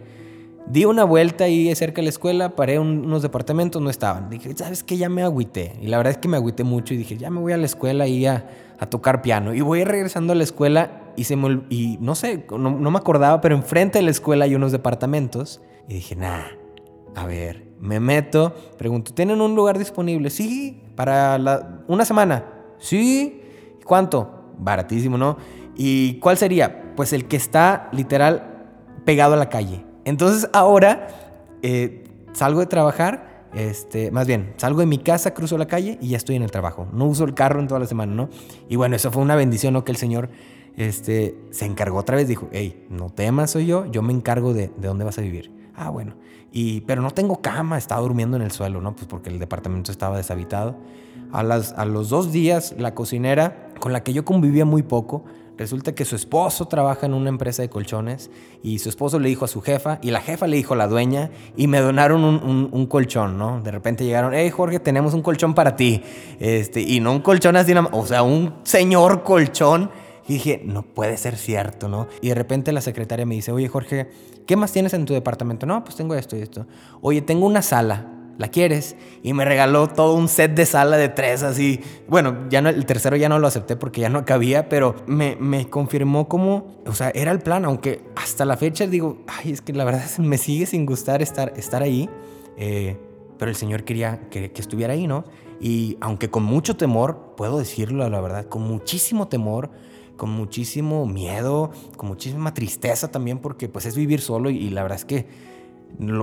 Di 0.65 0.86
una 0.86 1.04
vuelta 1.04 1.43
ahí 1.43 1.73
cerca 1.76 1.97
de 1.97 2.04
la 2.04 2.10
escuela, 2.10 2.56
paré 2.56 2.80
unos 2.80 3.21
departamentos, 3.21 3.82
no 3.82 3.89
estaban. 3.89 4.30
Dije, 4.30 4.56
¿sabes 4.56 4.84
qué? 4.84 4.97
Ya 4.97 5.10
me 5.10 5.21
agüité. 5.21 5.76
Y 5.82 5.88
la 5.88 5.97
verdad 5.97 6.12
es 6.12 6.17
que 6.17 6.30
me 6.30 6.38
agüité 6.38 6.63
mucho 6.63 6.93
y 6.93 6.97
dije, 6.97 7.17
ya 7.17 7.30
me 7.30 7.41
voy 7.41 7.52
a 7.52 7.58
la 7.58 7.65
escuela 7.65 8.08
y 8.08 8.26
a, 8.26 8.47
a 8.80 8.86
tocar 8.86 9.21
piano. 9.21 9.54
Y 9.54 9.62
voy 9.62 9.84
regresando 9.84 10.34
a 10.34 10.36
la 10.36 10.43
escuela 10.43 11.04
y, 11.15 11.26
se 11.26 11.36
me, 11.36 11.62
y 11.69 11.97
no 11.99 12.15
sé, 12.15 12.45
no, 12.49 12.71
no, 12.71 12.91
me 12.91 12.97
acordaba, 12.97 13.41
pero 13.41 13.56
enfrente 13.56 13.99
de 13.99 14.04
la 14.04 14.12
escuela 14.12 14.45
hay 14.45 14.56
unos 14.56 14.71
departamentos. 14.71 15.62
Y 15.88 15.95
dije, 15.95 16.15
nah, 16.15 16.43
a 17.15 17.26
ver, 17.26 17.67
me 17.80 17.99
meto, 17.99 18.54
pregunto, 18.78 19.13
¿tienen 19.13 19.41
un 19.41 19.56
lugar 19.56 19.78
disponible? 19.78 20.30
Sí, 20.30 20.82
para 20.95 21.38
la, 21.38 21.84
una 21.88 22.06
semana. 22.06 22.45
Sí, 22.80 23.41
¿cuánto? 23.84 24.54
Baratísimo, 24.58 25.17
¿no? 25.17 25.38
¿Y 25.76 26.19
cuál 26.19 26.38
sería? 26.38 26.93
Pues 26.95 27.13
el 27.13 27.26
que 27.26 27.36
está 27.36 27.89
literal 27.91 28.67
pegado 29.06 29.34
a 29.34 29.38
la 29.38 29.49
calle. 29.49 29.84
Entonces 30.05 30.49
ahora 30.53 31.07
eh, 31.61 32.03
salgo 32.33 32.59
de 32.59 32.65
trabajar, 32.65 33.47
este, 33.53 34.11
más 34.11 34.27
bien, 34.27 34.53
salgo 34.57 34.79
de 34.79 34.85
mi 34.85 34.97
casa, 34.97 35.33
cruzo 35.33 35.57
la 35.57 35.67
calle 35.67 35.97
y 36.01 36.09
ya 36.09 36.17
estoy 36.17 36.35
en 36.35 36.43
el 36.43 36.51
trabajo. 36.51 36.87
No 36.91 37.05
uso 37.05 37.23
el 37.23 37.33
carro 37.33 37.59
en 37.59 37.67
toda 37.67 37.79
la 37.79 37.87
semana, 37.87 38.13
¿no? 38.13 38.29
Y 38.69 38.75
bueno, 38.75 38.95
eso 38.95 39.11
fue 39.11 39.21
una 39.21 39.35
bendición, 39.35 39.73
¿no? 39.73 39.83
Que 39.83 39.91
el 39.91 39.97
Señor 39.97 40.29
este, 40.75 41.37
se 41.51 41.65
encargó 41.65 41.99
otra 41.99 42.15
vez, 42.15 42.27
dijo, 42.27 42.49
hey, 42.51 42.85
no 42.89 43.09
temas, 43.09 43.51
soy 43.51 43.65
yo, 43.65 43.85
yo 43.85 44.01
me 44.01 44.13
encargo 44.13 44.53
de, 44.53 44.71
de 44.75 44.87
dónde 44.87 45.05
vas 45.05 45.17
a 45.17 45.21
vivir. 45.21 45.51
Ah, 45.75 45.89
bueno. 45.89 46.15
Y, 46.51 46.81
pero 46.81 47.01
no 47.01 47.11
tengo 47.11 47.41
cama, 47.41 47.77
estaba 47.77 48.01
durmiendo 48.01 48.37
en 48.37 48.43
el 48.43 48.51
suelo, 48.51 48.79
¿no? 48.79 48.95
Pues 48.95 49.07
porque 49.07 49.29
el 49.29 49.39
departamento 49.39 49.91
estaba 49.91 50.17
deshabitado. 50.17 50.75
A, 51.31 51.41
las, 51.41 51.73
a 51.73 51.85
los 51.85 52.09
dos 52.09 52.31
días, 52.31 52.75
la 52.77 52.93
cocinera, 52.93 53.69
con 53.79 53.91
la 53.91 54.03
que 54.03 54.13
yo 54.13 54.23
convivía 54.23 54.65
muy 54.65 54.83
poco, 54.83 55.25
Resulta 55.57 55.93
que 55.93 56.03
su 56.03 56.15
esposo 56.15 56.65
trabaja 56.67 57.05
en 57.05 57.13
una 57.13 57.29
empresa 57.29 57.61
de 57.61 57.69
colchones 57.69 58.31
y 58.63 58.79
su 58.79 58.89
esposo 58.89 59.19
le 59.19 59.29
dijo 59.29 59.45
a 59.45 59.47
su 59.47 59.61
jefa 59.61 59.99
y 60.01 60.09
la 60.09 60.19
jefa 60.19 60.47
le 60.47 60.57
dijo 60.57 60.73
a 60.73 60.77
la 60.77 60.87
dueña 60.87 61.29
y 61.55 61.67
me 61.67 61.79
donaron 61.79 62.23
un, 62.23 62.85
colchón, 62.87 63.37
¿no? 63.37 63.61
De 63.61 63.69
repente 63.69 64.03
llegaron, 64.03 64.33
hey 64.33 64.49
Jorge, 64.49 64.79
tenemos 64.79 65.13
un 65.13 65.21
colchón 65.21 65.53
para 65.53 65.75
ti. 65.75 66.01
Este, 66.39 66.81
y 66.81 66.99
no 66.99 67.11
un 67.11 67.19
colchón 67.19 67.55
así, 67.55 67.73
o 67.91 68.05
sea, 68.05 68.23
un 68.23 68.55
señor 68.63 69.23
colchón. 69.23 69.91
Y 70.27 70.33
dije, 70.33 70.61
no 70.63 70.83
puede 70.83 71.17
ser 71.17 71.35
cierto, 71.35 71.89
¿no? 71.89 72.07
Y 72.21 72.29
de 72.29 72.35
repente 72.35 72.71
la 72.71 72.81
secretaria 72.81 73.25
me 73.25 73.35
dice, 73.35 73.51
oye 73.51 73.67
Jorge, 73.67 74.09
¿qué 74.47 74.55
más 74.55 74.71
tienes 74.71 74.93
en 74.93 75.05
tu 75.05 75.13
departamento? 75.13 75.65
No, 75.65 75.83
pues 75.83 75.97
tengo 75.97 76.15
esto 76.15 76.35
y 76.35 76.41
esto. 76.41 76.65
Oye, 77.01 77.21
tengo 77.21 77.45
una 77.45 77.61
sala. 77.61 78.12
¿La 78.37 78.47
quieres? 78.47 78.95
Y 79.21 79.33
me 79.33 79.45
regaló 79.45 79.87
todo 79.87 80.15
un 80.15 80.27
set 80.27 80.55
de 80.55 80.65
sala 80.65 80.97
de 80.97 81.09
tres, 81.09 81.43
así. 81.43 81.81
Bueno, 82.07 82.49
ya 82.49 82.61
no, 82.61 82.69
el 82.69 82.85
tercero 82.87 83.15
ya 83.15 83.29
no 83.29 83.37
lo 83.37 83.45
acepté 83.45 83.75
porque 83.75 84.01
ya 84.01 84.09
no 84.09 84.25
cabía, 84.25 84.69
pero 84.69 84.95
me, 85.05 85.35
me 85.35 85.69
confirmó 85.69 86.27
como, 86.27 86.81
o 86.87 86.93
sea, 86.93 87.11
era 87.13 87.31
el 87.31 87.39
plan, 87.39 87.63
aunque 87.63 88.01
hasta 88.15 88.45
la 88.45 88.57
fecha 88.57 88.87
digo, 88.87 89.19
ay, 89.27 89.51
es 89.51 89.61
que 89.61 89.73
la 89.73 89.83
verdad 89.83 90.03
me 90.17 90.39
sigue 90.39 90.65
sin 90.65 90.87
gustar 90.87 91.21
estar, 91.21 91.53
estar 91.57 91.83
ahí, 91.83 92.09
eh, 92.57 92.97
pero 93.37 93.51
el 93.51 93.55
Señor 93.55 93.83
quería 93.83 94.21
que, 94.31 94.51
estuviera 94.55 94.93
ahí, 94.93 95.05
¿no? 95.05 95.25
Y 95.59 95.97
aunque 96.01 96.29
con 96.29 96.43
mucho 96.43 96.75
temor, 96.75 97.35
puedo 97.37 97.59
decirlo, 97.59 98.09
la 98.09 98.19
verdad, 98.19 98.47
con 98.47 98.63
muchísimo 98.63 99.27
temor, 99.27 99.69
con 100.17 100.31
muchísimo 100.31 101.05
miedo, 101.05 101.71
con 101.97 102.09
muchísima 102.09 102.53
tristeza 102.53 103.11
también, 103.11 103.37
porque 103.37 103.69
pues 103.69 103.85
es 103.85 103.95
vivir 103.95 104.21
solo 104.21 104.49
y, 104.49 104.57
y 104.57 104.69
la 104.71 104.81
verdad 104.81 104.97
es 104.97 105.05
que 105.05 105.52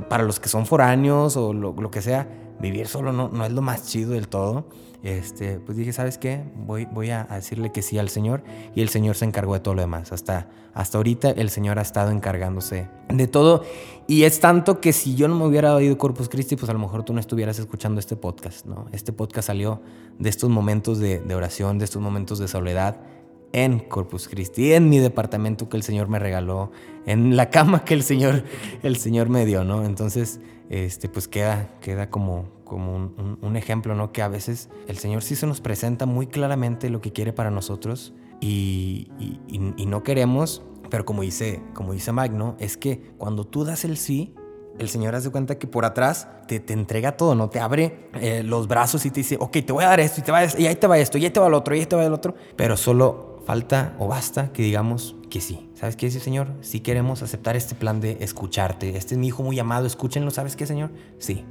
para 0.09 0.25
los 0.25 0.41
que 0.41 0.49
son 0.49 0.67
foráneos 0.67 1.37
o 1.37 1.53
lo, 1.53 1.91
que 1.91 2.03
sea, 2.03 2.29
vivir 2.61 2.87
solo 2.87 3.13
no, 3.13 3.29
no 3.29 3.45
es 3.45 3.53
lo 3.53 3.63
más 3.63 3.87
chido 3.87 4.13
del 4.13 4.29
todo. 4.29 4.67
Este, 5.03 5.59
pues 5.61 5.79
dije, 5.79 5.95
¿sabes 5.95 6.19
qué? 6.19 6.45
Voy, 6.55 6.85
voy 6.85 7.11
a 7.11 7.25
decirle 7.25 7.73
que 7.73 7.81
sí 7.81 7.99
al 7.99 8.11
Señor 8.11 8.43
y 8.75 8.83
el 8.83 8.91
Señor 8.91 9.17
se 9.17 9.25
encargó 9.25 9.55
de 9.55 9.61
todo 9.61 9.75
lo 9.75 9.81
demás. 9.81 10.13
Hasta, 10.13 10.49
hasta 10.75 10.99
ahorita 10.99 11.31
el 11.31 11.49
Señor 11.49 11.79
ha 11.79 11.83
estado 11.83 12.11
encargándose 12.11 12.89
de 13.09 13.27
todo 13.27 13.65
y 14.07 14.25
es 14.25 14.41
tanto 14.41 14.81
que 14.81 14.93
si 14.93 15.15
yo 15.15 15.27
no 15.27 15.37
me 15.37 15.47
hubiera 15.47 15.75
oído 15.75 15.97
Corpus 15.97 16.29
Christi, 16.29 16.57
pues 16.57 16.69
a 16.69 16.75
lo 16.75 16.79
mejor 16.79 17.03
tú 17.03 17.15
no 17.15 17.21
estuvieras 17.21 17.59
escuchando 17.59 17.99
este 17.99 18.17
podcast, 18.17 18.67
¿no? 18.67 18.87
Este 18.93 19.13
podcast 19.13 19.47
salió 19.47 19.81
de 20.19 20.29
estos 20.29 20.51
momentos 20.51 20.99
de, 20.99 21.19
de 21.21 21.35
oración, 21.35 21.79
de 21.79 21.87
estos 21.87 22.03
momentos 22.03 22.39
de 22.39 22.49
soledad 22.49 22.97
en 23.53 23.81
Corpus 23.81 24.29
Christi, 24.29 24.73
en 24.73 24.89
mi 24.89 24.99
departamento 24.99 25.69
que 25.69 25.77
el 25.77 25.83
Señor 25.83 26.09
me 26.09 26.19
regaló, 26.19 26.71
en 27.07 27.37
la 27.37 27.51
cama 27.51 27.85
que 27.85 27.95
el 27.95 28.03
Señor, 28.03 28.45
el 28.83 28.97
Señor 28.97 29.29
me 29.29 29.45
dio, 29.45 29.65
¿no? 29.65 29.85
Entonces, 29.85 30.41
este, 30.69 31.09
pues 31.09 31.27
queda, 31.27 31.69
queda 31.81 32.11
como, 32.11 32.49
como 32.65 32.95
un, 32.95 33.39
un, 33.41 33.57
ejemplo, 33.57 33.95
¿no? 33.95 34.13
Que 34.13 34.23
a 34.23 34.29
veces 34.29 34.69
el 34.87 34.99
Señor 34.99 35.23
sí 35.23 35.35
se 35.35 35.47
nos 35.47 35.61
presenta 35.61 36.07
muy 36.07 36.29
claramente 36.29 36.91
lo 36.91 37.01
que 37.01 37.13
quiere 37.13 37.33
para 37.33 37.51
nosotros 37.51 38.15
y, 38.41 39.09
y, 39.49 39.87
no 39.87 40.03
queremos, 40.03 40.63
pero 40.89 41.05
como 41.05 41.23
dice, 41.23 41.61
como 41.75 41.93
dice 41.93 42.13
Magno, 42.13 42.57
es 42.59 42.77
que 42.77 43.13
cuando 43.19 43.45
tú 43.45 43.65
das 43.65 43.85
el 43.85 43.97
sí, 43.97 44.35
el 44.79 44.89
Señor 44.89 45.15
hace 45.15 45.31
cuenta 45.31 45.59
que 45.59 45.67
por 45.67 45.85
atrás 45.85 46.29
te, 46.47 46.59
te 46.59 46.73
entrega 46.73 47.17
todo, 47.17 47.35
¿no? 47.35 47.51
Te 47.51 47.61
abre 47.61 48.09
eh, 48.15 48.43
los 48.43 48.67
brazos 48.67 49.05
y 49.05 49.11
te 49.11 49.21
dice, 49.21 49.37
ok, 49.39 49.53
te 49.53 49.73
voy 49.73 49.85
a 49.85 49.89
dar 49.89 50.01
esto 50.01 50.21
y, 50.21 50.25
te 50.25 50.33
va 50.33 50.39
a, 50.39 50.59
y 50.59 50.67
ahí 50.67 50.77
te 50.77 50.87
va 50.87 50.99
esto 50.99 51.19
y 51.19 51.25
ahí 51.25 51.31
te 51.31 51.41
va 51.41 51.49
el 51.49 51.55
otro 51.55 51.75
y 51.75 51.81
ahí 51.81 51.87
te 51.87 51.97
va 51.97 52.05
el 52.05 52.15
otro, 52.15 52.35
pero 52.57 52.77
solo 52.77 53.30
falta 53.51 53.97
o 53.99 54.07
basta 54.07 54.53
que 54.53 54.63
digamos 54.63 55.17
que 55.29 55.41
sí. 55.41 55.69
¿Sabes 55.75 55.97
qué 55.97 56.07
dice 56.07 56.21
Señor? 56.21 56.47
Si 56.61 56.79
queremos 56.79 57.21
aceptar 57.25 57.57
este 57.57 57.75
plan 57.75 58.01
de 58.01 58.19
escucharte. 58.21 58.97
Este 58.97 59.15
es 59.15 59.19
mi 59.19 59.27
hijo 59.27 59.43
muy 59.43 59.59
amado, 59.59 59.87
escúchenlo. 59.89 60.31
¿Sabes 60.31 60.55
qué, 60.55 60.67
Señor? 60.67 60.91
Sí. 61.19 61.45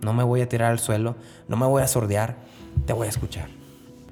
No 0.00 0.14
me 0.14 0.22
voy 0.22 0.40
a 0.40 0.48
tirar 0.48 0.70
al 0.70 0.78
suelo, 0.78 1.14
no 1.48 1.58
me 1.58 1.66
voy 1.66 1.82
a 1.82 1.88
sordear, 1.88 2.38
te 2.86 2.94
voy 2.94 3.06
a 3.06 3.10
escuchar. 3.10 3.50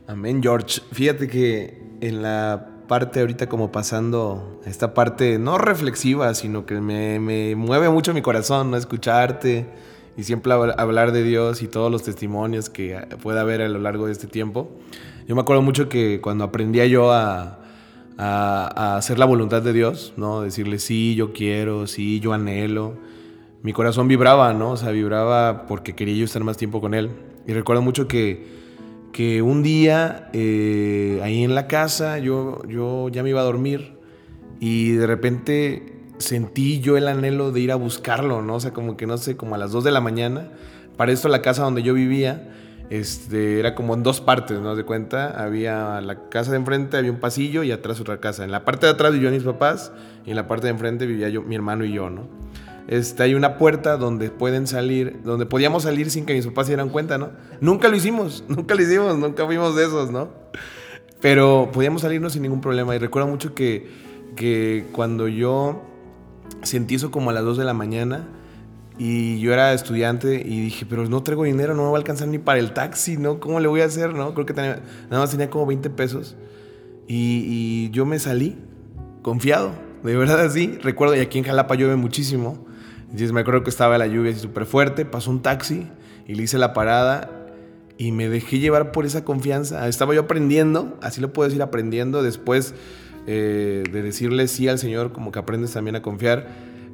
Amén, 0.06 0.42
George. 0.42 0.82
Fíjate 0.92 1.28
que 1.28 1.82
en 2.02 2.20
la 2.20 2.68
parte 2.86 3.20
ahorita 3.20 3.48
como 3.48 3.72
pasando 3.72 4.60
esta 4.66 4.92
parte 4.92 5.38
no 5.38 5.56
reflexiva, 5.56 6.34
sino 6.34 6.66
que 6.66 6.78
me, 6.82 7.20
me 7.20 7.56
mueve 7.56 7.88
mucho 7.88 8.12
mi 8.12 8.20
corazón, 8.20 8.70
¿no? 8.70 8.76
Escucharte 8.76 9.66
y 10.14 10.24
siempre 10.24 10.52
hablar 10.52 11.12
de 11.12 11.22
Dios 11.22 11.62
y 11.62 11.68
todos 11.68 11.90
los 11.90 12.02
testimonios 12.02 12.68
que 12.68 12.98
pueda 13.22 13.40
haber 13.40 13.62
a 13.62 13.68
lo 13.70 13.78
largo 13.78 14.04
de 14.04 14.12
este 14.12 14.26
tiempo. 14.26 14.68
Yo 15.30 15.36
me 15.36 15.42
acuerdo 15.42 15.62
mucho 15.62 15.88
que 15.88 16.20
cuando 16.20 16.42
aprendía 16.42 16.86
yo 16.86 17.12
a, 17.12 17.60
a, 18.18 18.96
hacer 18.96 19.16
la 19.20 19.26
voluntad 19.26 19.62
de 19.62 19.72
Dios, 19.72 20.12
¿no? 20.16 20.40
Decirle, 20.40 20.80
sí, 20.80 21.14
yo 21.14 21.32
quiero, 21.32 21.86
sí, 21.86 22.18
yo 22.18 22.32
anhelo. 22.32 22.96
Mi 23.62 23.72
corazón 23.72 24.08
vibraba, 24.08 24.52
¿no? 24.54 24.72
O 24.72 24.76
sea, 24.76 24.90
vibraba 24.90 25.68
porque 25.68 25.94
quería 25.94 26.16
yo 26.16 26.24
estar 26.24 26.42
más 26.42 26.56
tiempo 26.56 26.80
con 26.80 26.94
Él. 26.94 27.10
Y 27.46 27.52
recuerdo 27.52 27.80
mucho 27.80 28.08
que, 28.08 28.44
que 29.12 29.40
un 29.40 29.62
día, 29.62 30.30
eh, 30.32 31.20
ahí 31.22 31.44
en 31.44 31.54
la 31.54 31.68
casa, 31.68 32.18
yo, 32.18 32.66
yo 32.66 33.08
ya 33.08 33.22
me 33.22 33.30
iba 33.30 33.40
a 33.40 33.44
dormir 33.44 33.98
y 34.58 34.90
de 34.94 35.06
repente 35.06 35.92
sentí 36.18 36.80
yo 36.80 36.96
el 36.96 37.06
anhelo 37.06 37.52
de 37.52 37.60
ir 37.60 37.70
a 37.70 37.76
buscarlo, 37.76 38.42
¿no? 38.42 38.56
O 38.56 38.60
sea, 38.60 38.72
como 38.72 38.96
que 38.96 39.06
no 39.06 39.16
sé, 39.16 39.36
como 39.36 39.54
a 39.54 39.58
las 39.58 39.70
2 39.70 39.84
de 39.84 39.92
la 39.92 40.00
mañana. 40.00 40.48
Para 40.96 41.12
esto 41.12 41.28
la 41.28 41.40
casa 41.40 41.62
donde 41.62 41.84
yo 41.84 41.94
vivía 41.94 42.48
este, 42.90 43.60
era 43.60 43.76
como 43.76 43.94
en 43.94 44.02
dos 44.02 44.20
partes, 44.20 44.58
¿no? 44.58 44.74
De 44.74 44.84
cuenta, 44.84 45.42
había 45.42 46.00
la 46.00 46.28
casa 46.28 46.50
de 46.50 46.56
enfrente, 46.56 46.96
había 46.96 47.12
un 47.12 47.20
pasillo 47.20 47.62
y 47.62 47.70
atrás 47.70 48.00
otra 48.00 48.18
casa. 48.18 48.44
En 48.44 48.50
la 48.50 48.64
parte 48.64 48.86
de 48.86 48.92
atrás 48.92 49.12
vivían 49.12 49.32
mis 49.32 49.44
papás 49.44 49.92
y 50.26 50.30
en 50.30 50.36
la 50.36 50.48
parte 50.48 50.66
de 50.66 50.72
enfrente 50.72 51.06
vivía 51.06 51.28
yo, 51.28 51.42
mi 51.42 51.54
hermano 51.54 51.84
y 51.84 51.92
yo, 51.92 52.10
¿no? 52.10 52.26
Este, 52.88 53.22
hay 53.22 53.36
una 53.36 53.56
puerta 53.56 53.96
donde 53.96 54.30
pueden 54.30 54.66
salir, 54.66 55.20
donde 55.22 55.46
podíamos 55.46 55.84
salir 55.84 56.10
sin 56.10 56.26
que 56.26 56.34
mis 56.34 56.44
papás 56.48 56.66
se 56.66 56.72
dieran 56.72 56.88
cuenta, 56.88 57.16
¿no? 57.16 57.30
Nunca 57.60 57.88
lo 57.88 57.94
hicimos, 57.94 58.44
nunca 58.48 58.74
lo 58.74 58.82
hicimos, 58.82 59.16
nunca 59.16 59.46
fuimos 59.46 59.76
de 59.76 59.84
esos, 59.84 60.10
¿no? 60.10 60.28
Pero 61.20 61.70
podíamos 61.72 62.02
salirnos 62.02 62.32
sin 62.32 62.42
ningún 62.42 62.60
problema. 62.60 62.96
Y 62.96 62.98
recuerdo 62.98 63.28
mucho 63.28 63.54
que, 63.54 63.88
que 64.34 64.86
cuando 64.90 65.28
yo 65.28 65.82
sentí 66.62 66.96
eso 66.96 67.12
como 67.12 67.30
a 67.30 67.32
las 67.32 67.44
2 67.44 67.58
de 67.58 67.64
la 67.64 67.74
mañana, 67.74 68.26
Y 69.02 69.40
yo 69.40 69.54
era 69.54 69.72
estudiante 69.72 70.42
y 70.46 70.60
dije, 70.60 70.84
pero 70.84 71.08
no 71.08 71.22
traigo 71.22 71.44
dinero, 71.44 71.74
no 71.74 71.84
me 71.84 71.88
va 71.88 71.94
a 71.94 71.96
alcanzar 71.96 72.28
ni 72.28 72.36
para 72.36 72.58
el 72.58 72.74
taxi, 72.74 73.16
¿no? 73.16 73.40
¿Cómo 73.40 73.58
le 73.58 73.66
voy 73.66 73.80
a 73.80 73.86
hacer, 73.86 74.12
no? 74.12 74.34
Creo 74.34 74.44
que 74.44 74.52
nada 74.52 74.82
más 75.08 75.30
tenía 75.30 75.48
como 75.48 75.64
20 75.64 75.88
pesos. 75.88 76.36
Y, 77.08 77.46
y, 77.48 77.90
yo 77.92 78.04
me 78.04 78.18
salí 78.18 78.58
confiado, 79.22 79.72
de 80.04 80.14
verdad 80.14 80.38
así. 80.42 80.78
Recuerdo, 80.82 81.16
y 81.16 81.20
aquí 81.20 81.38
en 81.38 81.44
Jalapa 81.44 81.76
llueve 81.76 81.96
muchísimo. 81.96 82.66
Entonces 83.04 83.32
me 83.32 83.40
acuerdo 83.40 83.62
que 83.64 83.70
estaba 83.70 83.96
la 83.96 84.06
lluvia 84.06 84.32
así 84.32 84.40
súper 84.40 84.66
fuerte, 84.66 85.06
pasó 85.06 85.30
un 85.30 85.40
taxi 85.40 85.88
y 86.28 86.34
le 86.34 86.42
hice 86.42 86.58
la 86.58 86.74
parada 86.74 87.30
y 87.96 88.12
me 88.12 88.28
dejé 88.28 88.58
llevar 88.58 88.92
por 88.92 89.06
esa 89.06 89.24
confianza. 89.24 89.88
Estaba 89.88 90.12
yo 90.12 90.20
aprendiendo, 90.20 90.98
así 91.00 91.22
lo 91.22 91.32
puedo 91.32 91.48
decir, 91.48 91.62
aprendiendo 91.62 92.22
después 92.22 92.74
eh, 93.26 93.82
de 93.90 94.02
decirle 94.02 94.46
sí 94.46 94.68
al 94.68 94.78
Señor, 94.78 95.12
como 95.12 95.32
que 95.32 95.38
aprendes 95.38 95.72
también 95.72 95.96
a 95.96 96.02
confiar. 96.02 96.48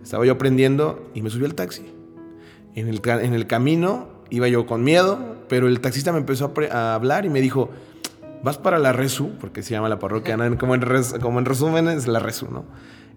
Estaba 0.04 0.24
yo 0.24 0.34
aprendiendo 0.34 1.10
y 1.14 1.22
me 1.22 1.30
subí 1.30 1.44
al 1.44 1.56
taxi. 1.56 1.95
En 2.76 2.88
el, 2.88 3.00
en 3.04 3.34
el 3.34 3.46
camino 3.46 4.08
iba 4.30 4.48
yo 4.48 4.66
con 4.66 4.84
miedo, 4.84 5.36
pero 5.48 5.66
el 5.66 5.80
taxista 5.80 6.12
me 6.12 6.18
empezó 6.18 6.52
a, 6.70 6.94
hablar 6.94 7.24
y 7.24 7.30
me 7.30 7.40
dijo, 7.40 7.70
vas 8.42 8.58
para 8.58 8.78
la 8.78 8.92
Resu, 8.92 9.32
porque 9.40 9.62
se 9.62 9.70
llama 9.70 9.88
la 9.88 9.98
parroquia, 9.98 10.36
como, 10.58 10.74
en 10.74 10.82
como 11.20 11.38
en 11.38 11.44
resumen 11.44 11.88
es 11.88 12.06
la 12.06 12.18
Resu, 12.18 12.48
¿no? 12.50 12.64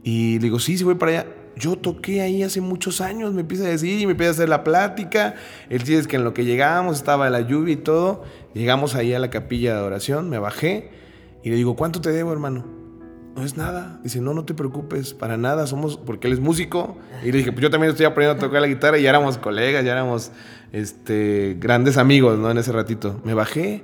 Y 0.01 0.37
digo, 0.37 0.59
sí, 0.59 0.77
sí 0.77 0.83
voy 0.83 0.95
para 0.95 1.11
allá. 1.11 1.27
Yo 1.57 1.75
toqué 1.75 2.21
ahí 2.21 2.41
hace 2.41 2.61
muchos 2.61 3.01
años, 3.01 3.33
me 3.33 3.41
empieza 3.41 3.65
a 3.65 3.67
decir 3.67 3.99
y 3.99 4.05
me 4.05 4.13
empieza 4.13 4.29
a 4.29 4.33
hacer 4.33 4.49
la 4.49 4.63
plática. 4.63 5.35
Él 5.69 5.79
dice 5.83 6.07
que 6.07 6.15
en 6.15 6.23
lo 6.23 6.33
que 6.33 6.45
llegamos 6.45 6.97
estaba 6.97 7.29
la 7.29 7.41
lluvia 7.41 7.73
y 7.73 7.77
todo. 7.77 8.23
Llegamos 8.53 8.95
ahí 8.95 9.13
a 9.13 9.19
la 9.19 9.29
capilla 9.29 9.75
de 9.75 9.81
oración, 9.81 10.29
me 10.29 10.39
bajé 10.39 10.89
y 11.43 11.49
le 11.49 11.57
digo, 11.57 11.75
¿cuánto 11.75 11.99
te 11.99 12.11
debo, 12.11 12.31
hermano? 12.31 12.78
No 13.39 13.45
es 13.45 13.55
nada. 13.57 13.99
Dice, 14.03 14.19
no, 14.19 14.33
no 14.33 14.43
te 14.43 14.53
preocupes, 14.53 15.13
para 15.13 15.37
nada, 15.37 15.65
somos, 15.65 15.97
porque 15.97 16.27
él 16.27 16.33
es 16.33 16.39
músico. 16.39 16.97
Y 17.23 17.31
le 17.31 17.39
dije, 17.39 17.51
pues 17.51 17.63
yo 17.63 17.69
también 17.69 17.91
estoy 17.91 18.05
aprendiendo 18.05 18.43
a 18.43 18.47
tocar 18.47 18.61
la 18.61 18.67
guitarra 18.67 18.99
y 18.99 19.03
ya 19.03 19.09
éramos 19.09 19.37
colegas, 19.37 19.83
ya 19.85 19.93
éramos 19.93 20.31
este, 20.73 21.55
grandes 21.59 21.97
amigos, 21.97 22.37
¿no? 22.37 22.51
En 22.51 22.57
ese 22.57 22.73
ratito. 22.73 23.19
Me 23.23 23.33
bajé, 23.33 23.83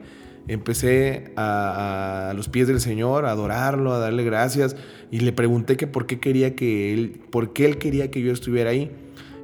empecé 0.50 1.32
a, 1.38 2.30
a, 2.30 2.34
los 2.34 2.50
pies 2.50 2.68
del 2.68 2.82
Señor, 2.82 3.26
a 3.26 3.32
adorarlo, 3.32 3.94
a 3.94 4.00
darle 4.00 4.26
gracias. 4.26 4.76
Y 5.10 5.22
le 5.22 5.32
pregunté 5.32 5.78
que 5.78 5.88
por 5.88 6.06
qué 6.06 6.20
quería 6.20 6.56
que 6.56 6.94
él, 6.94 7.22
por 7.32 7.54
qué 7.54 7.66
él 7.66 7.78
quería 7.78 8.12
que 8.12 8.22
yo 8.22 8.34
estuviera 8.34 8.72
ahí. 8.72 8.92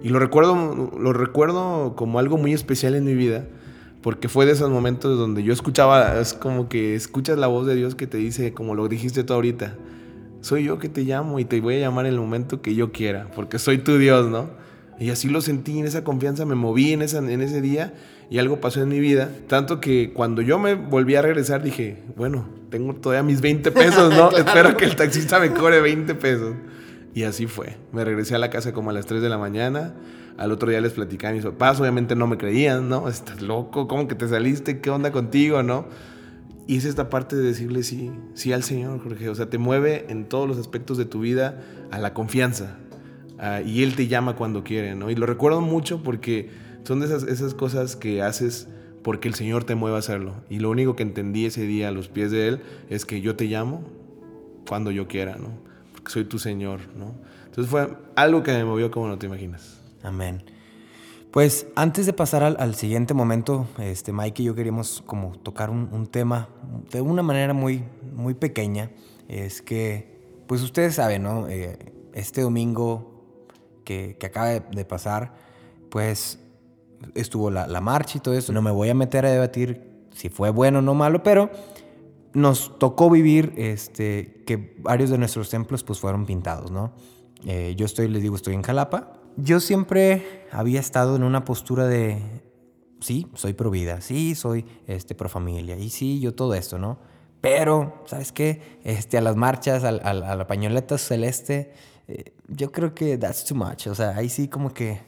Y 0.04 0.10
lo 0.10 0.20
recuerdo, 0.20 0.92
lo 1.00 1.14
recuerdo 1.14 1.96
como 1.96 2.20
algo 2.20 2.38
muy 2.38 2.54
especial 2.54 2.96
en 2.96 3.06
mi 3.06 3.14
vida 3.14 3.46
porque 4.02 4.30
fue 4.30 4.46
de 4.46 4.54
esos 4.54 4.70
momentos 4.70 5.18
donde 5.18 5.44
yo 5.44 5.54
escuchaba, 5.54 6.20
es 6.20 6.34
como 6.34 6.70
que 6.70 6.96
escuchas 6.96 7.38
la 7.38 7.48
voz 7.48 7.68
de 7.68 7.76
Dios 7.76 7.96
que 7.96 8.08
te 8.08 8.18
dice, 8.18 8.54
como 8.54 8.76
lo 8.76 8.88
dijiste 8.88 9.24
tú 9.24 9.34
ahorita, 9.34 9.76
soy 10.42 10.66
yo 10.66 10.80
que 10.80 10.90
te 10.90 11.04
llamo 11.04 11.40
y 11.40 11.46
te 11.46 11.62
voy 11.62 11.76
a 11.76 11.80
llamar 11.80 12.06
en 12.06 12.14
el 12.14 12.20
momento 12.20 12.62
que 12.62 12.76
yo 12.76 12.92
quiera, 12.92 13.28
porque 13.36 13.60
soy 13.60 13.78
tu 13.78 13.98
Dios, 13.98 14.30
¿no? 14.30 14.50
Y 15.00 15.10
así 15.10 15.30
lo 15.30 15.42
sentí, 15.42 15.80
en 15.80 15.86
esa 15.86 16.04
confianza 16.04 16.46
me 16.46 16.54
moví 16.54 16.94
en, 16.94 17.02
esa, 17.02 17.18
en 17.20 17.42
ese 17.42 17.62
día 17.62 17.94
y 18.30 18.38
algo 18.38 18.62
pasó 18.62 18.82
en 18.82 18.90
mi 18.90 19.00
vida. 19.00 19.30
Tanto 19.48 19.80
que 19.80 20.14
cuando 20.14 20.42
yo 20.44 20.60
me 20.60 20.76
volví 20.76 21.16
a 21.16 21.22
regresar 21.22 21.64
dije, 21.64 22.04
bueno, 22.16 22.48
tengo 22.70 22.94
todavía 22.94 23.24
mis 23.24 23.42
20 23.42 23.72
pesos, 23.72 24.16
¿no? 24.16 24.32
Espero 24.38 24.78
que 24.78 24.86
el 24.86 24.96
taxista 24.96 25.40
me 25.40 25.52
cobre 25.52 25.82
20 25.82 26.14
pesos. 26.16 26.56
Y 27.14 27.24
así 27.24 27.48
fue. 27.48 27.78
Me 27.92 28.06
regresé 28.06 28.36
a 28.36 28.38
la 28.38 28.50
casa 28.50 28.74
como 28.74 28.92
a 28.92 28.94
las 28.94 29.06
3 29.06 29.22
de 29.22 29.30
la 29.30 29.38
mañana. 29.38 29.94
Al 30.38 30.52
otro 30.52 30.70
día 30.70 30.80
les 30.82 30.94
platicaba 30.94 31.32
a 31.32 31.36
mis 31.36 31.44
papás. 31.44 31.80
Obviamente 31.82 32.16
no 32.16 32.28
me 32.28 32.38
creían, 32.38 32.88
¿no? 32.88 33.10
Estás 33.10 33.42
loco, 33.42 33.88
¿cómo 33.88 34.08
que 34.08 34.16
te 34.16 34.28
saliste? 34.28 34.82
¿Qué 34.82 34.90
onda 34.92 35.12
contigo, 35.12 35.62
no? 35.64 35.88
Y 36.72 36.78
es 36.78 36.86
esta 36.86 37.10
parte 37.10 37.36
de 37.36 37.44
decirle 37.44 37.84
sí, 37.84 38.12
sí 38.34 38.54
al 38.54 38.64
Señor, 38.64 39.04
Jorge. 39.04 39.28
O 39.28 39.36
sea, 39.36 39.50
te 39.50 39.58
mueve 39.58 40.06
en 40.08 40.24
todos 40.24 40.48
los 40.48 40.58
aspectos 40.58 40.98
de 40.98 41.04
tu 41.04 41.20
vida 41.20 41.62
a 41.92 42.00
la 42.00 42.14
confianza. 42.14 42.78
y 43.66 43.84
Él 43.84 43.94
te 43.98 44.08
llama 44.08 44.38
cuando 44.38 44.64
quiere, 44.64 44.96
¿no? 44.96 45.10
Y 45.10 45.16
lo 45.16 45.26
recuerdo 45.26 45.60
mucho 45.60 46.02
porque 46.02 46.50
son 46.86 47.02
de 47.02 47.08
esas, 47.08 47.24
esas 47.24 47.56
cosas 47.56 47.98
que 47.98 48.22
haces 48.22 48.70
porque 49.04 49.28
el 49.28 49.34
Señor 49.34 49.66
te 49.66 49.76
mueve 49.76 49.98
a 49.98 50.00
hacerlo. 50.00 50.46
Y 50.50 50.60
lo 50.60 50.70
único 50.70 50.96
que 50.96 51.04
entendí 51.04 51.46
ese 51.46 51.64
día 51.64 51.90
a 51.90 51.92
los 51.92 52.08
pies 52.08 52.32
de 52.32 52.48
Él 52.48 52.62
es 52.90 53.04
que 53.04 53.20
yo 53.20 53.36
te 53.36 53.48
llamo 53.48 53.84
cuando 54.66 54.92
yo 54.92 55.10
quiera, 55.10 55.36
¿no? 55.36 55.50
Porque 55.92 56.10
soy 56.10 56.24
tu 56.24 56.40
Señor, 56.40 56.80
¿no? 56.98 57.16
Entonces 57.48 57.70
fue 57.70 57.98
algo 58.16 58.44
que 58.44 58.54
me 58.54 58.64
movió 58.64 58.92
como 58.92 59.10
no 59.10 59.18
te 59.18 59.26
imaginas. 59.26 59.82
Amén. 60.04 60.42
Pues 61.32 61.68
antes 61.76 62.06
de 62.06 62.12
pasar 62.12 62.44
al, 62.44 62.76
siguiente 62.76 63.14
momento, 63.14 63.66
este, 63.80 64.12
Mike 64.12 64.44
y 64.44 64.46
yo 64.48 64.56
queríamos 64.56 65.02
como 65.06 65.38
tocar 65.38 65.70
un, 65.70 66.08
tema 66.08 66.50
de 66.92 67.00
una 67.00 67.24
manera 67.24 67.54
muy, 67.54 67.86
muy 68.14 68.34
pequeña. 68.34 68.92
Es 69.30 69.62
que, 69.62 70.44
pues 70.46 70.62
ustedes 70.62 70.96
saben, 70.96 71.24
¿no? 71.24 71.48
Eh, 71.48 71.94
este 72.14 72.42
domingo 72.42 73.24
que, 73.86 74.18
acaba 74.22 74.48
de, 74.50 74.84
pasar, 74.84 75.34
pues 75.90 76.38
estuvo 77.16 77.50
la, 77.50 77.66
la, 77.66 77.80
marcha 77.80 78.18
y 78.18 78.22
todo 78.22 78.34
eso. 78.34 78.52
No 78.52 78.62
me 78.62 78.72
voy 78.72 78.90
a 78.90 78.94
meter 78.94 79.26
a 79.26 79.32
debatir 79.32 80.10
si 80.14 80.28
fue 80.28 80.50
bueno 80.50 80.80
o 80.80 80.82
no 80.82 80.96
malo, 80.96 81.24
pero 81.24 81.50
nos 82.34 82.78
tocó 82.78 83.10
vivir 83.10 83.54
este, 83.56 84.44
que 84.46 84.76
varios 84.80 85.10
de 85.10 85.18
nuestros 85.18 85.50
templos 85.50 85.86
pues 85.86 85.98
fueron 85.98 86.26
pintados, 86.26 86.72
¿no? 86.72 86.92
Eh, 87.46 87.74
yo 87.78 87.86
estoy, 87.86 88.10
les 88.10 88.22
digo, 88.22 88.36
estoy 88.36 88.54
en 88.54 88.64
Jalapa 88.64 89.21
yo 89.38 89.60
siempre 89.60 90.48
había 90.52 90.80
estado 90.80 91.16
en 91.16 91.24
una 91.24 91.46
postura 91.46 91.88
de, 91.88 92.22
sí, 93.00 93.28
soy 93.34 93.54
pro 93.54 93.70
vida, 93.70 94.02
sí, 94.02 94.36
soy 94.36 94.66
este, 94.88 95.16
pro 95.16 95.30
familia, 95.30 95.78
y 95.78 95.90
sí, 95.90 96.20
yo 96.20 96.34
todo 96.34 96.54
esto, 96.54 96.78
¿no? 96.78 97.00
Pero, 97.42 98.04
¿sabes 98.06 98.32
qué? 98.32 98.80
Este, 98.84 99.18
a 99.18 99.22
las 99.22 99.36
marchas, 99.36 99.84
a, 99.84 99.92
la 99.92 100.48
pañoleta 100.48 100.98
celeste, 101.00 101.74
eh, 102.08 102.34
yo 102.48 102.72
creo 102.72 102.94
que 102.94 103.18
that's 103.18 103.46
too 103.46 103.56
much. 103.56 103.88
O 103.88 103.96
sea, 103.96 104.16
ahí 104.16 104.30
sí 104.30 104.48
como 104.48 104.72
que... 104.72 105.02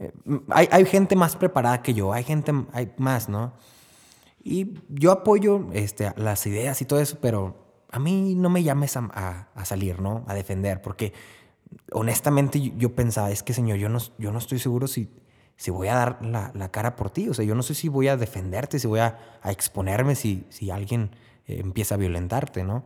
Eh, 0.00 0.12
hay, 0.50 0.68
hay, 0.72 0.84
gente 0.84 1.14
más 1.14 1.36
preparada 1.36 1.82
que 1.82 1.94
yo, 1.94 2.12
hay 2.12 2.24
gente 2.24 2.52
hay 2.72 2.92
más, 2.98 3.28
¿no? 3.28 3.52
Y 4.42 4.74
yo 4.88 5.12
apoyo 5.12 5.68
este, 5.72 6.12
las 6.16 6.44
ideas 6.46 6.80
y 6.82 6.86
todo 6.86 7.00
eso, 7.00 7.18
pero 7.20 7.84
a 7.90 8.00
mí 8.00 8.34
no 8.34 8.50
me 8.50 8.64
llames 8.64 8.96
a, 8.96 9.48
a 9.54 9.64
salir, 9.64 10.00
¿no? 10.00 10.24
A 10.26 10.34
defender, 10.34 10.82
porque 10.82 11.12
honestamente 11.92 12.72
yo 12.76 12.94
pensaba, 12.94 13.30
es 13.30 13.42
que 13.42 13.52
Señor, 13.52 13.78
yo 13.78 13.88
no, 13.88 13.98
yo 14.18 14.32
no 14.32 14.38
estoy 14.38 14.58
seguro 14.58 14.86
si, 14.86 15.08
si 15.56 15.70
voy 15.70 15.88
a 15.88 15.94
dar 15.94 16.18
la, 16.24 16.70
cara 16.70 16.96
por 16.96 17.10
ti, 17.10 17.28
o 17.28 17.34
sea, 17.34 17.44
yo 17.44 17.54
no 17.54 17.62
sé 17.62 17.74
si 17.74 17.88
voy 17.88 18.08
a 18.08 18.16
defenderte, 18.16 18.78
si 18.78 18.86
voy 18.86 19.00
a, 19.00 19.18
exponerme, 19.44 20.14
si, 20.14 20.44
si 20.48 20.70
alguien 20.70 21.10
eh, 21.46 21.60
empieza 21.60 21.94
a 21.94 21.98
violentarte, 21.98 22.64
¿no? 22.64 22.84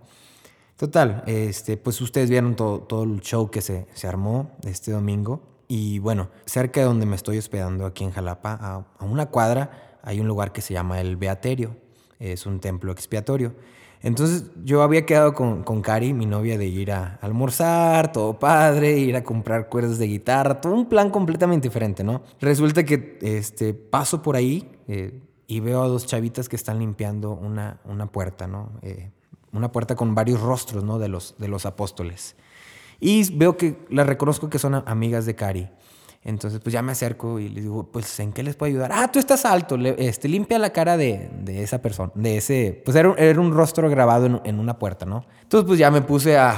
Total, 0.77 1.23
este, 1.27 1.77
pues 1.77 2.01
ustedes 2.01 2.31
vieron 2.31 2.57
todo, 2.57 2.81
todo 2.81 3.05
el 3.05 3.21
show 3.21 3.51
que 3.51 3.61
se, 3.61 3.87
se, 3.93 4.07
armó 4.07 4.57
este 4.63 4.93
domingo. 4.93 5.43
Y 5.69 5.99
bueno, 5.99 6.31
cerca 6.47 6.81
de 6.81 6.87
donde 6.87 7.05
me 7.05 7.17
estoy 7.17 7.37
hospedando 7.37 7.85
aquí 7.85 8.03
en 8.03 8.13
Jalapa, 8.13 8.59
a, 8.59 8.87
a 8.99 9.05
una 9.05 9.27
cuadra, 9.27 9.99
hay 10.03 10.21
un 10.21 10.27
lugar 10.27 10.53
que 10.53 10.63
se 10.63 10.73
llama 10.73 11.01
el 11.01 11.17
Beaterio. 11.17 11.77
Es 12.19 12.47
un 12.47 12.61
templo 12.61 12.93
expiatorio. 12.93 13.55
Entonces 14.03 14.51
yo 14.65 14.83
había 14.83 15.05
quedado 15.05 15.35
con, 15.35 15.63
con 15.63 15.83
Cari, 15.83 16.15
mi 16.15 16.25
novia, 16.25 16.57
de 16.57 16.67
ir 16.67 16.91
a 16.91 17.19
almorzar, 17.21 18.13
todo 18.13 18.39
padre, 18.39 18.99
ir 18.99 19.15
a 19.15 19.23
comprar 19.23 19.69
cuerdas 19.69 19.99
de 19.99 20.07
guitarra, 20.07 20.61
todo 20.61 20.75
un 20.75 20.89
plan 20.89 21.11
completamente 21.11 21.69
diferente, 21.69 22.03
¿no? 22.03 22.23
Resulta 22.41 22.85
que 22.85 23.19
este, 23.21 23.75
paso 23.75 24.23
por 24.23 24.37
ahí 24.37 24.71
eh, 24.89 25.21
y 25.47 25.61
veo 25.61 25.83
a 25.83 25.89
dos 25.89 26.07
chavitas 26.07 26.49
que 26.49 26.57
están 26.57 26.79
limpiando 26.79 27.33
una, 27.33 27.81
una 27.85 28.07
puerta, 28.07 28.47
¿no? 28.47 28.73
Eh, 28.81 29.11
una 29.53 29.71
puerta 29.71 29.97
con 29.97 30.15
varios 30.15 30.41
rostros, 30.41 30.83
¿no? 30.83 30.99
De 30.99 31.09
los, 31.09 31.35
de 31.39 31.49
los 31.49 31.67
apóstoles. 31.67 32.37
Y 33.01 33.31
veo 33.37 33.57
que 33.57 33.77
las 33.91 34.07
reconozco 34.07 34.49
que 34.49 34.59
son 34.59 34.83
amigas 34.87 35.27
de 35.27 35.35
Cari. 35.35 35.69
Entonces, 36.23 36.61
pues 36.61 36.75
ya 36.75 36.83
me 36.83 36.93
acerco 36.93 37.39
y 37.39 37.49
le 37.49 37.63
digo, 37.63 37.91
pues, 37.91 38.21
¿en 38.21 38.33
qué 38.33 38.43
les 38.43 38.55
puedo 38.55 38.69
ayudar? 38.69 38.91
Ah, 38.93 39.11
tú 39.11 39.19
estás 39.19 39.47
alto, 39.47 39.77
este, 39.77 40.29
limpia 40.29 40.59
la 40.59 40.71
cara 40.71 40.99
de, 40.99 41.31
de 41.43 41.63
esa 41.63 41.81
persona, 41.81 42.13
de 42.15 42.37
ese, 42.37 42.83
pues 42.85 42.95
era, 42.95 43.15
era 43.17 43.41
un 43.41 43.55
rostro 43.55 43.89
grabado 43.89 44.27
en, 44.27 44.41
en, 44.45 44.59
una 44.59 44.79
puerta, 44.79 45.07
¿no? 45.07 45.25
Entonces, 45.43 45.67
pues 45.67 45.79
ya 45.79 45.91
me 45.91 46.03
puse 46.03 46.37
a, 46.37 46.53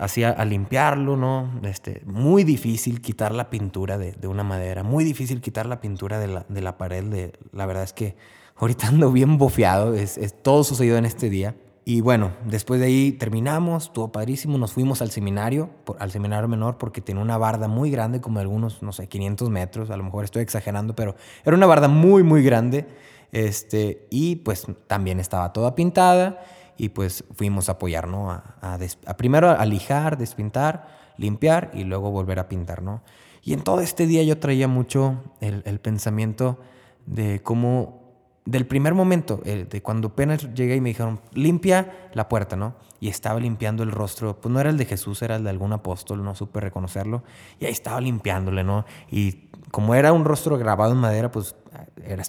así 0.00 0.24
a, 0.24 0.44
limpiarlo, 0.44 1.16
¿no? 1.16 1.52
Este, 1.62 2.02
muy 2.04 2.42
difícil 2.42 3.00
quitar 3.00 3.32
la 3.32 3.48
pintura 3.48 3.96
de, 3.96 4.10
de, 4.10 4.26
una 4.26 4.42
madera, 4.42 4.82
muy 4.82 5.04
difícil 5.04 5.40
quitar 5.40 5.66
la 5.66 5.80
pintura 5.80 6.18
de 6.18 6.26
la, 6.26 6.46
de 6.48 6.60
la 6.60 6.76
pared, 6.76 7.04
de, 7.04 7.32
la 7.52 7.64
verdad 7.66 7.84
es 7.84 7.92
que 7.92 8.16
ahorita 8.56 8.88
ando 8.88 9.12
bien 9.12 9.38
bofeado, 9.38 9.94
es, 9.94 10.18
es, 10.18 10.42
todo 10.42 10.64
sucedió 10.64 10.96
en 10.96 11.06
este 11.06 11.30
día. 11.30 11.54
Y 11.88 12.00
bueno, 12.00 12.32
después 12.44 12.80
de 12.80 12.86
ahí 12.86 13.12
terminamos, 13.12 13.84
estuvo 13.84 14.10
padrísimo, 14.10 14.58
nos 14.58 14.72
fuimos 14.72 15.02
al 15.02 15.12
seminario, 15.12 15.70
al 16.00 16.10
seminario 16.10 16.48
menor, 16.48 16.78
porque 16.78 17.00
tenía 17.00 17.22
una 17.22 17.38
barda 17.38 17.68
muy 17.68 17.92
grande, 17.92 18.20
como 18.20 18.40
de 18.40 18.42
algunos, 18.42 18.82
no 18.82 18.90
sé, 18.90 19.06
500 19.06 19.50
metros, 19.50 19.90
a 19.90 19.96
lo 19.96 20.02
mejor 20.02 20.24
estoy 20.24 20.42
exagerando, 20.42 20.96
pero 20.96 21.14
era 21.44 21.56
una 21.56 21.66
barda 21.66 21.86
muy, 21.86 22.24
muy 22.24 22.42
grande. 22.42 22.88
Este, 23.30 24.08
y 24.10 24.34
pues 24.34 24.66
también 24.88 25.20
estaba 25.20 25.52
toda 25.52 25.76
pintada 25.76 26.40
y 26.76 26.88
pues 26.88 27.22
fuimos 27.36 27.68
a 27.68 27.72
apoyar, 27.72 28.08
¿no? 28.08 28.32
A, 28.32 29.16
primero 29.16 29.50
a 29.50 29.64
lijar, 29.64 30.18
despintar, 30.18 30.88
limpiar 31.18 31.70
y 31.72 31.84
luego 31.84 32.10
volver 32.10 32.40
a 32.40 32.48
pintar, 32.48 32.82
¿no? 32.82 33.04
Y 33.42 33.52
en 33.52 33.62
todo 33.62 33.78
este 33.78 34.08
día 34.08 34.24
yo 34.24 34.40
traía 34.40 34.66
mucho 34.66 35.22
el, 35.40 35.62
el 35.64 35.78
pensamiento 35.78 36.58
de 37.06 37.42
cómo 37.44 38.05
del 38.46 38.66
primer 38.66 38.94
momento, 38.94 39.40
eh, 39.44 39.66
de 39.68 39.82
cuando 39.82 40.08
apenas 40.08 40.54
llegué 40.54 40.76
y 40.76 40.80
me 40.80 40.90
dijeron, 40.90 41.20
limpia 41.32 42.08
la 42.14 42.28
puerta, 42.28 42.56
¿no? 42.56 42.74
Y 43.00 43.08
estaba 43.08 43.38
limpiando 43.40 43.82
el 43.82 43.90
rostro, 43.90 44.40
pues 44.40 44.52
no 44.52 44.60
era 44.60 44.70
el 44.70 44.78
de 44.78 44.86
Jesús, 44.86 45.20
era 45.20 45.36
el 45.36 45.44
de 45.44 45.50
algún 45.50 45.72
apóstol, 45.72 46.24
no 46.24 46.34
supe 46.34 46.60
reconocerlo, 46.60 47.24
y 47.60 47.66
ahí 47.66 47.72
estaba 47.72 48.00
limpiándole, 48.00 48.64
¿no? 48.64 48.86
Y 49.10 49.48
como 49.70 49.94
era 49.94 50.12
un 50.12 50.24
rostro 50.24 50.56
grabado 50.56 50.92
en 50.92 50.98
madera, 50.98 51.30
pues 51.30 51.56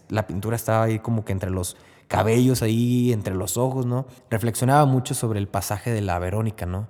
la 0.10 0.28
pintura 0.28 0.56
estaba 0.56 0.84
ahí 0.84 1.00
como 1.00 1.24
que 1.24 1.32
entre 1.32 1.52
los 1.52 1.78
cabellos 2.08 2.62
ahí, 2.62 3.14
entre 3.14 3.36
los 3.36 3.58
ojos, 3.58 3.86
¿no? 3.86 4.08
Reflexionaba 4.30 4.86
mucho 4.86 5.14
sobre 5.14 5.40
el 5.40 5.48
pasaje 5.48 5.92
de 5.92 6.02
la 6.02 6.18
Verónica, 6.20 6.66
¿no? 6.66 6.88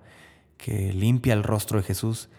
Que 0.58 0.94
limpia 0.94 1.34
el 1.34 1.44
rostro 1.44 1.80
de 1.80 1.84
Jesús. 1.84 2.30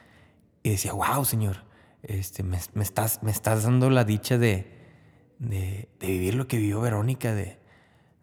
Y 0.63 0.71
decía, 0.71 0.93
wow, 0.93 1.25
Señor, 1.25 1.65
este, 2.03 2.43
me, 2.43 2.57
estás, 2.57 3.23
me 3.23 3.31
estás 3.31 3.65
dando 3.65 3.91
la 3.91 4.05
dicha 4.05 4.39
de, 4.39 4.78
de, 5.39 5.89
vivir 6.01 6.35
lo 6.35 6.47
que 6.47 6.57
vivió 6.57 6.81
Verónica, 6.81 7.35
de, 7.35 7.59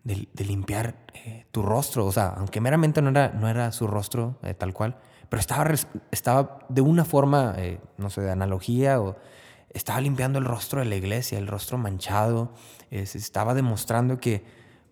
de, 0.03 0.45
limpiar 0.45 0.95
eh, 1.13 1.45
tu 1.51 1.61
rostro. 1.61 2.05
O 2.05 2.11
sea, 2.11 2.27
aunque 2.37 2.61
meramente 2.61 3.01
no 3.01 3.09
era, 3.09 3.29
no 3.29 3.47
era 3.47 3.71
su 3.71 3.87
rostro 3.87 4.37
eh, 4.43 4.53
tal 4.53 4.73
cual, 4.73 4.97
pero 5.29 5.39
estaba, 5.39 5.69
estaba 6.11 6.59
de 6.69 6.81
una 6.81 7.05
forma, 7.05 7.55
eh, 7.57 7.79
no 7.97 8.09
sé, 8.09 8.21
de 8.21 8.31
analogía, 8.31 9.01
o 9.01 9.15
estaba 9.73 9.99
limpiando 10.01 10.39
el 10.39 10.45
rostro 10.45 10.79
de 10.79 10.85
la 10.85 10.95
iglesia, 10.95 11.37
el 11.37 11.47
rostro 11.47 11.77
manchado. 11.77 12.53
estaba 12.91 13.53
demostrando 13.53 14.19
que 14.19 14.43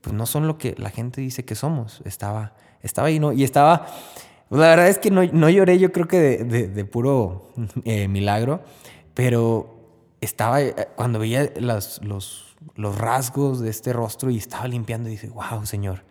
pues, 0.01 0.13
no 0.13 0.26
son 0.26 0.47
lo 0.47 0.57
que 0.57 0.76
la 0.78 0.89
gente 0.89 1.21
dice 1.21 1.45
que 1.45 1.55
somos. 1.55 2.01
Estaba, 2.05 2.53
estaba 2.82 3.07
ahí, 3.07 3.19
¿no? 3.19 3.32
Y 3.32 3.43
estaba. 3.43 3.86
Pues, 4.49 4.59
la 4.59 4.67
verdad 4.67 4.89
es 4.89 4.97
que 4.97 5.11
no, 5.11 5.24
no 5.24 5.49
lloré, 5.49 5.80
yo 5.80 5.91
creo 5.91 6.07
que 6.07 6.19
de, 6.19 6.67
de 6.67 6.86
puro 6.86 7.51
milagro, 7.86 8.61
pero 9.13 9.72
estaba, 10.24 10.61
eh, 10.61 10.76
cuando 10.95 11.19
veía 11.19 11.51
los, 11.59 12.01
los, 12.03 12.55
rasgos 12.97 13.59
de 13.59 13.69
este 13.69 13.93
rostro 13.93 14.30
y 14.30 14.38
estaba 14.38 14.67
limpiando, 14.67 15.09
y 15.09 15.13
dice, 15.13 15.30
wow, 15.30 15.65
Señor, 15.65 16.03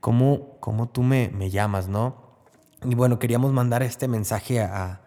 ¿cómo, 0.00 0.56
cómo 0.60 0.88
tú 0.88 1.02
me, 1.02 1.30
me, 1.30 1.50
llamas, 1.50 1.88
no? 1.88 2.28
Y 2.84 2.94
bueno, 2.94 3.18
queríamos 3.18 3.52
mandar 3.52 3.82
este 3.82 4.08
mensaje 4.08 4.60
a, 4.60 5.02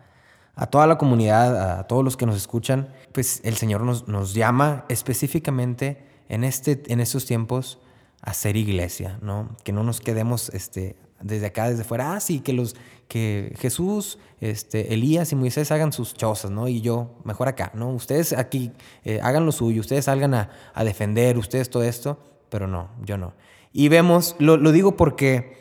a, 0.56 0.66
toda 0.68 0.88
la 0.88 0.98
comunidad, 0.98 1.80
a 1.80 1.88
todos 1.88 2.04
los 2.04 2.18
que 2.18 2.26
nos 2.26 2.36
escuchan, 2.36 2.94
pues 3.14 3.42
el 3.44 3.56
Señor 3.56 3.82
nos, 3.82 4.08
nos 4.08 4.34
llama 4.34 4.86
específicamente 4.90 6.06
en, 6.28 6.44
este, 6.44 6.82
en 6.88 7.00
estos 7.00 7.26
tiempos 7.26 7.80
a 8.22 8.34
ser 8.34 8.56
iglesia, 8.56 9.18
¿no? 9.22 9.56
Que 9.64 9.72
no 9.72 9.84
nos 9.84 10.00
quedemos 10.00 10.50
este, 10.50 10.96
desde 11.22 11.48
acá, 11.48 11.70
desde 11.70 11.84
fuera, 11.84 12.14
ah, 12.14 12.20
sí, 12.20 12.40
que, 12.40 12.54
los, 12.54 12.76
que 13.08 13.54
Jesús, 13.60 14.20
este, 14.40 14.94
Elías 14.94 15.32
y 15.32 15.36
Moisés 15.36 15.72
hagan 15.72 15.94
sus 15.94 16.14
chozas, 16.14 16.52
¿no? 16.52 16.68
Y 16.68 16.82
yo, 16.82 17.16
mejor 17.24 17.48
acá, 17.48 17.72
¿no? 17.74 17.90
Ustedes 17.90 18.34
aquí 18.34 18.72
eh, 19.04 19.20
hagan 19.22 19.46
lo 19.46 19.52
suyo, 19.52 19.82
ustedes 19.82 20.06
salgan 20.06 20.34
a, 20.34 20.50
defender, 20.84 21.38
ustedes 21.38 21.70
todo 21.70 21.84
esto, 21.84 22.20
pero 22.50 22.68
no, 22.68 22.90
yo 23.06 23.18
no. 23.18 23.34
Y 23.72 23.90
vemos, 23.90 24.36
lo, 24.40 24.58
lo 24.58 24.72
digo 24.72 24.96
porque 24.98 25.58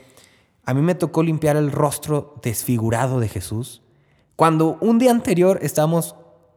a 0.64 0.74
mí 0.74 0.82
me 0.82 0.94
tocó 0.94 1.22
limpiar 1.22 1.56
el 1.56 1.72
rostro 1.72 2.34
desfigurado 2.42 3.20
de 3.20 3.28
Jesús, 3.28 3.82
cuando 4.36 4.78
un 4.80 4.98
día 4.98 5.10
anterior 5.10 5.58
estábamos 5.62 6.16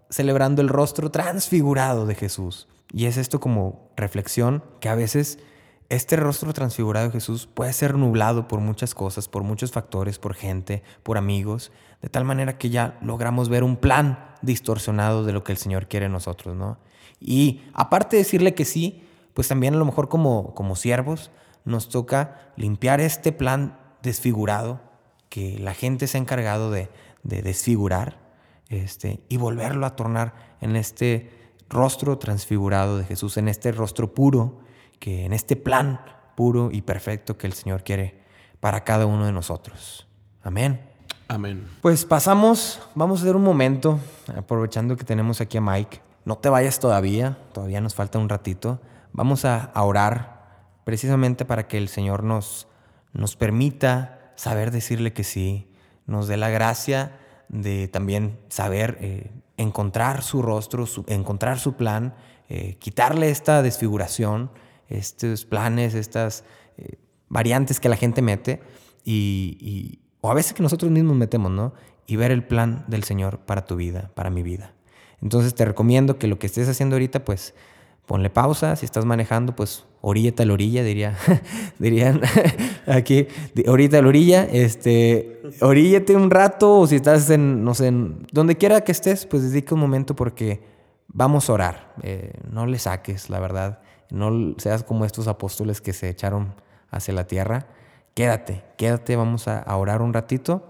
celebrando 0.10 0.62
el 0.62 0.70
rostro 0.70 1.12
transfigurado 1.12 2.06
de 2.06 2.16
Jesús. 2.16 2.68
Y 2.94 3.06
es 3.08 3.18
esto 3.18 3.40
como 3.40 3.90
reflexión 3.98 4.64
que 4.80 4.88
a 4.88 4.96
veces 4.96 5.40
este 5.90 6.16
rostro 6.16 6.54
transfigurado 6.54 7.08
de 7.08 7.14
Jesús 7.14 7.48
puede 7.48 7.74
ser 7.74 7.96
nublado 7.96 8.48
por 8.48 8.60
muchas 8.60 8.96
cosas, 8.96 9.28
por 9.28 9.44
muchos 9.44 9.72
factores, 9.72 10.20
por 10.20 10.34
gente, 10.34 10.84
por 11.04 11.18
amigos, 11.18 11.72
de 12.02 12.10
tal 12.10 12.26
manera 12.26 12.58
que 12.58 12.70
ya 12.70 12.98
logramos 13.02 13.50
ver 13.50 13.64
un 13.64 13.78
plan 13.78 14.36
distorsionado 14.42 15.24
de 15.24 15.34
lo 15.34 15.44
que 15.44 15.52
el 15.52 15.58
Señor 15.58 15.88
quiere 15.88 16.08
en 16.08 16.12
nosotros, 16.12 16.56
¿no? 16.56 16.78
Y 17.20 17.62
aparte 17.74 18.18
de 18.18 18.24
decirle 18.24 18.54
que 18.54 18.66
sí, 18.66 19.04
pues 19.34 19.48
también 19.48 19.76
a 19.76 19.78
lo 19.78 19.86
mejor 19.86 20.10
como, 20.10 20.54
como 20.54 20.76
siervos 20.76 21.32
nos 21.66 21.90
toca 21.90 22.52
limpiar 22.56 23.00
este 23.00 23.32
plan 23.32 23.80
desfigurado 24.02 24.82
que 25.30 25.58
la 25.60 25.74
gente 25.74 26.08
se 26.08 26.18
ha 26.18 26.22
encargado 26.22 26.72
de, 26.72 26.90
de 27.24 27.42
desfigurar 27.42 28.20
este, 28.70 29.22
y 29.30 29.38
volverlo 29.38 29.86
a 29.86 29.96
tornar 29.96 30.56
en 30.62 30.76
este 30.76 31.32
rostro 31.70 32.18
transfigurado 32.18 32.98
de 32.98 33.06
Jesús, 33.06 33.38
en 33.38 33.48
este 33.48 33.72
rostro 33.72 34.14
puro 34.14 34.63
que 35.04 35.26
en 35.26 35.34
este 35.34 35.58
plan 35.58 36.00
puro 36.34 36.70
y 36.72 36.82
perfecto 36.82 37.38
que 37.38 37.46
el 37.46 37.52
Señor 37.52 37.84
quiere 37.84 38.22
para 38.62 38.86
cada 38.86 39.06
uno 39.06 39.26
de 39.26 39.34
nosotros. 39.34 40.08
Amén. 40.42 40.80
Amén. 41.28 41.68
Pues 41.82 42.06
pasamos, 42.06 42.80
vamos 42.96 43.20
a 43.20 43.24
hacer 43.24 43.36
un 43.36 43.44
momento, 43.44 44.00
aprovechando 44.34 44.96
que 44.96 45.04
tenemos 45.04 45.42
aquí 45.42 45.58
a 45.58 45.62
Mike. 45.62 46.00
No 46.24 46.38
te 46.38 46.48
vayas 46.48 46.80
todavía, 46.80 47.38
todavía 47.52 47.82
nos 47.82 47.96
falta 47.96 48.18
un 48.18 48.30
ratito. 48.30 48.80
Vamos 49.12 49.44
a, 49.44 49.74
orar 49.76 50.70
precisamente 50.86 51.44
para 51.44 51.68
que 51.68 51.78
el 51.78 51.90
Señor 51.90 52.24
nos, 52.24 52.70
nos 53.12 53.36
permita 53.36 54.32
saber 54.36 54.72
decirle 54.72 55.12
que 55.12 55.26
sí, 55.26 55.70
nos 56.08 56.30
dé 56.30 56.38
la 56.38 56.50
gracia 56.50 57.20
de 57.50 57.90
también 57.90 58.40
saber 58.48 58.98
eh, 59.02 59.32
encontrar 59.58 60.24
su 60.24 60.42
rostro, 60.42 60.86
encontrar 61.08 61.60
su 61.60 61.74
plan, 61.74 62.16
eh, 62.48 62.78
quitarle 62.80 63.32
esta 63.32 63.62
desfiguración 63.62 64.50
estos 64.98 65.46
planes, 65.46 65.96
estas 65.96 66.44
eh, 66.78 66.98
variantes 67.30 67.80
que 67.80 67.90
la 67.90 67.96
gente 67.96 68.22
mete 68.22 68.62
y, 69.04 70.00
o 70.22 70.32
a 70.32 70.34
veces 70.34 70.54
que 70.54 70.64
nosotros 70.64 70.92
mismos 70.92 71.16
metemos, 71.16 71.52
¿no? 71.52 71.74
Y 72.06 72.16
ver 72.16 72.32
el 72.32 72.44
plan 72.44 72.86
del 72.88 73.04
Señor 73.04 73.40
para 73.40 73.66
tu 73.66 73.76
vida, 73.76 74.12
para 74.14 74.30
mi 74.30 74.44
vida. 74.44 74.74
Entonces 75.22 75.56
te 75.56 75.66
recomiendo 75.66 76.18
que 76.18 76.28
lo 76.28 76.40
que 76.40 76.48
estés 76.48 76.68
haciendo 76.68 76.96
ahorita, 76.96 77.24
pues 77.26 77.54
ponle 78.06 78.30
pausa. 78.30 78.76
Si 78.76 78.86
estás 78.86 79.06
manejando, 79.06 79.56
pues 79.56 79.86
oríllate 80.02 80.44
a 80.44 80.46
la 80.46 80.54
orilla, 80.54 80.84
diría, 80.84 81.18
dirían 81.80 82.22
aquí, 82.88 83.28
ahorita 83.66 84.00
a 84.00 84.02
la 84.02 84.08
orilla, 84.10 84.44
este, 84.44 85.42
oríllate 85.62 86.16
un 86.16 86.30
rato, 86.30 86.80
o 86.80 86.88
si 86.88 86.98
estás 86.98 87.30
en, 87.30 87.64
no 87.64 87.74
sé, 87.74 87.88
en 87.88 88.28
donde 88.32 88.58
quiera 88.58 88.82
que 88.82 88.92
estés, 88.92 89.26
pues 89.26 89.44
dedica 89.44 89.76
un 89.76 89.82
momento 89.82 90.16
porque 90.16 90.62
vamos 91.08 91.50
a 91.50 91.54
orar. 91.54 91.94
Eh, 92.02 92.34
no 92.52 92.66
le 92.66 92.80
saques, 92.80 93.30
la 93.30 93.40
verdad. 93.40 93.80
No 94.14 94.54
seas 94.60 94.84
como 94.84 95.06
estos 95.06 95.28
apóstoles 95.28 95.82
que 95.82 95.92
se 95.92 96.08
echaron 96.08 96.54
hacia 96.92 97.16
la 97.16 97.26
tierra. 97.26 97.66
Quédate, 98.14 98.64
quédate, 98.78 99.16
vamos 99.16 99.48
a, 99.48 99.76
orar 99.76 100.04
un 100.04 100.14
ratito. 100.14 100.68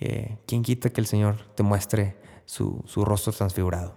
Eh, 0.00 0.38
¿Quién 0.48 0.64
quita 0.64 0.90
que 0.90 1.00
el 1.00 1.06
Señor 1.06 1.36
te 1.54 1.62
muestre 1.62 2.16
su, 2.44 2.82
rostro 2.96 3.32
transfigurado? 3.32 3.94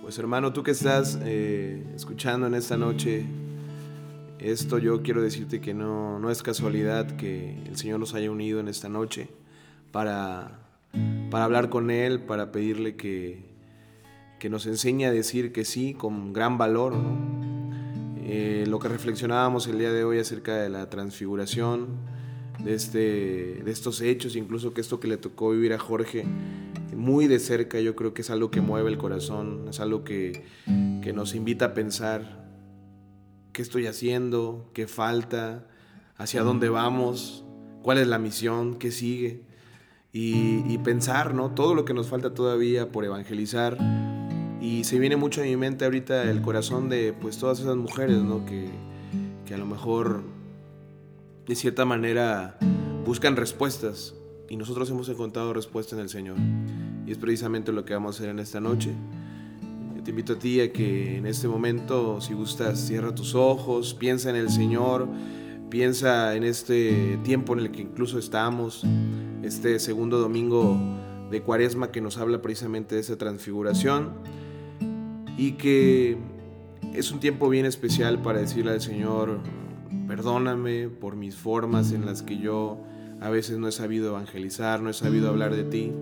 Pues 0.00 0.18
hermano, 0.18 0.54
tú 0.54 0.62
que 0.62 0.70
estás 0.70 1.18
eh, 1.24 1.84
escuchando 1.94 2.46
en 2.46 2.54
esta 2.54 2.78
noche, 2.78 3.26
esto 4.38 4.78
yo 4.78 5.02
quiero 5.02 5.20
decirte 5.20 5.60
que 5.60 5.74
no, 5.74 6.18
no 6.18 6.30
es 6.30 6.42
casualidad 6.42 7.16
que 7.16 7.62
el 7.66 7.76
Señor 7.76 8.00
nos 8.00 8.14
haya 8.14 8.30
unido 8.30 8.60
en 8.60 8.68
esta 8.68 8.88
noche 8.88 9.28
para, 9.92 10.58
para 11.30 11.44
hablar 11.44 11.68
con 11.68 11.90
Él, 11.90 12.22
para 12.22 12.50
pedirle 12.50 12.96
que, 12.96 13.49
que 14.40 14.50
nos 14.50 14.66
enseña 14.66 15.08
a 15.08 15.12
decir 15.12 15.52
que 15.52 15.64
sí 15.64 15.94
con 15.94 16.32
gran 16.32 16.58
valor. 16.58 16.94
Eh, 18.22 18.64
lo 18.66 18.80
que 18.80 18.88
reflexionábamos 18.88 19.68
el 19.68 19.78
día 19.78 19.92
de 19.92 20.02
hoy 20.02 20.18
acerca 20.18 20.56
de 20.56 20.68
la 20.68 20.90
transfiguración, 20.90 21.86
de, 22.58 22.74
este, 22.74 22.98
de 23.64 23.70
estos 23.70 24.00
hechos, 24.00 24.34
incluso 24.34 24.74
que 24.74 24.80
esto 24.80 24.98
que 24.98 25.06
le 25.06 25.16
tocó 25.16 25.50
vivir 25.50 25.72
a 25.72 25.78
Jorge 25.78 26.24
muy 26.96 27.28
de 27.28 27.38
cerca, 27.38 27.80
yo 27.80 27.94
creo 27.94 28.12
que 28.12 28.22
es 28.22 28.30
algo 28.30 28.50
que 28.50 28.60
mueve 28.60 28.90
el 28.90 28.98
corazón, 28.98 29.66
es 29.68 29.78
algo 29.80 30.04
que, 30.04 30.44
que 31.02 31.12
nos 31.12 31.34
invita 31.34 31.66
a 31.66 31.74
pensar 31.74 32.50
qué 33.52 33.62
estoy 33.62 33.86
haciendo, 33.86 34.70
qué 34.74 34.86
falta, 34.86 35.66
hacia 36.16 36.42
dónde 36.42 36.68
vamos, 36.68 37.44
cuál 37.82 37.98
es 37.98 38.06
la 38.06 38.18
misión, 38.18 38.74
qué 38.76 38.90
sigue. 38.90 39.44
Y, 40.12 40.76
pensar, 40.78 41.34
¿no? 41.34 41.50
Todo 41.54 41.74
lo 41.74 41.84
que 41.84 41.94
nos 41.94 42.08
falta 42.08 42.34
todavía 42.34 42.90
por 42.90 43.04
evangelizar, 43.04 43.78
y 44.60 44.84
se 44.84 44.98
viene 44.98 45.16
mucho 45.16 45.40
a 45.40 45.44
mi 45.44 45.56
mente 45.56 45.84
ahorita 45.84 46.30
el 46.30 46.42
corazón 46.42 46.88
de 46.88 47.14
pues 47.18 47.38
todas 47.38 47.60
esas 47.60 47.76
mujeres, 47.76 48.18
¿no? 48.18 48.44
Que, 48.44 48.68
que 49.46 49.54
a 49.54 49.58
lo 49.58 49.66
mejor 49.66 50.22
de 51.46 51.54
cierta 51.54 51.84
manera 51.84 52.58
buscan 53.06 53.36
respuestas 53.36 54.14
y 54.48 54.56
nosotros 54.56 54.90
hemos 54.90 55.08
encontrado 55.08 55.54
respuesta 55.54 55.96
en 55.96 56.02
el 56.02 56.08
Señor. 56.10 56.36
Y 57.06 57.12
es 57.12 57.18
precisamente 57.18 57.72
lo 57.72 57.84
que 57.84 57.94
vamos 57.94 58.16
a 58.16 58.18
hacer 58.18 58.30
en 58.30 58.38
esta 58.38 58.60
noche. 58.60 58.90
Te 60.04 60.10
invito 60.10 60.34
a 60.34 60.38
ti 60.38 60.60
a 60.60 60.72
que 60.72 61.16
en 61.16 61.26
este 61.26 61.48
momento, 61.48 62.20
si 62.20 62.34
gustas, 62.34 62.78
cierra 62.80 63.14
tus 63.14 63.34
ojos, 63.34 63.94
piensa 63.94 64.30
en 64.30 64.36
el 64.36 64.50
Señor, 64.50 65.08
piensa 65.70 66.34
en 66.34 66.44
este 66.44 67.18
tiempo 67.22 67.52
en 67.54 67.60
el 67.60 67.70
que 67.70 67.82
incluso 67.82 68.18
estamos, 68.18 68.84
este 69.42 69.78
segundo 69.78 70.18
domingo 70.18 70.76
de 71.30 71.42
Cuaresma 71.42 71.90
que 71.90 72.00
nos 72.00 72.18
habla 72.18 72.42
precisamente 72.42 72.96
de 72.96 73.02
esa 73.02 73.16
transfiguración 73.16 74.12
y 75.40 75.52
que 75.52 76.18
es 76.92 77.10
un 77.12 77.18
tiempo 77.18 77.48
bien 77.48 77.64
especial 77.64 78.20
para 78.20 78.40
decirle 78.40 78.72
al 78.72 78.82
Señor, 78.82 79.40
perdóname 80.06 80.90
por 80.90 81.16
mis 81.16 81.34
formas 81.34 81.92
en 81.92 82.04
las 82.04 82.20
que 82.20 82.36
yo 82.36 82.76
a 83.22 83.30
veces 83.30 83.56
no 83.56 83.66
he 83.66 83.72
sabido 83.72 84.10
evangelizar, 84.10 84.82
no 84.82 84.90
he 84.90 84.92
sabido 84.92 85.30
hablar 85.30 85.56
de 85.56 85.64
ti. 85.64 85.92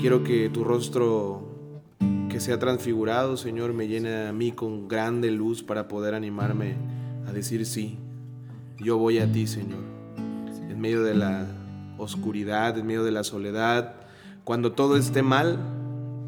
Quiero 0.00 0.24
que 0.24 0.48
tu 0.48 0.64
rostro 0.64 1.46
que 2.30 2.40
se 2.40 2.54
ha 2.54 2.58
transfigurado, 2.58 3.36
Señor, 3.36 3.74
me 3.74 3.86
llena 3.86 4.30
a 4.30 4.32
mí 4.32 4.50
con 4.50 4.88
grande 4.88 5.30
luz 5.30 5.62
para 5.62 5.86
poder 5.86 6.14
animarme 6.14 6.76
a 7.26 7.32
decir 7.32 7.66
sí. 7.66 7.98
Yo 8.78 8.96
voy 8.96 9.18
a 9.18 9.30
ti, 9.30 9.46
Señor. 9.46 9.84
En 10.70 10.80
medio 10.80 11.02
de 11.02 11.14
la 11.14 11.46
oscuridad, 11.98 12.78
en 12.78 12.86
medio 12.86 13.04
de 13.04 13.12
la 13.12 13.24
soledad, 13.24 13.96
cuando 14.44 14.72
todo 14.72 14.96
esté 14.96 15.22
mal, 15.22 15.58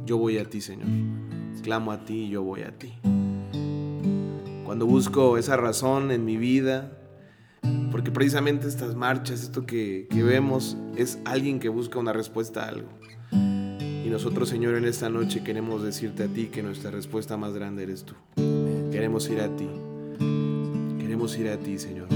yo 0.04 0.18
voy 0.18 0.36
a 0.36 0.44
ti, 0.44 0.60
Señor. 0.60 1.23
Clamo 1.64 1.92
a 1.92 2.04
ti 2.04 2.24
y 2.24 2.28
yo 2.28 2.42
voy 2.42 2.60
a 2.60 2.76
ti. 2.76 2.92
Cuando 4.66 4.84
busco 4.84 5.38
esa 5.38 5.56
razón 5.56 6.10
en 6.10 6.26
mi 6.26 6.36
vida, 6.36 6.92
porque 7.90 8.10
precisamente 8.10 8.68
estas 8.68 8.94
marchas, 8.94 9.42
esto 9.42 9.64
que, 9.64 10.06
que 10.10 10.22
vemos, 10.22 10.76
es 10.94 11.18
alguien 11.24 11.60
que 11.60 11.70
busca 11.70 11.98
una 11.98 12.12
respuesta 12.12 12.64
a 12.64 12.68
algo. 12.68 12.90
Y 13.32 14.10
nosotros, 14.10 14.50
Señor, 14.50 14.74
en 14.74 14.84
esta 14.84 15.08
noche 15.08 15.42
queremos 15.42 15.82
decirte 15.82 16.24
a 16.24 16.28
ti 16.28 16.48
que 16.48 16.62
nuestra 16.62 16.90
respuesta 16.90 17.38
más 17.38 17.54
grande 17.54 17.84
eres 17.84 18.04
tú. 18.04 18.12
Queremos 18.92 19.26
ir 19.30 19.40
a 19.40 19.48
ti. 19.56 19.66
Queremos 20.98 21.34
ir 21.38 21.48
a 21.48 21.56
ti, 21.56 21.78
Señor. 21.78 22.08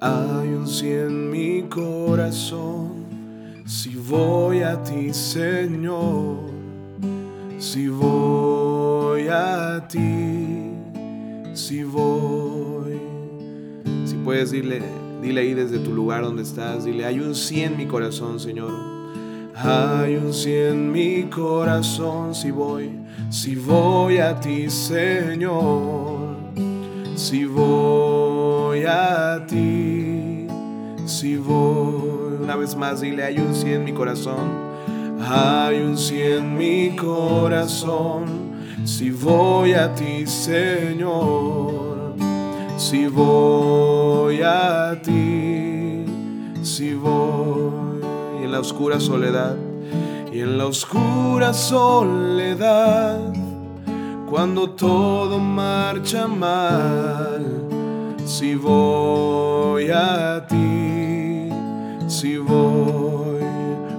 Hay 0.00 0.48
un 0.50 0.68
sí 0.68 0.90
en 0.90 1.30
mi 1.30 1.62
corazón, 1.62 2.87
si 3.68 3.94
voy 3.96 4.62
a 4.62 4.82
ti, 4.82 5.12
Señor, 5.12 6.38
si 7.58 7.88
voy 7.88 9.28
a 9.28 9.86
ti, 9.86 10.72
si 11.52 11.82
voy. 11.82 12.98
Si 14.06 14.14
puedes 14.24 14.52
dile, 14.52 14.80
dile 15.20 15.42
ahí 15.42 15.52
desde 15.52 15.78
tu 15.80 15.92
lugar 15.92 16.22
donde 16.22 16.44
estás, 16.44 16.86
dile, 16.86 17.04
hay 17.04 17.20
un 17.20 17.34
sí 17.34 17.60
en 17.60 17.76
mi 17.76 17.84
corazón, 17.84 18.40
Señor. 18.40 18.72
Hay 19.54 20.16
un 20.16 20.32
sí 20.32 20.54
en 20.54 20.90
mi 20.90 21.24
corazón, 21.24 22.34
si 22.34 22.50
voy, 22.50 22.90
si 23.28 23.54
voy 23.54 24.16
a 24.16 24.40
ti, 24.40 24.70
Señor, 24.70 26.36
si 27.16 27.44
voy 27.44 28.84
a 28.84 29.44
ti, 29.46 30.46
si 31.04 31.36
voy. 31.36 32.07
Una 32.48 32.56
vez 32.56 32.76
más, 32.76 33.02
dile, 33.02 33.24
hay 33.24 33.36
un 33.36 33.54
sí 33.54 33.70
en 33.74 33.84
mi 33.84 33.92
corazón. 33.92 34.48
Hay 35.20 35.82
un 35.82 35.98
sí 35.98 36.22
en 36.22 36.56
mi 36.56 36.96
corazón, 36.96 38.24
si 38.86 39.10
voy 39.10 39.74
a 39.74 39.94
ti, 39.94 40.26
Señor, 40.26 42.14
si 42.78 43.06
voy 43.06 44.40
a 44.40 44.98
ti, 45.02 46.06
si 46.62 46.94
voy. 46.94 48.00
En 48.42 48.50
la 48.50 48.60
oscura 48.60 48.98
soledad, 48.98 49.54
y 50.32 50.40
en 50.40 50.56
la 50.56 50.64
oscura 50.64 51.52
soledad, 51.52 53.30
cuando 54.30 54.70
todo 54.70 55.38
marcha 55.38 56.26
mal, 56.26 57.44
si 58.24 58.54
voy 58.54 59.90
a 59.90 60.46
ti, 60.46 60.87
si 62.18 62.36
voy 62.36 63.44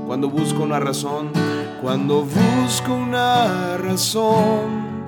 cuando 0.06 0.30
busco 0.30 0.64
una 0.64 0.78
razón, 0.78 1.30
cuando 1.82 2.26
busco 2.26 2.94
una 2.94 3.78
razón 3.78 5.06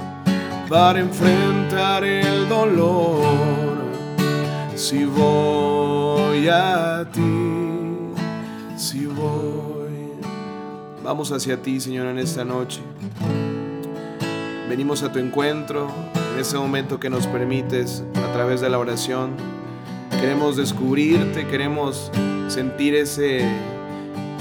para 0.70 1.02
enfrentar 1.02 2.06
el 2.06 2.48
dolor, 2.48 3.26
si 4.76 5.04
voy 5.04 6.48
a 6.48 7.06
ti, 7.12 7.22
si 8.78 9.08
voy. 9.08 10.14
Vamos 11.04 11.34
hacia 11.34 11.62
ti, 11.62 11.82
Señor, 11.82 12.06
en 12.06 12.18
esta 12.18 12.46
noche. 12.46 12.80
Venimos 14.70 15.04
a 15.04 15.12
tu 15.12 15.20
encuentro 15.20 15.90
en 16.34 16.40
ese 16.40 16.58
momento 16.58 16.98
que 16.98 17.10
nos 17.10 17.28
permites 17.28 18.06
a 18.16 18.32
través 18.32 18.62
de 18.62 18.70
la 18.70 18.80
oración. 18.80 19.32
Queremos 20.12 20.56
descubrirte, 20.56 21.46
queremos 21.48 22.10
sentir 22.52 22.96
ese 22.96 23.48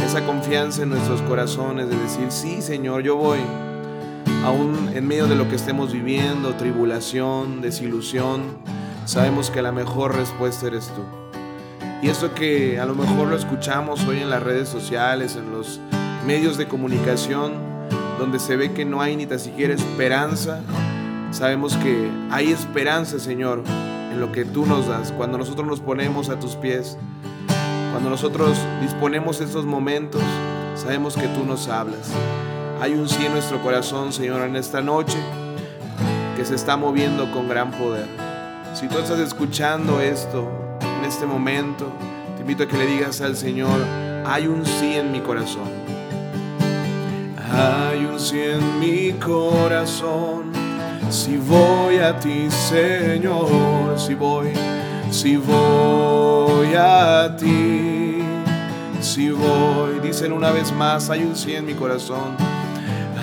esa 0.04 0.26
confianza 0.26 0.82
en 0.82 0.88
nuestros 0.88 1.22
corazones 1.22 1.88
de 1.88 1.96
decir, 1.96 2.26
sí 2.30 2.60
Señor, 2.60 3.02
yo 3.02 3.14
voy, 3.14 3.38
aún 4.44 4.90
en 4.94 5.06
medio 5.06 5.28
de 5.28 5.36
lo 5.36 5.48
que 5.48 5.54
estemos 5.54 5.92
viviendo, 5.92 6.54
tribulación, 6.54 7.60
desilusión, 7.60 8.42
sabemos 9.04 9.50
que 9.50 9.62
la 9.62 9.70
mejor 9.70 10.16
respuesta 10.16 10.66
eres 10.66 10.88
tú. 10.88 11.02
Y 12.02 12.08
esto 12.08 12.34
que 12.34 12.80
a 12.80 12.86
lo 12.86 12.96
mejor 12.96 13.28
lo 13.28 13.36
escuchamos 13.36 14.04
hoy 14.06 14.18
en 14.18 14.30
las 14.30 14.42
redes 14.42 14.68
sociales, 14.68 15.36
en 15.36 15.52
los 15.52 15.78
medios 16.26 16.58
de 16.58 16.66
comunicación, 16.66 17.52
donde 18.18 18.40
se 18.40 18.56
ve 18.56 18.72
que 18.72 18.84
no 18.84 19.00
hay 19.00 19.14
ni 19.14 19.26
tan 19.26 19.38
siquiera 19.38 19.72
esperanza, 19.72 20.60
sabemos 21.30 21.76
que 21.76 22.10
hay 22.32 22.50
esperanza, 22.50 23.20
Señor, 23.20 23.62
en 24.10 24.18
lo 24.18 24.32
que 24.32 24.44
tú 24.44 24.66
nos 24.66 24.88
das, 24.88 25.12
cuando 25.12 25.38
nosotros 25.38 25.68
nos 25.68 25.78
ponemos 25.78 26.28
a 26.30 26.40
tus 26.40 26.56
pies 26.56 26.98
cuando 27.90 28.10
nosotros 28.10 28.56
disponemos 28.80 29.40
estos 29.40 29.64
momentos, 29.64 30.22
sabemos 30.74 31.14
que 31.16 31.26
tú 31.28 31.44
nos 31.44 31.68
hablas. 31.68 32.10
Hay 32.80 32.94
un 32.94 33.08
sí 33.08 33.24
en 33.26 33.32
nuestro 33.32 33.62
corazón, 33.62 34.12
Señor, 34.12 34.42
en 34.42 34.56
esta 34.56 34.80
noche 34.80 35.18
que 36.36 36.44
se 36.44 36.54
está 36.54 36.76
moviendo 36.76 37.30
con 37.32 37.48
gran 37.48 37.70
poder. 37.72 38.06
Si 38.74 38.88
tú 38.88 38.98
estás 38.98 39.18
escuchando 39.18 40.00
esto 40.00 40.48
en 40.82 41.04
este 41.04 41.26
momento, 41.26 41.92
te 42.36 42.42
invito 42.42 42.62
a 42.62 42.68
que 42.68 42.78
le 42.78 42.86
digas 42.86 43.20
al 43.20 43.36
Señor, 43.36 43.78
hay 44.24 44.46
un 44.46 44.64
sí 44.64 44.94
en 44.96 45.12
mi 45.12 45.20
corazón. 45.20 45.68
Hay 47.52 48.04
un 48.04 48.18
sí 48.20 48.40
en 48.40 48.78
mi 48.78 49.12
corazón. 49.14 50.52
Si 51.10 51.36
voy 51.36 51.96
a 51.96 52.18
ti, 52.18 52.48
Señor, 52.50 53.98
si 53.98 54.14
voy 54.14 54.52
si 55.10 55.36
voy 55.36 56.74
a 56.74 57.34
ti, 57.36 58.22
si 59.00 59.30
voy, 59.30 59.98
dicen 60.02 60.32
una 60.32 60.50
vez 60.50 60.72
más, 60.72 61.10
hay 61.10 61.22
un 61.22 61.36
sí 61.36 61.54
en 61.54 61.66
mi 61.66 61.74
corazón, 61.74 62.36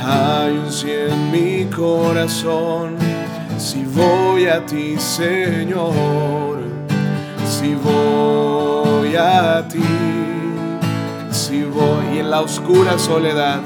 hay 0.03 0.57
un 0.57 0.71
sí 0.71 0.91
en 0.91 1.31
mi 1.31 1.65
corazón, 1.65 2.97
si 3.57 3.83
voy 3.83 4.47
a 4.47 4.65
ti, 4.65 4.95
Señor, 4.97 6.59
si 7.45 7.73
voy 7.75 9.15
a 9.15 9.67
ti, 9.67 9.83
si 11.31 11.63
voy. 11.63 12.19
En 12.19 12.31
la 12.31 12.41
oscura 12.41 12.99
soledad, 12.99 13.61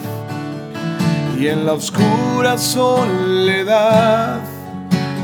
y 1.39 1.47
en 1.47 1.65
la 1.65 1.73
oscura 1.73 2.57
soledad, 2.57 4.39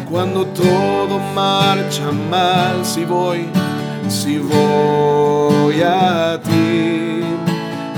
cuando 0.09 0.45
todo 0.47 1.19
marcha 1.35 2.11
mal, 2.11 2.85
si 2.85 3.03
voy, 3.03 3.45
si 4.07 4.37
voy 4.37 5.81
a 5.81 6.39
ti, 6.41 7.23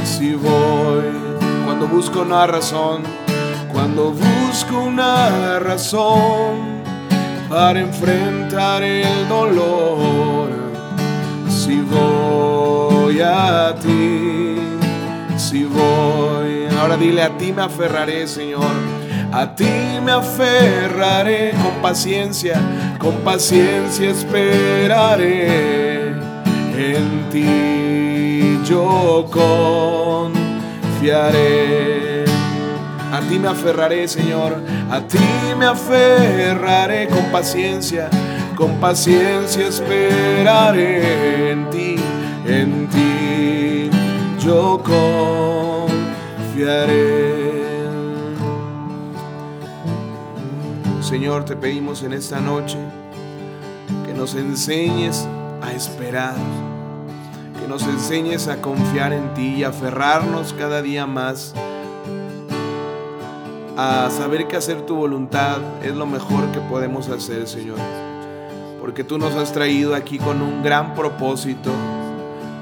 si 0.03 0.33
voy, 0.33 1.05
cuando 1.65 1.87
busco 1.87 2.21
una 2.21 2.47
razón, 2.47 3.03
cuando 3.71 4.11
busco 4.11 4.79
una 4.79 5.59
razón 5.59 6.81
para 7.47 7.79
enfrentar 7.79 8.81
el 8.81 9.27
dolor, 9.27 10.49
si 11.47 11.79
voy 11.81 13.21
a 13.21 13.75
ti, 13.75 14.55
si 15.37 15.63
voy, 15.63 16.65
ahora 16.79 16.97
dile 16.97 17.21
a 17.21 17.37
ti 17.37 17.53
me 17.53 17.61
aferraré, 17.61 18.27
Señor 18.27 18.98
a 19.31 19.55
ti 19.55 19.99
me 20.03 20.11
aferraré 20.11 21.51
con 21.51 21.81
paciencia, 21.81 22.59
con 22.97 23.15
paciencia 23.17 24.09
esperaré. 24.09 26.09
En 26.77 27.29
ti 27.31 28.59
yo 28.65 29.25
confiaré. 30.99 32.25
A 33.11 33.19
ti 33.27 33.39
me 33.39 33.49
aferraré, 33.49 34.07
Señor. 34.07 34.61
A 34.89 35.01
ti 35.01 35.17
me 35.57 35.65
aferraré 35.65 37.07
con 37.07 37.25
paciencia, 37.31 38.09
con 38.55 38.79
paciencia 38.79 39.67
esperaré 39.67 41.51
en 41.51 41.69
ti, 41.69 41.95
en 42.47 42.87
ti 42.87 43.89
yo 44.43 44.81
confiaré. 46.55 47.28
Señor, 51.09 51.43
te 51.43 51.55
pedimos 51.55 52.03
en 52.03 52.13
esta 52.13 52.39
noche 52.39 52.77
que 54.05 54.13
nos 54.13 54.35
enseñes 54.35 55.27
a 55.59 55.73
esperar, 55.73 56.35
que 57.59 57.67
nos 57.67 57.81
enseñes 57.81 58.47
a 58.47 58.61
confiar 58.61 59.13
en 59.13 59.33
ti 59.33 59.55
y 59.55 59.63
aferrarnos 59.63 60.53
cada 60.53 60.83
día 60.83 61.07
más 61.07 61.55
a 63.75 64.11
saber 64.11 64.47
que 64.47 64.55
hacer 64.55 64.83
tu 64.83 64.97
voluntad 64.97 65.57
es 65.81 65.95
lo 65.95 66.05
mejor 66.05 66.51
que 66.51 66.59
podemos 66.59 67.09
hacer, 67.09 67.47
Señor. 67.47 67.79
Porque 68.79 69.03
tú 69.03 69.17
nos 69.17 69.33
has 69.33 69.51
traído 69.51 69.95
aquí 69.95 70.19
con 70.19 70.43
un 70.43 70.61
gran 70.61 70.93
propósito. 70.93 71.71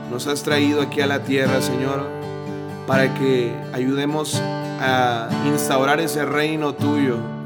Nos 0.09 0.25
has 0.25 0.43
traído 0.43 0.81
aquí 0.81 1.01
a 1.01 1.05
la 1.05 1.21
tierra, 1.21 1.61
Señor, 1.61 2.07
para 2.87 3.13
que 3.13 3.53
ayudemos 3.73 4.41
a 4.79 5.27
instaurar 5.45 5.99
ese 5.99 6.23
reino 6.23 6.73
tuyo 6.73 7.36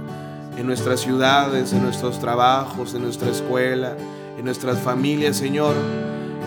en 0.58 0.68
nuestras 0.68 1.00
ciudades, 1.00 1.74
en 1.74 1.84
nuestros 1.84 2.20
trabajos, 2.20 2.94
en 2.94 3.04
nuestra 3.04 3.30
escuela, 3.30 3.96
en 4.38 4.46
nuestras 4.46 4.80
familias, 4.80 5.38
Señor. 5.38 5.76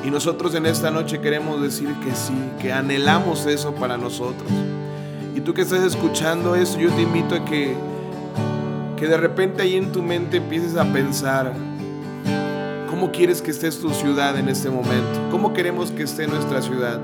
Y 0.04 0.10
nosotros 0.10 0.54
en 0.54 0.66
esta 0.66 0.90
noche 0.90 1.20
queremos 1.20 1.62
decir 1.62 1.88
que 2.04 2.14
sí, 2.14 2.34
que 2.60 2.72
anhelamos 2.72 3.46
eso 3.46 3.74
para 3.74 3.96
nosotros. 3.96 4.50
Y 5.34 5.40
tú 5.40 5.54
que 5.54 5.62
estás 5.62 5.82
escuchando 5.82 6.54
eso, 6.54 6.78
yo 6.78 6.90
te 6.90 7.02
invito 7.02 7.34
a 7.34 7.44
que, 7.44 7.74
que 8.96 9.08
de 9.08 9.16
repente 9.16 9.62
ahí 9.62 9.76
en 9.76 9.90
tu 9.92 10.02
mente 10.02 10.36
empieces 10.36 10.76
a 10.76 10.84
pensar, 10.84 11.52
¿cómo 12.90 13.10
quieres 13.10 13.40
que 13.40 13.50
esté 13.50 13.70
tu 13.70 13.90
ciudad 13.90 14.38
en 14.38 14.48
este 14.48 14.68
momento? 14.68 15.20
¿Cómo 15.30 15.52
queremos 15.54 15.90
que 15.90 16.02
esté 16.02 16.26
nuestra 16.26 16.60
ciudad? 16.62 17.00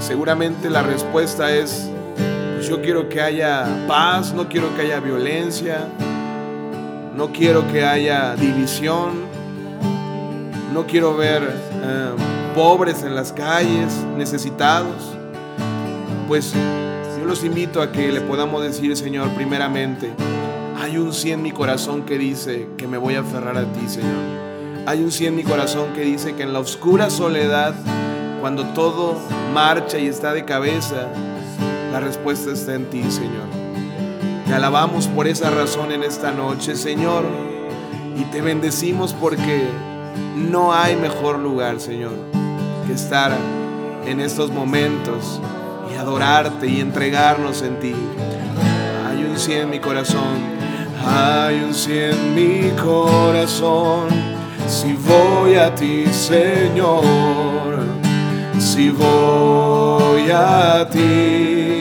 Seguramente 0.00 0.68
la 0.68 0.82
respuesta 0.82 1.54
es, 1.54 1.88
yo 2.68 2.82
quiero 2.82 3.08
que 3.08 3.20
haya 3.20 3.66
paz, 3.86 4.32
no 4.32 4.48
quiero 4.48 4.74
que 4.74 4.82
haya 4.82 5.00
violencia, 5.00 5.88
no 7.16 7.32
quiero 7.32 7.66
que 7.70 7.84
haya 7.84 8.36
división, 8.36 9.10
no 10.72 10.86
quiero 10.86 11.16
ver 11.16 11.42
eh, 11.42 12.10
pobres 12.54 13.02
en 13.02 13.14
las 13.14 13.32
calles, 13.32 13.92
necesitados. 14.16 15.16
Pues 16.28 16.52
yo 16.52 17.24
los 17.24 17.44
invito 17.44 17.82
a 17.82 17.92
que 17.92 18.12
le 18.12 18.20
podamos 18.20 18.62
decir, 18.62 18.96
Señor, 18.96 19.28
primeramente, 19.30 20.10
hay 20.78 20.96
un 20.96 21.12
sí 21.12 21.32
en 21.32 21.42
mi 21.42 21.52
corazón 21.52 22.02
que 22.02 22.18
dice 22.18 22.68
que 22.76 22.86
me 22.86 22.98
voy 22.98 23.14
a 23.14 23.20
aferrar 23.20 23.56
a 23.56 23.64
ti, 23.64 23.88
Señor. 23.88 24.40
Hay 24.86 25.02
un 25.02 25.12
sí 25.12 25.26
en 25.26 25.36
mi 25.36 25.44
corazón 25.44 25.92
que 25.92 26.02
dice 26.02 26.34
que 26.34 26.42
en 26.42 26.52
la 26.52 26.60
oscura 26.60 27.10
soledad, 27.10 27.74
cuando 28.40 28.64
todo 28.68 29.16
marcha 29.52 29.98
y 29.98 30.06
está 30.06 30.32
de 30.32 30.44
cabeza, 30.44 31.08
la 31.92 32.00
respuesta 32.00 32.52
está 32.52 32.74
en 32.74 32.86
ti, 32.86 33.02
Señor. 33.10 33.48
Te 34.46 34.54
alabamos 34.54 35.06
por 35.06 35.26
esa 35.28 35.50
razón 35.50 35.92
en 35.92 36.02
esta 36.02 36.32
noche, 36.32 36.74
Señor, 36.74 37.24
y 38.16 38.24
te 38.24 38.40
bendecimos 38.42 39.12
porque 39.12 39.62
no 40.36 40.72
hay 40.72 40.96
mejor 40.96 41.38
lugar, 41.38 41.80
Señor, 41.80 42.12
que 42.86 42.94
estar 42.94 43.32
en 44.06 44.20
estos 44.20 44.50
momentos 44.50 45.40
y 45.92 45.96
adorarte 45.96 46.66
y 46.66 46.80
entregarnos 46.80 47.62
en 47.62 47.78
ti. 47.78 47.94
Hay 49.08 49.24
un 49.24 49.38
sí 49.38 49.52
en 49.52 49.70
mi 49.70 49.78
corazón, 49.78 50.38
hay 51.06 51.60
un 51.60 51.74
sí 51.74 51.98
en 51.98 52.34
mi 52.34 52.70
corazón. 52.82 54.08
Si 54.66 54.92
voy 54.92 55.56
a 55.56 55.74
ti, 55.74 56.06
Señor, 56.12 57.02
si 58.58 58.90
voy 58.90 60.30
a 60.32 60.88
ti, 60.90 61.79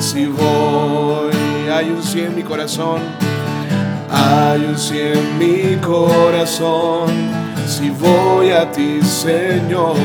si 0.00 0.26
voy, 0.26 1.32
hay 1.72 1.90
un 1.90 2.02
sí 2.02 2.20
en 2.20 2.34
mi 2.36 2.42
corazón, 2.42 3.00
hay 4.10 4.64
un 4.64 4.78
sí 4.78 4.98
en 4.98 5.38
mi 5.38 5.76
corazón. 5.76 7.08
Si 7.66 7.90
voy 7.90 8.50
a 8.50 8.70
ti, 8.70 9.00
Señor, 9.02 9.96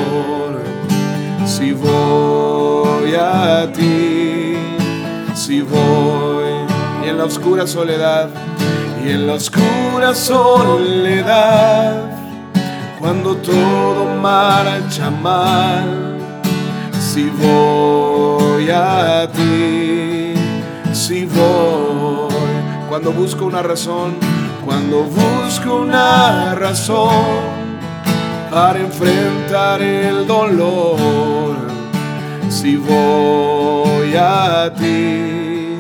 si 1.46 1.72
voy 1.72 3.16
a 3.16 3.72
ti, 3.72 4.58
si 5.34 5.62
voy. 5.62 6.52
Y 7.06 7.10
en 7.10 7.18
la 7.18 7.26
oscura 7.26 7.68
soledad, 7.68 8.30
y 9.06 9.10
en 9.10 9.28
la 9.28 9.34
oscura 9.34 10.14
soledad, 10.14 11.96
cuando 13.00 13.36
todo 13.38 14.06
marcha 14.22 15.10
mal, 15.10 16.18
si 17.00 17.30
voy 17.30 18.43
a 18.70 19.28
ti, 19.32 20.34
si 20.94 21.26
voy, 21.26 22.34
cuando 22.90 23.12
busco 23.12 23.46
una 23.46 23.62
razón, 23.62 24.16
cuando 24.66 25.04
busco 25.04 25.78
una 25.82 26.56
razón 26.56 27.54
para 28.54 28.80
enfrentar 28.80 29.82
el 29.82 30.28
dolor. 30.28 31.58
Si 32.50 32.76
voy 32.76 34.16
a 34.16 34.72
ti, 34.78 35.76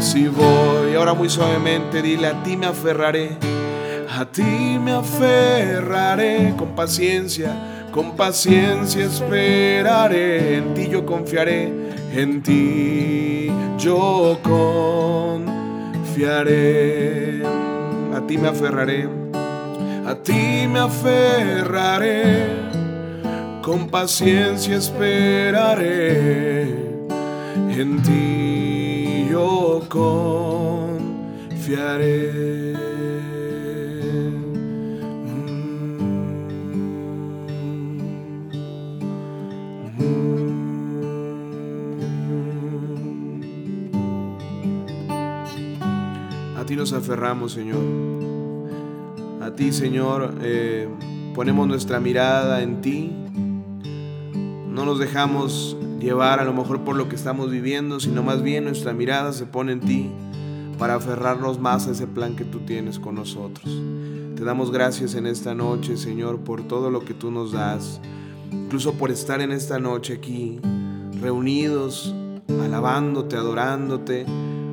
si 0.00 0.26
voy, 0.26 0.96
ahora 0.96 1.14
muy 1.14 1.30
suavemente 1.30 2.02
dile, 2.02 2.26
a 2.26 2.42
ti 2.42 2.56
me 2.56 2.66
aferraré, 2.66 3.36
a 4.18 4.24
ti 4.24 4.78
me 4.82 4.92
aferraré. 4.92 6.54
Con 6.58 6.74
paciencia, 6.74 7.86
con 7.92 8.16
paciencia 8.16 9.04
esperaré, 9.04 10.56
en 10.56 10.74
ti 10.74 10.88
yo 10.88 11.06
confiaré, 11.06 11.72
en 12.14 12.42
ti 12.42 13.50
yo 13.78 14.38
confiaré, 14.42 15.46
a 18.14 18.20
ti 18.26 18.38
me 18.38 18.48
aferraré. 18.48 19.18
A 20.08 20.14
ti 20.14 20.66
me 20.72 20.78
aferraré, 20.78 22.46
con 23.60 23.90
paciencia 23.90 24.76
esperaré, 24.78 26.62
en 27.68 28.00
ti 28.02 29.26
yo 29.30 29.82
confiaré. 29.90 30.88
Nos 46.78 46.94
aferramos, 46.94 47.52
Señor 47.52 47.82
a 49.48 49.54
ti, 49.54 49.72
Señor, 49.72 50.34
eh, 50.42 50.88
ponemos 51.34 51.66
nuestra 51.66 52.00
mirada 52.00 52.62
en 52.62 52.80
ti. 52.80 53.10
No 54.68 54.84
nos 54.84 54.98
dejamos 54.98 55.76
llevar 56.00 56.38
a 56.40 56.44
lo 56.44 56.52
mejor 56.52 56.82
por 56.82 56.96
lo 56.96 57.08
que 57.08 57.16
estamos 57.16 57.50
viviendo, 57.50 57.98
sino 57.98 58.22
más 58.22 58.42
bien 58.42 58.64
nuestra 58.64 58.92
mirada 58.92 59.32
se 59.32 59.46
pone 59.46 59.72
en 59.72 59.80
ti 59.80 60.10
para 60.78 60.96
aferrarnos 60.96 61.58
más 61.58 61.88
a 61.88 61.92
ese 61.92 62.06
plan 62.06 62.36
que 62.36 62.44
tú 62.44 62.60
tienes 62.60 62.98
con 62.98 63.14
nosotros. 63.14 63.64
Te 64.36 64.44
damos 64.44 64.70
gracias 64.70 65.14
en 65.14 65.26
esta 65.26 65.54
noche, 65.54 65.96
Señor, 65.96 66.40
por 66.40 66.62
todo 66.68 66.90
lo 66.90 67.04
que 67.04 67.14
tú 67.14 67.30
nos 67.30 67.52
das, 67.52 68.00
incluso 68.52 68.94
por 68.94 69.10
estar 69.10 69.40
en 69.40 69.50
esta 69.50 69.78
noche 69.78 70.14
aquí, 70.14 70.60
reunidos, 71.20 72.14
alabándote, 72.62 73.36
adorándote, 73.36 74.26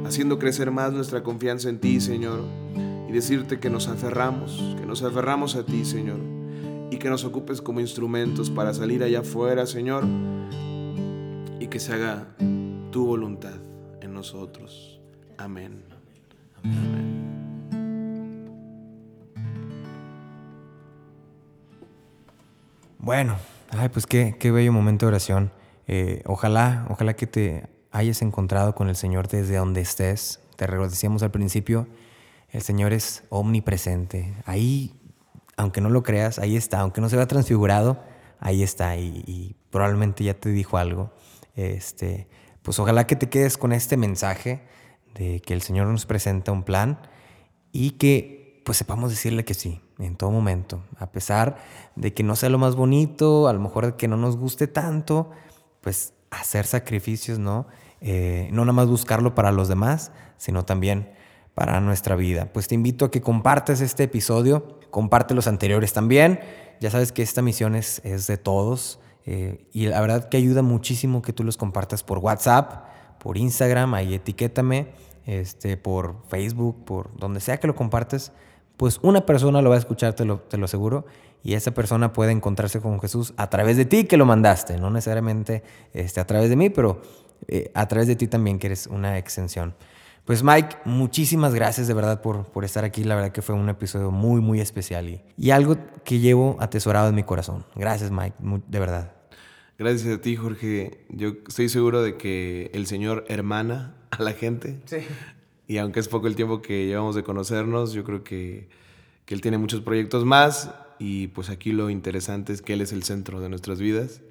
haciendo 0.06 0.39
crecer 0.39 0.72
más 0.72 0.93
nuestra 0.93 1.24
confianza 1.24 1.70
en 1.70 1.80
ti, 1.80 1.99
Señor 1.99 2.41
y 3.08 3.12
decirte 3.12 3.60
que 3.60 3.70
nos 3.70 3.88
aferramos, 3.88 4.76
que 4.80 4.86
nos 4.86 5.03
aferramos 5.03 5.56
a 5.56 5.66
ti, 5.66 5.86
Señor, 5.86 6.20
y 6.91 6.97
que 6.97 7.10
nos 7.10 7.24
ocupes 7.24 7.62
como 7.62 7.80
instrumentos 7.80 8.49
para 8.49 8.74
salir 8.74 9.03
allá 9.03 9.20
afuera, 9.20 9.66
Señor, 9.66 10.03
y 11.60 11.68
que 11.68 11.80
se 11.80 11.93
haga 11.93 12.28
tu 12.91 13.06
voluntad 13.06 13.53
en 14.01 14.14
nosotros. 14.14 14.99
Amén. 15.38 15.84
Amén. 16.64 17.06
Bueno, 22.97 23.36
ay, 23.70 23.89
pues 23.89 24.08
qué, 24.08 24.36
qué 24.39 24.49
bello 24.49 24.74
momento 24.74 25.06
de 25.06 25.10
oración. 25.10 25.51
Eh, 25.88 26.24
ojalá, 26.26 26.88
ojalá 26.89 27.16
que 27.16 27.28
te 27.28 27.74
hayas 27.96 28.22
encontrado 28.22 28.76
con 28.76 28.89
el 28.89 28.98
Señor 28.98 29.30
desde 29.30 29.56
donde 29.56 29.80
estés. 29.80 30.41
Te 30.58 30.68
decíamos 30.68 31.24
al 31.24 31.32
principio, 31.32 31.88
el 32.50 32.62
Señor 32.62 32.91
es 32.91 33.24
omnipresente. 33.30 34.34
Ahí, 34.46 35.00
aunque 35.56 35.80
no 35.80 35.89
lo 35.89 36.04
creas, 36.04 36.38
ahí 36.38 36.58
está. 36.58 36.82
Aunque 36.82 37.00
no 37.00 37.08
se 37.08 37.16
vea 37.16 37.26
transfigurado, 37.26 37.98
ahí 38.39 38.64
está. 38.64 38.98
Y, 38.98 39.56
probablemente 39.70 40.26
ya 40.26 40.34
te 40.34 40.50
dijo 40.50 40.78
algo. 40.78 41.12
Este, 41.56 42.28
pues 42.64 42.80
ojalá 42.80 43.08
que 43.08 43.16
te 43.16 43.30
quedes 43.30 43.58
con 43.58 43.72
este 43.72 43.96
mensaje 43.96 44.62
de 45.14 45.39
que 45.39 45.54
el 45.54 45.62
Señor 45.62 45.88
nos 45.88 46.06
presenta 46.06 46.52
un 46.52 46.64
plan 46.64 47.00
y 47.72 47.91
que 47.91 48.62
pues 48.66 48.78
sepamos 48.78 49.10
decirle 49.10 49.46
que 49.46 49.54
sí 49.54 49.82
en 50.00 50.18
todo 50.18 50.32
momento. 50.32 50.84
A 50.98 51.12
pesar 51.12 51.58
de 51.96 52.14
que 52.14 52.24
no 52.24 52.36
sea 52.36 52.50
lo 52.50 52.58
más 52.58 52.76
bonito, 52.76 53.48
a 53.48 53.54
lo 53.54 53.60
mejor 53.60 53.96
que 53.96 54.10
no 54.10 54.18
nos 54.18 54.36
guste 54.36 54.68
tanto, 54.68 55.32
pues 55.82 56.14
hacer 56.32 56.66
sacrificios, 56.66 57.39
¿no? 57.39 57.68
Eh, 58.02 58.50
no 58.52 58.66
nada 58.66 58.74
más 58.74 58.88
buscarlo 58.88 59.36
para 59.36 59.52
los 59.52 59.68
demás, 59.68 60.12
sino 60.38 60.66
también 60.66 61.10
para 61.54 61.80
nuestra 61.80 62.16
vida. 62.16 62.50
Pues 62.54 62.68
te 62.68 62.76
invito 62.76 63.06
a 63.06 63.12
que 63.12 63.22
compartas 63.22 63.82
este 63.82 64.04
episodio, 64.04 64.80
comparte 64.91 65.34
los 65.34 65.48
anteriores 65.48 65.93
también. 65.93 66.39
Ya 66.80 66.91
sabes 66.91 67.12
que 67.12 67.24
esta 67.24 67.41
misión 67.41 67.76
es, 67.76 68.02
de 68.04 68.38
todos 68.38 69.00
eh, 69.26 69.66
y 69.72 69.88
la 69.88 70.02
verdad 70.02 70.30
que 70.30 70.38
ayuda 70.38 70.62
muchísimo 70.62 71.22
que 71.22 71.34
tú 71.34 71.43
los 71.43 71.58
compartas 71.58 72.04
por 72.04 72.20
WhatsApp, 72.20 72.86
por 73.18 73.38
Instagram, 73.38 73.93
ahí 73.93 74.14
etiquétame, 74.14 74.89
este, 75.26 75.78
por 75.78 76.22
Facebook, 76.28 76.86
por 76.86 77.18
donde 77.18 77.39
sea 77.39 77.60
que 77.60 77.68
lo 77.68 77.76
compartas, 77.76 78.34
pues 78.78 79.00
una 79.02 79.26
persona 79.26 79.62
lo 79.62 79.70
va 79.70 79.78
a 79.78 79.80
escuchar, 79.80 80.14
te 80.14 80.26
lo, 80.26 80.39
te 80.39 80.58
lo 80.58 80.66
aseguro, 80.66 81.06
y 81.46 81.54
esa 81.54 81.76
persona 81.76 82.12
puede 82.12 82.32
encontrarse 82.32 82.82
con 82.82 83.00
Jesús 83.00 83.36
a 83.38 83.52
través 83.52 83.78
de 83.78 83.86
ti 83.86 84.06
que 84.06 84.18
lo 84.18 84.26
mandaste, 84.26 84.80
no 84.80 84.89
necesariamente 84.89 85.62
este, 85.93 86.20
a 86.20 86.26
través 86.26 86.50
de 86.50 86.56
mí, 86.56 86.72
pero 86.72 87.04
eh, 87.48 87.70
a 87.76 87.88
través 87.88 88.08
de 88.08 88.16
ti 88.16 88.28
también 88.28 88.58
que 88.58 88.66
eres 88.66 88.88
una 88.88 89.20
extensión. 89.20 89.76
Pues 90.26 90.41
Mike, 90.41 90.78
muchísimas 90.86 91.54
gracias 91.54 91.86
de 91.86 91.93
verdad 91.93 92.20
por, 92.20 92.46
por 92.46 92.66
estar 92.66 92.84
aquí. 92.84 93.04
La 93.04 93.14
verdad 93.14 93.32
que 93.32 93.43
fue 93.43 93.54
un 93.54 93.70
episodio 93.70 94.10
muy, 94.10 94.41
muy 94.41 94.60
especial 94.60 95.08
y, 95.08 95.22
y 95.38 95.52
algo 95.52 95.78
que 96.04 96.18
llevo 96.18 96.58
atesorado 96.60 97.10
en 97.10 97.16
mi 97.16 97.22
corazón. 97.22 97.64
Gracias 97.76 98.10
Mike, 98.10 98.38
de 98.68 98.80
verdad. 98.80 99.14
Gracias 99.78 100.18
a 100.18 100.20
ti, 100.20 100.36
Jorge. 100.36 101.06
Yo 101.10 101.34
estoy 101.48 101.70
seguro 101.70 102.02
de 102.02 102.18
que 102.18 102.72
el 102.74 102.88
Señor 102.88 103.24
hermana 103.28 103.93
a 104.10 104.24
la 104.24 104.34
gente. 104.34 104.80
Sí. 104.86 104.98
Y 105.68 105.78
aunque 105.78 106.00
es 106.00 106.08
poco 106.08 106.26
el 106.26 106.36
tiempo 106.36 106.64
que 106.64 106.88
llevamos 106.88 107.14
de 107.14 107.22
conocernos, 107.22 107.93
yo 107.93 108.04
creo 108.04 108.24
que, 108.24 108.68
que 109.26 109.36
Él 109.36 109.41
tiene 109.41 109.60
muchos 109.60 109.82
proyectos 109.82 110.26
más 110.26 110.72
y 111.00 111.28
pues 111.28 111.50
aquí 111.50 111.72
lo 111.72 111.89
interesante 111.89 112.54
es 112.54 112.62
que 112.62 112.74
Él 112.74 112.82
es 112.82 112.91
el 112.91 113.04
centro 113.04 113.39
de 113.39 113.50
nuestras 113.50 113.80
vidas 113.80 114.22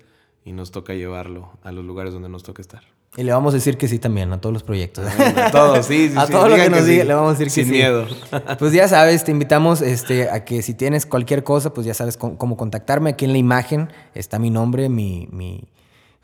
y 0.45 0.53
nos 0.53 0.71
toca 0.71 0.95
llevarlo 0.95 1.51
a 1.63 1.73
los 1.73 1.85
lugares 1.85 2.13
donde 2.13 2.29
nos 2.29 2.43
toca 2.43 2.63
estar. 2.63 2.83
Y 3.17 3.23
le 3.23 3.33
vamos 3.33 3.55
a 3.55 3.59
decir 3.59 3.79
que 3.79 3.87
sí 3.87 4.01
también 4.01 4.33
a 4.33 4.41
todos 4.41 4.53
los 4.53 4.65
proyectos. 4.65 5.07
a 5.07 5.51
todos, 5.53 5.87
sí, 5.87 6.09
sí. 6.09 6.15
a 6.19 6.27
todos 6.27 6.51
los 6.51 6.59
que, 6.59 6.69
nos 6.69 6.85
diga, 6.85 7.05
le 7.05 7.15
vamos 7.15 7.37
a 7.37 7.39
decir 7.39 7.47
que 7.47 7.51
sí. 7.51 7.63
Sin 7.63 7.71
miedo. 7.71 8.07
Pues 8.59 8.73
ya 8.73 8.89
sabes, 8.89 9.23
te 9.23 9.31
invitamos 9.31 9.83
este, 9.83 10.31
a 10.31 10.45
que 10.45 10.63
si 10.63 10.75
tienes 10.75 11.07
cualquier 11.07 11.45
cosa, 11.45 11.73
pues 11.73 11.87
ya 11.87 11.95
sabes 11.95 12.17
cómo, 12.17 12.57
contactarme. 12.57 13.11
Aquí 13.11 13.25
en 13.25 13.33
la 13.33 13.39
imagen 13.39 13.89
está 14.15 14.39
mi 14.39 14.51
nombre, 14.51 14.89
mi, 14.89 15.29
mi... 15.31 15.69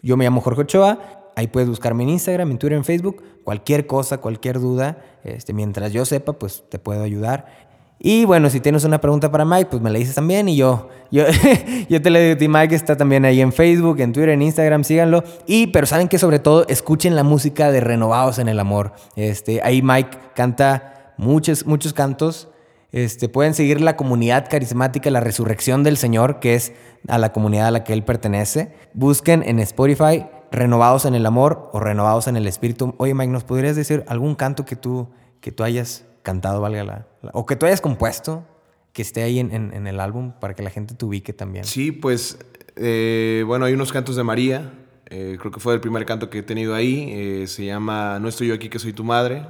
Yo 0.03 0.17
me 0.17 0.25
llamo 0.25 0.41
Jorge 0.41 0.63
Ochoa. 0.63 1.31
Ahí 1.37 1.47
puedes 1.47 1.69
buscarme 1.69 2.03
en 2.03 2.09
Instagram, 2.11 2.51
en 2.51 2.59
Twitter, 2.59 2.77
en 2.77 2.85
Facebook. 2.85 3.23
Cualquier 3.45 3.87
cosa, 3.87 4.19
cualquier 4.19 4.59
duda, 4.59 4.99
este, 5.23 5.53
mientras 5.53 5.93
yo 5.93 6.05
sepa, 6.05 6.33
pues 6.33 6.65
te 6.69 6.81
puedo 6.81 7.05
ayudar. 7.05 7.70
Y 8.03 8.25
bueno, 8.25 8.49
si 8.49 8.61
tienes 8.61 8.85
una 8.85 8.99
pregunta 8.99 9.31
para 9.31 9.45
Mike, 9.45 9.69
pues 9.71 9.83
me 9.83 9.91
la 9.91 9.99
dices 9.99 10.15
también 10.15 10.49
y 10.49 10.57
yo, 10.57 10.89
yo, 11.11 11.25
yo 11.91 12.01
te 12.01 12.09
la 12.09 12.19
digo 12.19 12.33
a 12.33 12.39
ti, 12.39 12.49
Mike 12.49 12.75
está 12.75 12.97
también 12.97 13.27
ahí 13.27 13.43
en 13.43 13.53
Facebook, 13.53 14.01
en 14.01 14.15
Twitter, 14.15 14.31
en 14.31 14.41
Instagram, 14.41 14.85
síganlo. 14.85 15.23
Y, 15.47 15.67
pero 15.67 15.87
saben 15.87 16.09
que 16.09 16.19
sobre 16.19 16.39
todo 16.39 16.67
escuchen 16.69 17.15
la 17.15 17.25
música 17.25 17.71
de 17.71 17.81
Renovados 17.81 18.39
en 18.39 18.49
el 18.49 18.59
Amor. 18.59 18.95
Este, 19.17 19.61
ahí 19.63 19.83
Mike 19.83 20.17
canta 20.35 21.13
muchos, 21.19 21.67
muchos 21.67 21.93
cantos. 21.93 22.49
Este, 22.91 23.29
pueden 23.29 23.53
seguir 23.53 23.83
la 23.83 23.97
comunidad 23.97 24.49
carismática 24.49 25.11
La 25.11 25.21
Resurrección 25.21 25.85
del 25.85 25.99
Señor, 25.99 26.41
que 26.41 26.55
es 26.55 26.73
a 27.07 27.19
la 27.19 27.35
comunidad 27.35 27.67
a 27.67 27.71
la 27.71 27.85
que 27.85 27.93
él 27.93 28.03
pertenece. 28.03 28.73
Busquen 28.95 29.43
en 29.47 29.59
Spotify 29.59 30.27
Renovados 30.51 31.05
en 31.05 31.15
el 31.15 31.27
Amor 31.27 31.69
o 31.75 31.81
Renovados 31.81 32.29
en 32.29 32.39
el 32.39 32.47
Espíritu. 32.47 32.95
Oye, 32.97 33.13
Mike, 33.13 33.31
¿nos 33.31 33.45
podrías 33.45 33.77
decir 33.77 34.05
algún 34.09 34.37
canto 34.37 34.65
que 34.65 34.75
tú, 34.75 35.11
que 35.41 35.53
tú 35.53 35.65
hayas 35.65 36.07
cantado, 36.23 36.61
valga 36.61 36.85
la, 36.85 37.07
O 37.33 37.47
que 37.47 37.57
tú 37.57 37.67
hayas 37.67 37.81
compuesto, 37.81 38.45
que 38.93 39.03
esté 39.03 39.23
ahí 39.23 39.39
en, 39.39 39.53
en, 39.53 39.87
el 39.87 40.01
álbum 40.01 40.33
para 40.41 40.55
que 40.55 40.63
la 40.63 40.71
gente 40.71 40.95
te 40.95 41.05
ubique 41.05 41.33
también. 41.33 41.65
Sí, 41.65 41.93
pues, 41.93 42.39
eh, 42.77 43.45
bueno, 43.47 43.65
hay 43.65 43.73
unos 43.73 43.93
cantos 43.93 44.17
de 44.17 44.25
María. 44.25 44.73
Eh, 45.07 45.37
creo 45.41 45.53
que 45.53 45.61
fue 45.61 45.75
el 45.75 45.81
primer 45.81 46.05
canto 46.07 46.31
que 46.31 46.39
he 46.39 46.43
tenido 46.43 46.75
ahí. 46.75 47.09
Eh, 47.13 47.47
se 47.47 47.65
llama 47.65 48.19
No 48.21 48.29
estoy 48.29 48.49
yo 48.49 48.55
aquí, 48.55 48.69
que 48.69 48.79
soy 48.79 48.93
tu 48.93 49.05
madre. 49.05 49.45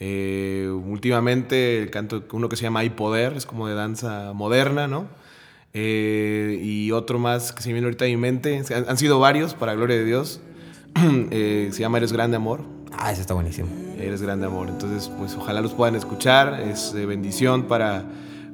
últimamente 0.00 1.82
el 1.82 1.90
canto, 1.90 2.24
uno 2.32 2.48
que 2.48 2.56
se 2.56 2.62
llama 2.64 2.80
Hay 2.80 2.90
Poder, 2.90 3.34
es 3.34 3.46
como 3.46 3.66
de 3.68 3.74
danza 3.74 4.32
moderna, 4.34 4.86
¿no? 4.86 5.08
y 5.72 6.90
otro 6.90 7.20
más 7.20 7.52
que 7.52 7.62
se 7.62 7.72
viene 7.72 7.86
ahorita 7.86 8.04
a 8.04 8.08
mi 8.08 8.16
mente. 8.16 8.60
Han, 8.74 8.88
han 8.88 8.98
sido 8.98 9.20
varios, 9.20 9.54
para 9.54 9.74
gloria 9.74 9.96
de 9.96 10.04
Dios. 10.04 10.40
se 10.96 11.78
llama 11.78 11.98
Eres 11.98 12.12
Grande 12.12 12.36
Amor. 12.36 12.79
Ah, 12.92 13.12
eso 13.12 13.20
está 13.20 13.34
buenísimo. 13.34 13.68
Eres 13.98 14.22
grande 14.22 14.46
amor. 14.46 14.68
Entonces, 14.68 15.10
pues 15.18 15.34
ojalá 15.36 15.60
los 15.60 15.72
puedan 15.72 15.96
escuchar. 15.96 16.60
Es 16.60 16.92
de 16.92 17.06
bendición 17.06 17.64
para, 17.64 18.04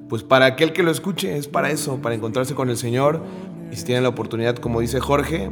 pues 0.08 0.22
para 0.22 0.46
aquel 0.46 0.72
que 0.72 0.82
lo 0.82 0.90
escuche. 0.90 1.36
Es 1.36 1.48
para 1.48 1.70
eso, 1.70 1.96
para 1.98 2.14
encontrarse 2.14 2.54
con 2.54 2.70
el 2.70 2.76
Señor. 2.76 3.22
Y 3.70 3.76
si 3.76 3.84
tienen 3.84 4.02
la 4.02 4.10
oportunidad, 4.10 4.56
como 4.56 4.80
dice 4.80 5.00
Jorge, 5.00 5.50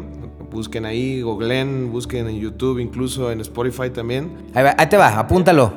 busquen 0.51 0.85
ahí, 0.85 1.23
googleen, 1.23 1.91
busquen 1.91 2.29
en 2.29 2.39
YouTube, 2.39 2.79
incluso 2.79 3.31
en 3.33 3.41
Spotify 3.41 3.91
también. 3.91 4.31
Ahí, 4.55 4.67
ahí 4.77 4.89
te 4.89 4.97
va, 4.97 5.19
apúntalo. 5.19 5.73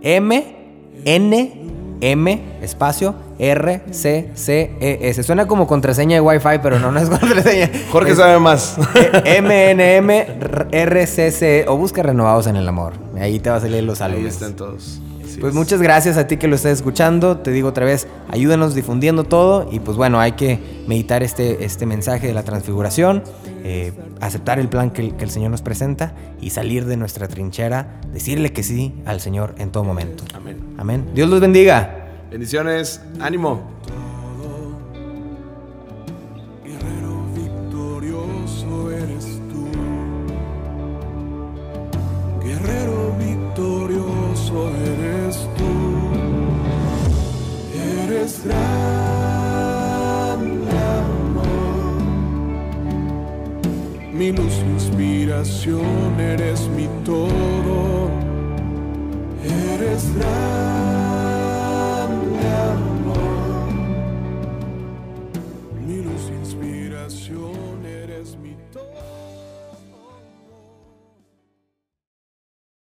M, 0.00 0.56
N, 1.04 1.62
M, 2.00 2.42
espacio, 2.62 3.14
R, 3.42 3.82
C, 3.90 4.30
C, 4.34 4.70
E, 4.80 4.98
S. 5.02 5.24
Suena 5.24 5.48
como 5.48 5.66
contraseña 5.66 6.14
de 6.14 6.20
Wi-Fi, 6.20 6.60
pero 6.62 6.78
no, 6.78 6.92
no 6.92 7.00
es 7.00 7.08
contraseña. 7.10 7.70
Jorge 7.90 8.14
sabe 8.14 8.38
más. 8.38 8.76
M, 9.24 9.70
N, 9.72 9.96
M, 9.96 10.26
R, 10.70 11.06
C, 11.08 11.32
C, 11.32 11.60
E. 11.60 11.68
O 11.68 11.76
busca 11.76 12.04
Renovados 12.04 12.46
en 12.46 12.54
el 12.54 12.68
Amor. 12.68 12.92
Ahí 13.18 13.40
te 13.40 13.50
va 13.50 13.56
a 13.56 13.60
salir 13.60 13.82
los 13.82 14.00
álbumes. 14.00 14.24
Ahí 14.24 14.30
están 14.30 14.54
todos. 14.54 15.00
pues 15.40 15.54
muchas 15.54 15.82
gracias 15.82 16.16
a 16.18 16.28
ti 16.28 16.36
que 16.36 16.46
lo 16.46 16.54
estás 16.54 16.70
escuchando. 16.70 17.38
Te 17.38 17.50
digo 17.50 17.68
otra 17.70 17.84
vez, 17.84 18.06
ayúdanos 18.30 18.76
difundiendo 18.76 19.24
todo. 19.24 19.68
Y 19.72 19.80
pues 19.80 19.96
bueno, 19.96 20.20
hay 20.20 20.32
que 20.32 20.60
meditar 20.86 21.24
este, 21.24 21.64
este 21.64 21.84
mensaje 21.84 22.28
de 22.28 22.34
la 22.34 22.44
transfiguración, 22.44 23.24
eh, 23.64 23.92
aceptar 24.20 24.60
el 24.60 24.68
plan 24.68 24.92
que, 24.92 25.16
que 25.16 25.24
el 25.24 25.30
Señor 25.32 25.50
nos 25.50 25.62
presenta 25.62 26.14
y 26.40 26.50
salir 26.50 26.84
de 26.84 26.96
nuestra 26.96 27.26
trinchera, 27.26 28.00
decirle 28.12 28.52
que 28.52 28.62
sí 28.62 28.94
al 29.04 29.20
Señor 29.20 29.56
en 29.58 29.72
todo 29.72 29.82
momento. 29.82 30.22
Amén. 30.32 30.58
Amén. 30.78 31.10
Dios 31.12 31.28
los 31.28 31.40
bendiga. 31.40 32.01
Bendiciones, 32.32 33.00
ánimo. 33.20 33.60
Guerrero 36.64 37.26
victorioso 37.34 38.90
eres 38.90 39.38
tú. 39.50 39.66
Guerrero 42.42 43.14
victorioso 43.18 44.70
eres 44.70 45.46
tú. 45.58 45.72
Eres 48.06 48.42
grande 48.46 49.50
amor. 50.70 52.00
Mi 54.10 54.32
luz, 54.32 54.54
inspiración, 54.72 56.18
eres 56.18 56.66
mi 56.68 56.88
todo. 57.04 58.08
Eres 59.44 60.14
grande. 60.16 60.91